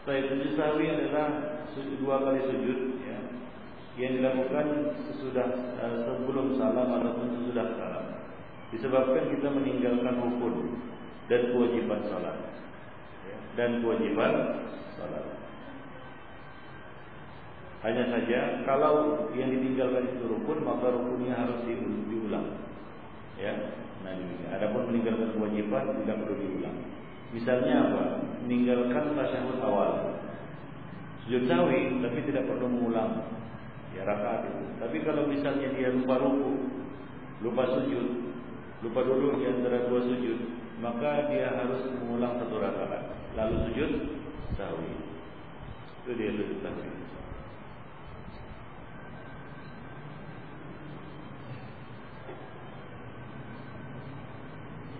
Saya 0.02 0.20
sujud 0.28 0.50
sahwi 0.58 0.92
adalah 0.92 1.56
dua 2.02 2.16
kali 2.26 2.42
sujud 2.42 2.78
ya, 3.06 3.18
yang 3.96 4.18
dilakukan 4.18 4.98
sesudah 5.08 5.78
uh, 5.78 5.96
sebelum 6.04 6.58
salam 6.58 6.90
ataupun 7.00 7.38
sesudah 7.38 7.66
salam. 7.78 8.06
Disebabkan 8.74 9.30
kita 9.30 9.48
meninggalkan 9.48 10.20
rukun 10.20 10.76
dan 11.32 11.48
kewajiban 11.54 12.00
salat 12.10 12.36
ya, 13.24 13.38
dan 13.56 13.80
kewajiban 13.80 14.59
Hanya 17.80 18.04
saja 18.12 18.60
kalau 18.68 19.26
yang 19.32 19.48
ditinggalkan 19.48 20.12
itu 20.12 20.24
rukun 20.28 20.60
maka 20.64 20.92
rukunnya 20.92 21.32
harus 21.32 21.64
diulang. 21.64 22.60
Ya, 23.40 23.56
Nah 24.00 24.16
ini, 24.16 24.48
adapun 24.48 24.88
meninggalkan 24.88 25.36
kewajiban 25.36 25.84
tidak 26.04 26.16
perlu 26.24 26.36
diulang. 26.40 26.76
Misalnya 27.36 27.74
apa? 27.92 28.04
Meninggalkan 28.44 29.12
tasyahud 29.12 29.58
awal. 29.60 29.92
Sujud 31.24 31.44
sawi 31.46 32.00
tapi 32.00 32.18
tidak 32.26 32.48
perlu 32.48 32.66
mengulang 32.66 33.28
ya 33.92 34.02
rakaat 34.08 34.48
itu. 34.48 34.64
Tapi 34.80 34.96
kalau 35.04 35.28
misalnya 35.28 35.68
dia 35.76 35.92
lupa 35.92 36.16
ruku, 36.16 36.52
lupa 37.44 37.68
sujud, 37.76 38.06
lupa 38.80 39.00
dulu 39.04 39.36
di 39.36 39.44
antara 39.46 39.84
dua 39.84 40.00
sujud, 40.00 40.38
maka 40.80 41.28
dia 41.28 41.52
harus 41.52 41.84
mengulang 42.00 42.40
satu 42.40 42.56
rakaat, 42.56 43.14
lalu 43.36 43.56
sujud 43.68 43.90
sawi. 44.56 44.92
Itu 46.02 46.10
dia 46.16 46.30
sujud 46.34 46.58
sawi. 46.64 46.88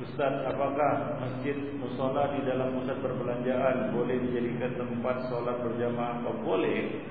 Ustaz, 0.01 0.33
apakah 0.49 1.21
masjid 1.21 1.77
musola 1.77 2.33
di 2.33 2.41
dalam 2.49 2.73
pusat 2.73 3.05
perbelanjaan 3.05 3.93
boleh 3.93 4.17
dijadikan 4.17 4.81
tempat 4.81 5.29
sholat 5.29 5.61
berjamaah? 5.61 6.25
Oh, 6.25 6.41
boleh. 6.41 7.05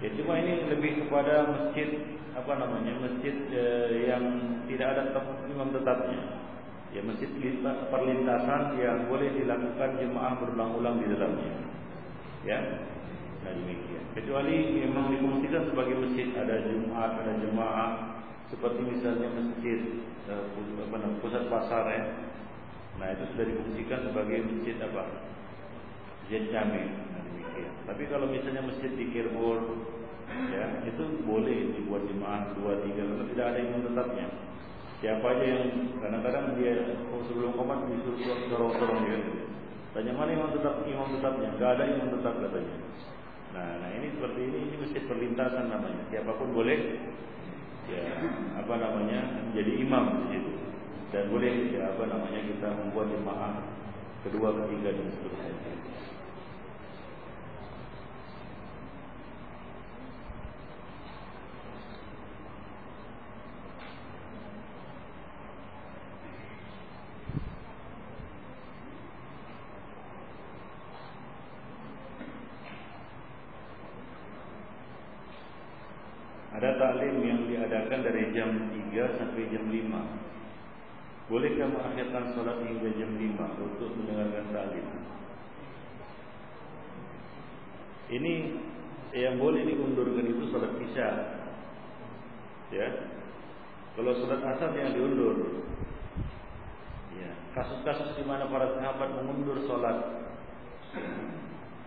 Ya 0.00 0.08
cuma 0.16 0.40
ini 0.40 0.64
lebih 0.72 1.04
kepada 1.04 1.52
masjid 1.52 2.00
apa 2.32 2.52
namanya 2.56 2.96
masjid 2.96 3.36
eh, 3.52 4.08
yang 4.08 4.24
tidak 4.64 4.96
ada 4.96 5.02
tempat 5.12 5.36
imam 5.52 5.68
tetapnya. 5.76 6.20
Ya 6.96 7.04
masjid 7.04 7.28
perlintasan 7.92 8.80
yang 8.80 9.04
boleh 9.12 9.28
dilakukan 9.28 10.00
jemaah 10.00 10.32
berulang-ulang 10.40 11.04
di 11.04 11.06
dalamnya. 11.12 11.52
Ya, 12.48 12.58
nah 13.44 13.52
demikian. 13.52 14.04
Kecuali 14.16 14.80
memang 14.80 15.12
difungsikan 15.12 15.68
sebagai 15.68 15.96
masjid 16.00 16.32
ada 16.40 16.56
Jumat, 16.72 17.20
ada 17.20 17.32
jemaah 17.36 17.90
seperti 18.48 18.80
misalnya 18.80 19.28
masjid 19.28 19.80
namanya 20.28 21.20
pusat 21.20 21.48
pasar 21.52 21.84
ya. 21.90 22.02
Nah 23.00 23.06
itu 23.12 23.24
sudah 23.34 23.44
difungsikan 23.48 24.00
sebagai 24.08 24.38
masjid 24.46 24.76
apa? 24.80 25.02
Masjid 26.24 26.42
kami. 26.48 26.82
Nah. 26.88 27.24
Tapi 27.84 28.02
kalau 28.08 28.26
misalnya 28.26 28.64
masjid 28.64 28.90
di 28.96 29.12
Kirbur, 29.12 29.60
ya 30.50 30.82
itu 30.88 31.04
boleh 31.28 31.76
dibuat 31.76 32.02
jemaah 32.08 32.50
dua 32.56 32.80
tiga 32.82 33.02
karena 33.04 33.24
tidak 33.30 33.46
ada 33.52 33.58
yang 33.60 33.82
tetapnya. 33.84 34.26
Siapa 35.04 35.26
aja 35.36 35.44
yang 35.44 35.64
kadang-kadang 36.00 36.56
dia 36.56 36.96
oh, 37.12 37.20
sebelum 37.28 37.52
komat 37.60 37.84
disuruh 37.92 38.48
dorong-dorong 38.48 39.00
dia. 39.04 39.18
Tanya 39.92 40.10
mana 40.16 40.32
imam 40.32 40.50
tetap 40.56 40.80
imam 40.88 41.12
tetapnya? 41.12 41.54
Gak 41.60 41.70
ada 41.76 41.84
imam 41.86 42.08
tetap 42.18 42.34
katanya. 42.40 42.76
Nah, 43.54 43.68
nah 43.84 43.90
ini 43.94 44.06
seperti 44.16 44.40
ini 44.42 44.58
ini 44.66 44.76
masjid 44.80 45.02
perlintasan 45.06 45.70
namanya. 45.70 46.02
Siapa 46.10 46.32
pun 46.34 46.50
boleh 46.56 46.98
ya 47.90 48.16
apa 48.58 48.74
namanya 48.80 49.18
menjadi 49.50 49.72
imam 49.84 50.04
di 50.24 50.24
situ. 50.36 50.52
Dan 51.12 51.30
boleh 51.30 51.70
ya 51.70 51.94
apa 51.94 52.10
namanya 52.10 52.40
kita 52.42 52.68
membuat 52.74 53.12
jemaah 53.12 53.54
kedua 54.24 54.48
ketiga 54.64 54.96
dan 54.96 55.06
seterusnya 55.14 55.54
5 81.28 81.32
Bolehkah 81.32 81.68
mengakhirkan 81.72 82.36
solat 82.36 82.58
hingga 82.64 82.90
jam 83.00 83.10
5 83.16 83.64
Untuk 83.64 83.90
mendengarkan 83.96 84.44
taklim 84.52 84.86
Ini 88.12 88.34
yang 89.14 89.38
boleh 89.38 89.62
diundurkan 89.62 90.26
itu 90.26 90.50
solat 90.50 90.74
isya. 90.82 91.08
Ya. 92.74 92.88
Kalau 93.94 94.10
solat 94.18 94.42
asar 94.42 94.74
yang 94.74 94.90
diundur. 94.90 95.62
Ya. 97.14 97.30
Kasus-kasus 97.54 98.18
di 98.18 98.26
mana 98.26 98.50
para 98.50 98.74
sahabat 98.74 99.14
mengundur 99.22 99.62
solat 99.70 100.26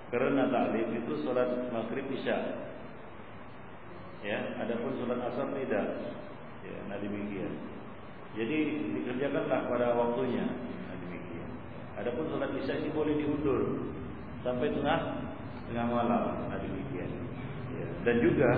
Karena 0.07 0.47
taklim 0.47 1.03
itu 1.03 1.19
solat 1.27 1.67
maghrib 1.75 2.07
isya. 2.15 2.63
Ya, 4.23 4.39
adapun 4.63 4.95
sholat 5.03 5.19
asar 5.19 5.51
tidak. 5.51 5.87
Ya, 6.63 6.75
nah 6.87 6.97
demikian. 6.97 7.76
Jadi 8.37 8.57
dikerjakanlah 8.93 9.65
pada 9.65 9.97
waktunya. 9.97 10.45
Nah. 10.45 10.97
Adapun 11.97 12.29
sholat 12.29 12.53
isya 12.61 12.77
ini 12.77 12.93
boleh 12.93 13.17
diundur 13.17 13.89
sampai 14.45 14.69
tengah 14.69 15.25
tengah 15.67 15.85
malam. 15.89 16.23
Nah 16.45 16.57
demikian. 16.61 17.09
Ya. 17.73 17.87
Dan 18.05 18.15
juga 18.21 18.51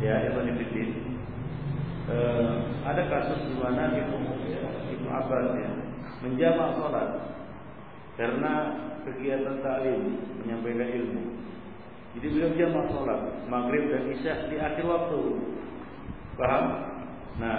ya 0.00 0.24
Ibn 0.32 0.48
Fiddin 0.58 0.90
eh, 2.10 2.54
ada 2.82 3.02
kasus 3.06 3.46
di 3.46 3.54
mana 3.54 3.94
Ibnu 3.94 4.18
ya, 4.50 4.64
Ibnu 4.90 5.08
Abbas 5.08 5.48
ya 5.54 5.70
menjamak 6.24 6.74
sholat 6.80 7.08
karena 8.18 8.52
kegiatan 9.06 9.62
taklim 9.62 10.18
menyampaikan 10.42 10.88
ilmu 10.88 11.34
jadi 12.14 12.26
beliau 12.30 12.50
jamak 12.54 12.86
sholat 12.94 13.20
maghrib 13.50 13.90
dan 13.90 14.06
isya 14.14 14.46
di 14.46 14.56
akhir 14.62 14.86
waktu. 14.86 15.20
Paham? 16.38 16.64
Nah, 17.42 17.58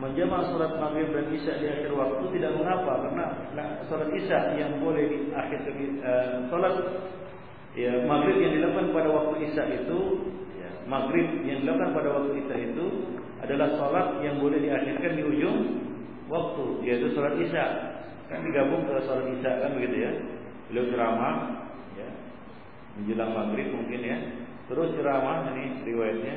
menjamak 0.00 0.48
sholat 0.48 0.72
maghrib 0.80 1.12
dan 1.12 1.26
isya 1.32 1.60
di 1.60 1.66
akhir 1.68 1.92
waktu 1.92 2.24
tidak 2.38 2.52
mengapa 2.56 2.92
karena 3.04 3.26
nah, 3.52 3.68
sholat 3.88 4.08
isya 4.16 4.56
yang 4.56 4.80
boleh 4.80 5.04
di 5.04 5.18
akhir 5.32 5.60
uh, 6.00 6.48
sholat 6.48 6.74
ya 7.76 8.04
maghrib 8.08 8.36
yang 8.40 8.52
dilakukan 8.56 8.88
pada 8.92 9.08
waktu 9.12 9.34
isya 9.52 9.64
itu 9.68 9.98
ya, 10.56 10.70
maghrib 10.88 11.28
yang 11.44 11.64
dilakukan 11.64 11.92
pada 11.92 12.08
waktu 12.08 12.30
isya 12.40 12.56
itu 12.72 12.86
adalah 13.42 13.68
sholat 13.76 14.06
yang 14.22 14.38
boleh 14.38 14.58
diakhirkan 14.62 15.12
di 15.18 15.22
ujung 15.26 15.58
waktu 16.30 16.64
yaitu 16.86 17.10
sholat 17.12 17.34
isya. 17.42 17.64
Kan 18.30 18.46
digabung 18.48 18.86
ke 18.88 19.02
sholat 19.04 19.28
isya 19.34 19.50
kan 19.60 19.70
begitu 19.76 19.96
ya? 20.08 20.12
Beliau 20.70 20.88
ceramah 20.94 21.34
menjelang 22.96 23.32
maghrib 23.32 23.68
mungkin 23.72 24.00
ya. 24.04 24.18
Terus 24.68 24.94
ceramah 24.96 25.52
ini 25.52 25.84
riwayatnya 25.84 26.34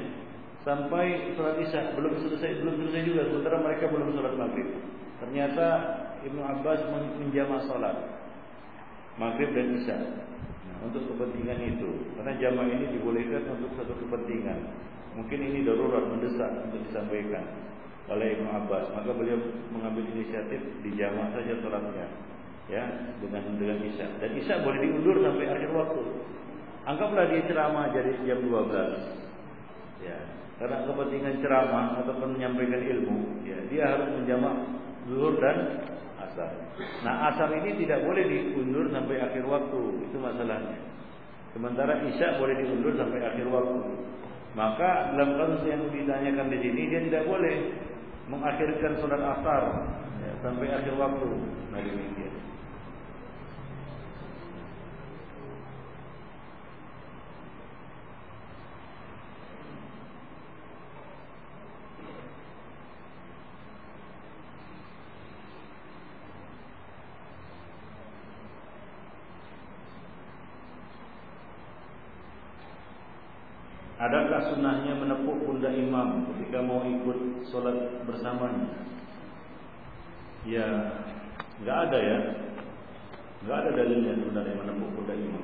sampai 0.65 1.37
sholat 1.37 1.61
isya 1.61 1.93
belum 1.93 2.25
selesai 2.25 2.65
belum 2.65 2.75
selesai 2.81 3.01
juga 3.05 3.21
sementara 3.29 3.57
mereka 3.61 3.85
belum 3.93 4.09
sholat 4.17 4.33
maghrib. 4.33 4.69
Ternyata 5.21 5.67
Ibnu 6.25 6.41
Abbas 6.41 6.81
menjamak 7.21 7.69
sholat 7.69 7.95
maghrib 9.21 9.53
dan 9.53 9.77
isya. 9.77 9.97
Nah, 10.65 10.77
untuk 10.89 11.05
kepentingan 11.13 11.61
itu. 11.77 11.89
Karena 12.17 12.33
jamaah 12.41 12.67
ini 12.67 12.97
dibolehkan 12.97 13.45
untuk 13.53 13.71
satu 13.77 13.93
kepentingan. 13.93 14.59
Mungkin 15.15 15.39
ini 15.39 15.63
darurat 15.63 16.03
mendesak 16.11 16.67
untuk 16.67 16.81
disampaikan 16.89 17.45
oleh 18.09 18.35
Ibnu 18.35 18.49
Abbas. 18.49 18.91
Maka 18.91 19.09
beliau 19.15 19.39
mengambil 19.71 20.03
inisiatif 20.17 20.59
di 20.81 20.89
jamaah 20.97 21.31
saja 21.31 21.55
sholatnya, 21.61 22.07
ya 22.67 22.83
dengan 23.21 23.55
dengan 23.55 23.79
isya. 23.85 24.07
Dan 24.19 24.35
isya 24.35 24.65
boleh 24.65 24.81
diundur 24.81 25.21
sampai 25.23 25.45
akhir 25.47 25.69
waktu. 25.71 26.03
Anggaplah 26.85 27.25
dia 27.33 27.41
ceramah 27.49 27.89
jadi 27.95 28.11
jam 28.27 28.45
12. 28.45 29.25
Ya, 30.05 30.19
karena 30.55 30.87
kepentingan 30.87 31.43
ceramah 31.43 31.99
atau 31.99 32.15
menyampaikan 32.23 32.79
ilmu, 32.79 33.43
ya 33.43 33.59
dia 33.67 33.83
harus 33.91 34.07
menjamak 34.15 34.55
zuhur 35.11 35.35
dan 35.43 35.83
asar. 36.23 36.51
Nah, 37.03 37.31
asar 37.31 37.51
ini 37.59 37.75
tidak 37.83 38.07
boleh 38.07 38.23
diundur 38.23 38.87
sampai 38.91 39.19
akhir 39.19 39.43
waktu, 39.43 39.81
itu 40.07 40.15
masalahnya. 40.15 40.79
Sementara 41.51 42.03
isya 42.07 42.39
boleh 42.39 42.55
diundur 42.59 42.95
sampai 42.99 43.19
akhir 43.23 43.47
waktu. 43.47 43.79
Maka 44.55 45.15
dalam 45.15 45.35
kasus 45.35 45.67
yang 45.67 45.83
ditanyakan 45.91 46.47
di 46.47 46.57
sini 46.63 46.81
dia 46.87 47.01
tidak 47.11 47.23
boleh 47.27 47.55
mengakhirkan 48.31 48.95
sholat 49.03 49.19
asar 49.19 49.63
ya, 50.23 50.31
sampai 50.39 50.67
akhir 50.71 50.95
waktu. 50.95 51.27
Nah 51.75 51.79
demikian. 51.83 52.33
Pundak 75.65 75.81
imam 75.81 76.29
ketika 76.29 76.61
mau 76.61 76.85
ikut 76.85 77.49
sholat 77.49 78.05
bersamanya? 78.05 78.85
Ya, 80.45 80.69
nggak 81.65 81.77
ada 81.89 81.97
ya, 81.97 82.19
nggak 83.41 83.57
ada 83.65 83.69
dalilnya 83.73 84.13
sebenarnya 84.13 84.61
menepuk 84.61 84.93
pundak 84.93 85.17
imam. 85.17 85.41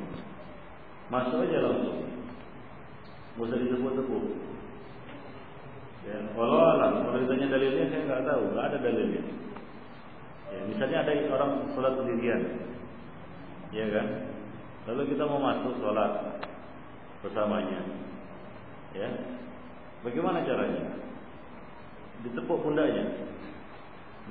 Masuk 1.09 1.41
aja 1.41 1.57
langsung, 1.65 2.05
nggak 3.33 3.47
usah 3.49 3.57
ditepuk-tepuk. 3.65 4.25
Ya, 6.05 6.17
walau 6.37 6.69
alam, 6.69 7.01
kalau 7.01 7.17
ditanya 7.17 7.57
dalilnya 7.57 7.89
saya 7.89 8.01
nggak 8.05 8.25
tahu, 8.29 8.43
nggak 8.53 8.67
ada 8.69 8.77
dalilnya. 8.77 9.23
Ya, 10.53 10.59
misalnya 10.69 10.97
ada 11.01 11.11
orang 11.33 11.51
sholat 11.73 11.97
sendirian, 11.97 12.41
ya 13.73 13.89
kan? 13.89 14.07
Lalu 14.85 15.17
kita 15.17 15.25
mau 15.25 15.41
masuk 15.41 15.81
sholat 15.81 16.45
bersamanya, 17.25 17.81
Ya. 18.93 19.09
Bagaimana 20.01 20.41
caranya? 20.41 20.97
Ditepuk 22.25 22.61
pundaknya. 22.65 23.05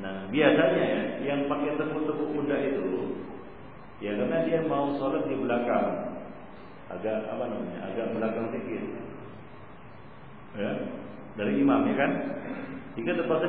Nah, 0.01 0.31
biasanya 0.31 0.85
ya, 0.87 1.03
yang 1.27 1.51
pakai 1.51 1.77
tepuk-tepuk 1.77 2.31
pundak 2.33 2.61
itu 2.63 3.19
ya 4.01 4.17
karena 4.17 4.47
dia 4.49 4.65
mau 4.65 4.97
sholat 4.97 5.27
di 5.29 5.37
belakang. 5.37 5.87
Agak 6.91 7.31
apa 7.31 7.45
namanya? 7.47 7.79
Agak 7.91 8.07
belakang 8.17 8.51
sedikit. 8.51 8.83
Ya. 10.59 10.73
Dari 11.39 11.53
imam 11.63 11.87
ya 11.87 11.95
kan? 11.95 12.13
Jika 12.99 13.15
terpaksa 13.15 13.47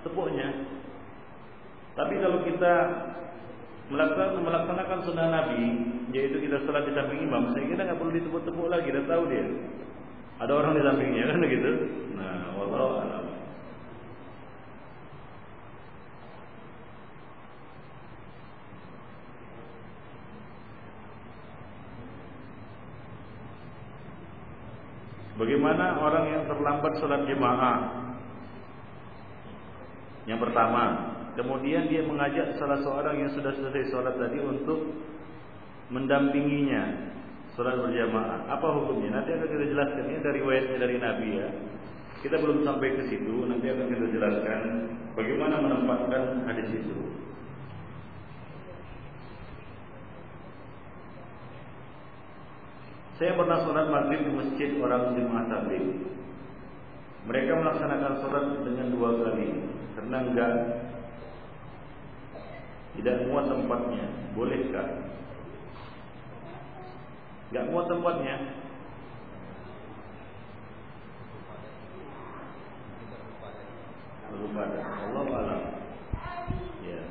tepuknya. 0.00 0.48
Tapi 1.92 2.14
kalau 2.16 2.40
kita 2.48 2.74
melaksanakan, 3.92 4.40
melaksanakan 4.46 4.98
sunnah 5.04 5.28
Nabi, 5.28 5.62
yaitu 6.14 6.38
kita 6.40 6.62
sholat 6.64 6.86
di 6.88 6.94
samping 6.94 7.26
imam, 7.26 7.50
saya 7.52 7.66
kira 7.66 7.84
nggak 7.84 7.98
perlu 7.98 8.12
ditepuk-tepuk 8.14 8.66
lagi, 8.70 8.94
dah 8.94 9.04
tahu 9.04 9.22
dia. 9.28 9.44
Ada 10.40 10.52
orang 10.56 10.72
di 10.72 10.80
sampingnya 10.80 11.24
kan 11.28 11.44
gitu. 11.44 11.72
Nah, 12.16 12.56
wallahu 12.56 12.96
a'lam. 12.96 13.24
Bagaimana 25.36 26.00
orang 26.00 26.24
yang 26.32 26.44
terlambat 26.48 26.92
sholat 27.00 27.24
jemaah? 27.28 27.78
Yang 30.24 30.40
pertama, 30.48 30.82
kemudian 31.36 31.88
dia 31.88 32.04
mengajak 32.04 32.56
salah 32.56 32.80
seorang 32.80 33.24
yang 33.24 33.32
sudah 33.36 33.52
selesai 33.56 33.92
sholat 33.92 34.16
tadi 34.20 34.40
untuk 34.40 34.88
mendampinginya 35.92 37.12
sholat 37.54 37.76
berjamaah. 37.80 38.46
Apa 38.50 38.66
hukumnya? 38.78 39.20
Nanti 39.20 39.34
akan 39.34 39.48
kita 39.48 39.64
jelaskan. 39.70 40.04
Ini 40.06 40.20
dari 40.22 40.38
riwayatnya 40.42 40.76
dari 40.78 40.96
Nabi 40.98 41.28
ya. 41.38 41.48
Kita 42.20 42.36
belum 42.36 42.62
sampai 42.62 42.88
ke 43.00 43.02
situ. 43.08 43.34
Nanti 43.48 43.66
akan 43.70 43.86
kita 43.88 44.06
jelaskan 44.12 44.60
bagaimana 45.16 45.54
menempatkan 45.64 46.22
hadis 46.46 46.68
itu. 46.70 46.96
Saya 53.20 53.36
pernah 53.36 53.60
sholat 53.68 53.86
maghrib 53.92 54.24
di 54.24 54.32
masjid 54.32 54.70
orang 54.80 55.12
jemaah 55.12 55.44
tabligh. 55.44 56.08
Mereka 57.28 57.52
melaksanakan 57.52 58.14
sholat 58.24 58.44
dengan 58.64 58.86
dua 58.96 59.10
kali 59.20 59.48
karena 59.92 60.16
enggak 60.24 60.52
tidak 62.96 63.16
muat 63.28 63.44
tempatnya. 63.52 64.06
Bolehkah? 64.32 65.09
Gak 67.50 67.66
muat 67.66 67.90
tempatnya. 67.90 68.36
Berubah. 74.30 74.66
Allah 74.70 75.26
alam. 75.34 75.62
Ya. 76.86 77.02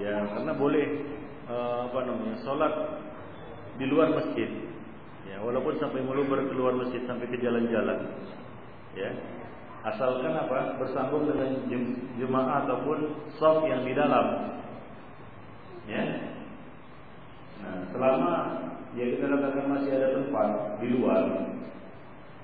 Ya, 0.00 0.14
karena 0.24 0.52
boleh 0.56 0.86
uh, 1.52 1.92
apa 1.92 1.98
namanya? 2.08 2.36
Salat 2.40 2.74
di 3.76 3.84
luar 3.92 4.08
masjid. 4.16 4.48
Ya, 5.28 5.44
walaupun 5.44 5.76
sampai 5.76 6.00
meluber 6.00 6.48
keluar 6.48 6.72
masjid 6.80 7.04
sampai 7.04 7.28
ke 7.28 7.36
jalan-jalan. 7.44 8.08
Ya. 8.96 9.12
Asalkan 9.84 10.32
apa? 10.32 10.80
Bersambung 10.80 11.28
dengan 11.28 11.68
jemaah 12.16 12.64
ataupun 12.64 13.28
saf 13.36 13.60
yang 13.68 13.84
di 13.84 13.92
dalam. 13.92 14.56
Ya, 15.84 16.00
Nah, 17.64 17.80
selama 17.96 18.34
ya 18.92 19.04
kita 19.16 19.24
katakan 19.24 19.66
masih 19.72 19.90
ada 19.96 20.08
tempat 20.20 20.48
di 20.84 20.86
luar, 20.92 21.24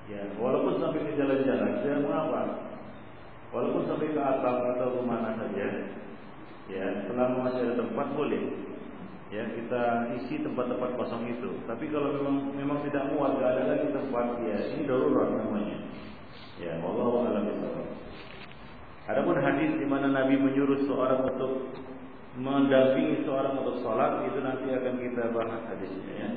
ya 0.09 0.21
walaupun 0.41 0.81
sampai 0.81 1.05
ke 1.05 1.13
jalan-jalan, 1.13 1.85
tidak 1.85 2.01
mengapa. 2.01 2.41
Walaupun 3.53 3.83
sampai 3.85 4.15
ke 4.15 4.21
atap 4.21 4.57
atau 4.73 4.87
ke 4.97 5.01
mana 5.05 5.37
saja, 5.37 5.67
ya 6.65 7.05
selama 7.05 7.51
masih 7.51 7.61
ada 7.69 7.75
tempat 7.85 8.07
boleh. 8.17 8.43
Ya 9.31 9.47
kita 9.47 10.11
isi 10.19 10.43
tempat-tempat 10.43 10.97
kosong 10.99 11.23
itu. 11.29 11.55
Tapi 11.63 11.87
kalau 11.87 12.17
memang 12.19 12.51
memang 12.51 12.83
tidak 12.89 13.13
muat, 13.15 13.37
tidak 13.37 13.49
ada 13.55 13.63
lagi 13.77 13.87
tempat, 13.93 14.25
ya 14.43 14.57
ini 14.75 14.83
darurat 14.89 15.29
namanya. 15.37 15.77
Ya, 16.59 16.77
Allah 16.77 17.31
alam 17.31 17.45
Adapun 19.11 19.35
hadis 19.43 19.75
di 19.75 19.87
mana 19.89 20.07
Nabi 20.07 20.39
menyuruh 20.39 20.87
seorang 20.87 21.25
untuk 21.35 21.73
mendampingi 22.39 23.27
seorang 23.27 23.59
untuk 23.59 23.83
sholat 23.83 24.23
itu 24.23 24.39
nanti 24.39 24.71
akan 24.71 24.95
kita 25.03 25.35
bahas 25.35 25.61
hadisnya 25.67 26.13
ya. 26.15 26.29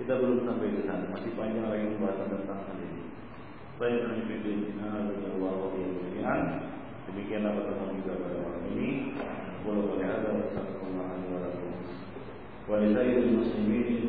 Kita 0.00 0.16
belum 0.18 0.48
sampai 0.48 0.74
ke 0.74 0.82
sana, 0.88 1.06
masih 1.12 1.30
panjang 1.36 1.68
lagi 1.70 1.86
pembahasan 1.94 2.28
tentang 2.32 2.60
hadis 2.66 2.88
ini. 2.88 3.04
Saya 3.78 3.94
Demikianlah 7.04 7.52
pertemuan 7.54 7.94
kita 8.00 8.12
pada 8.16 8.36
malam 8.42 8.64
ini. 8.74 8.88
Walau 9.62 9.86
pada 9.94 10.06
ada 10.18 10.28
wassalamualaikum 10.34 10.98
warahmatullahi 10.98 11.30
wabarakatuh. 11.30 11.82
Wa 12.64 12.76
muslimin 13.38 14.03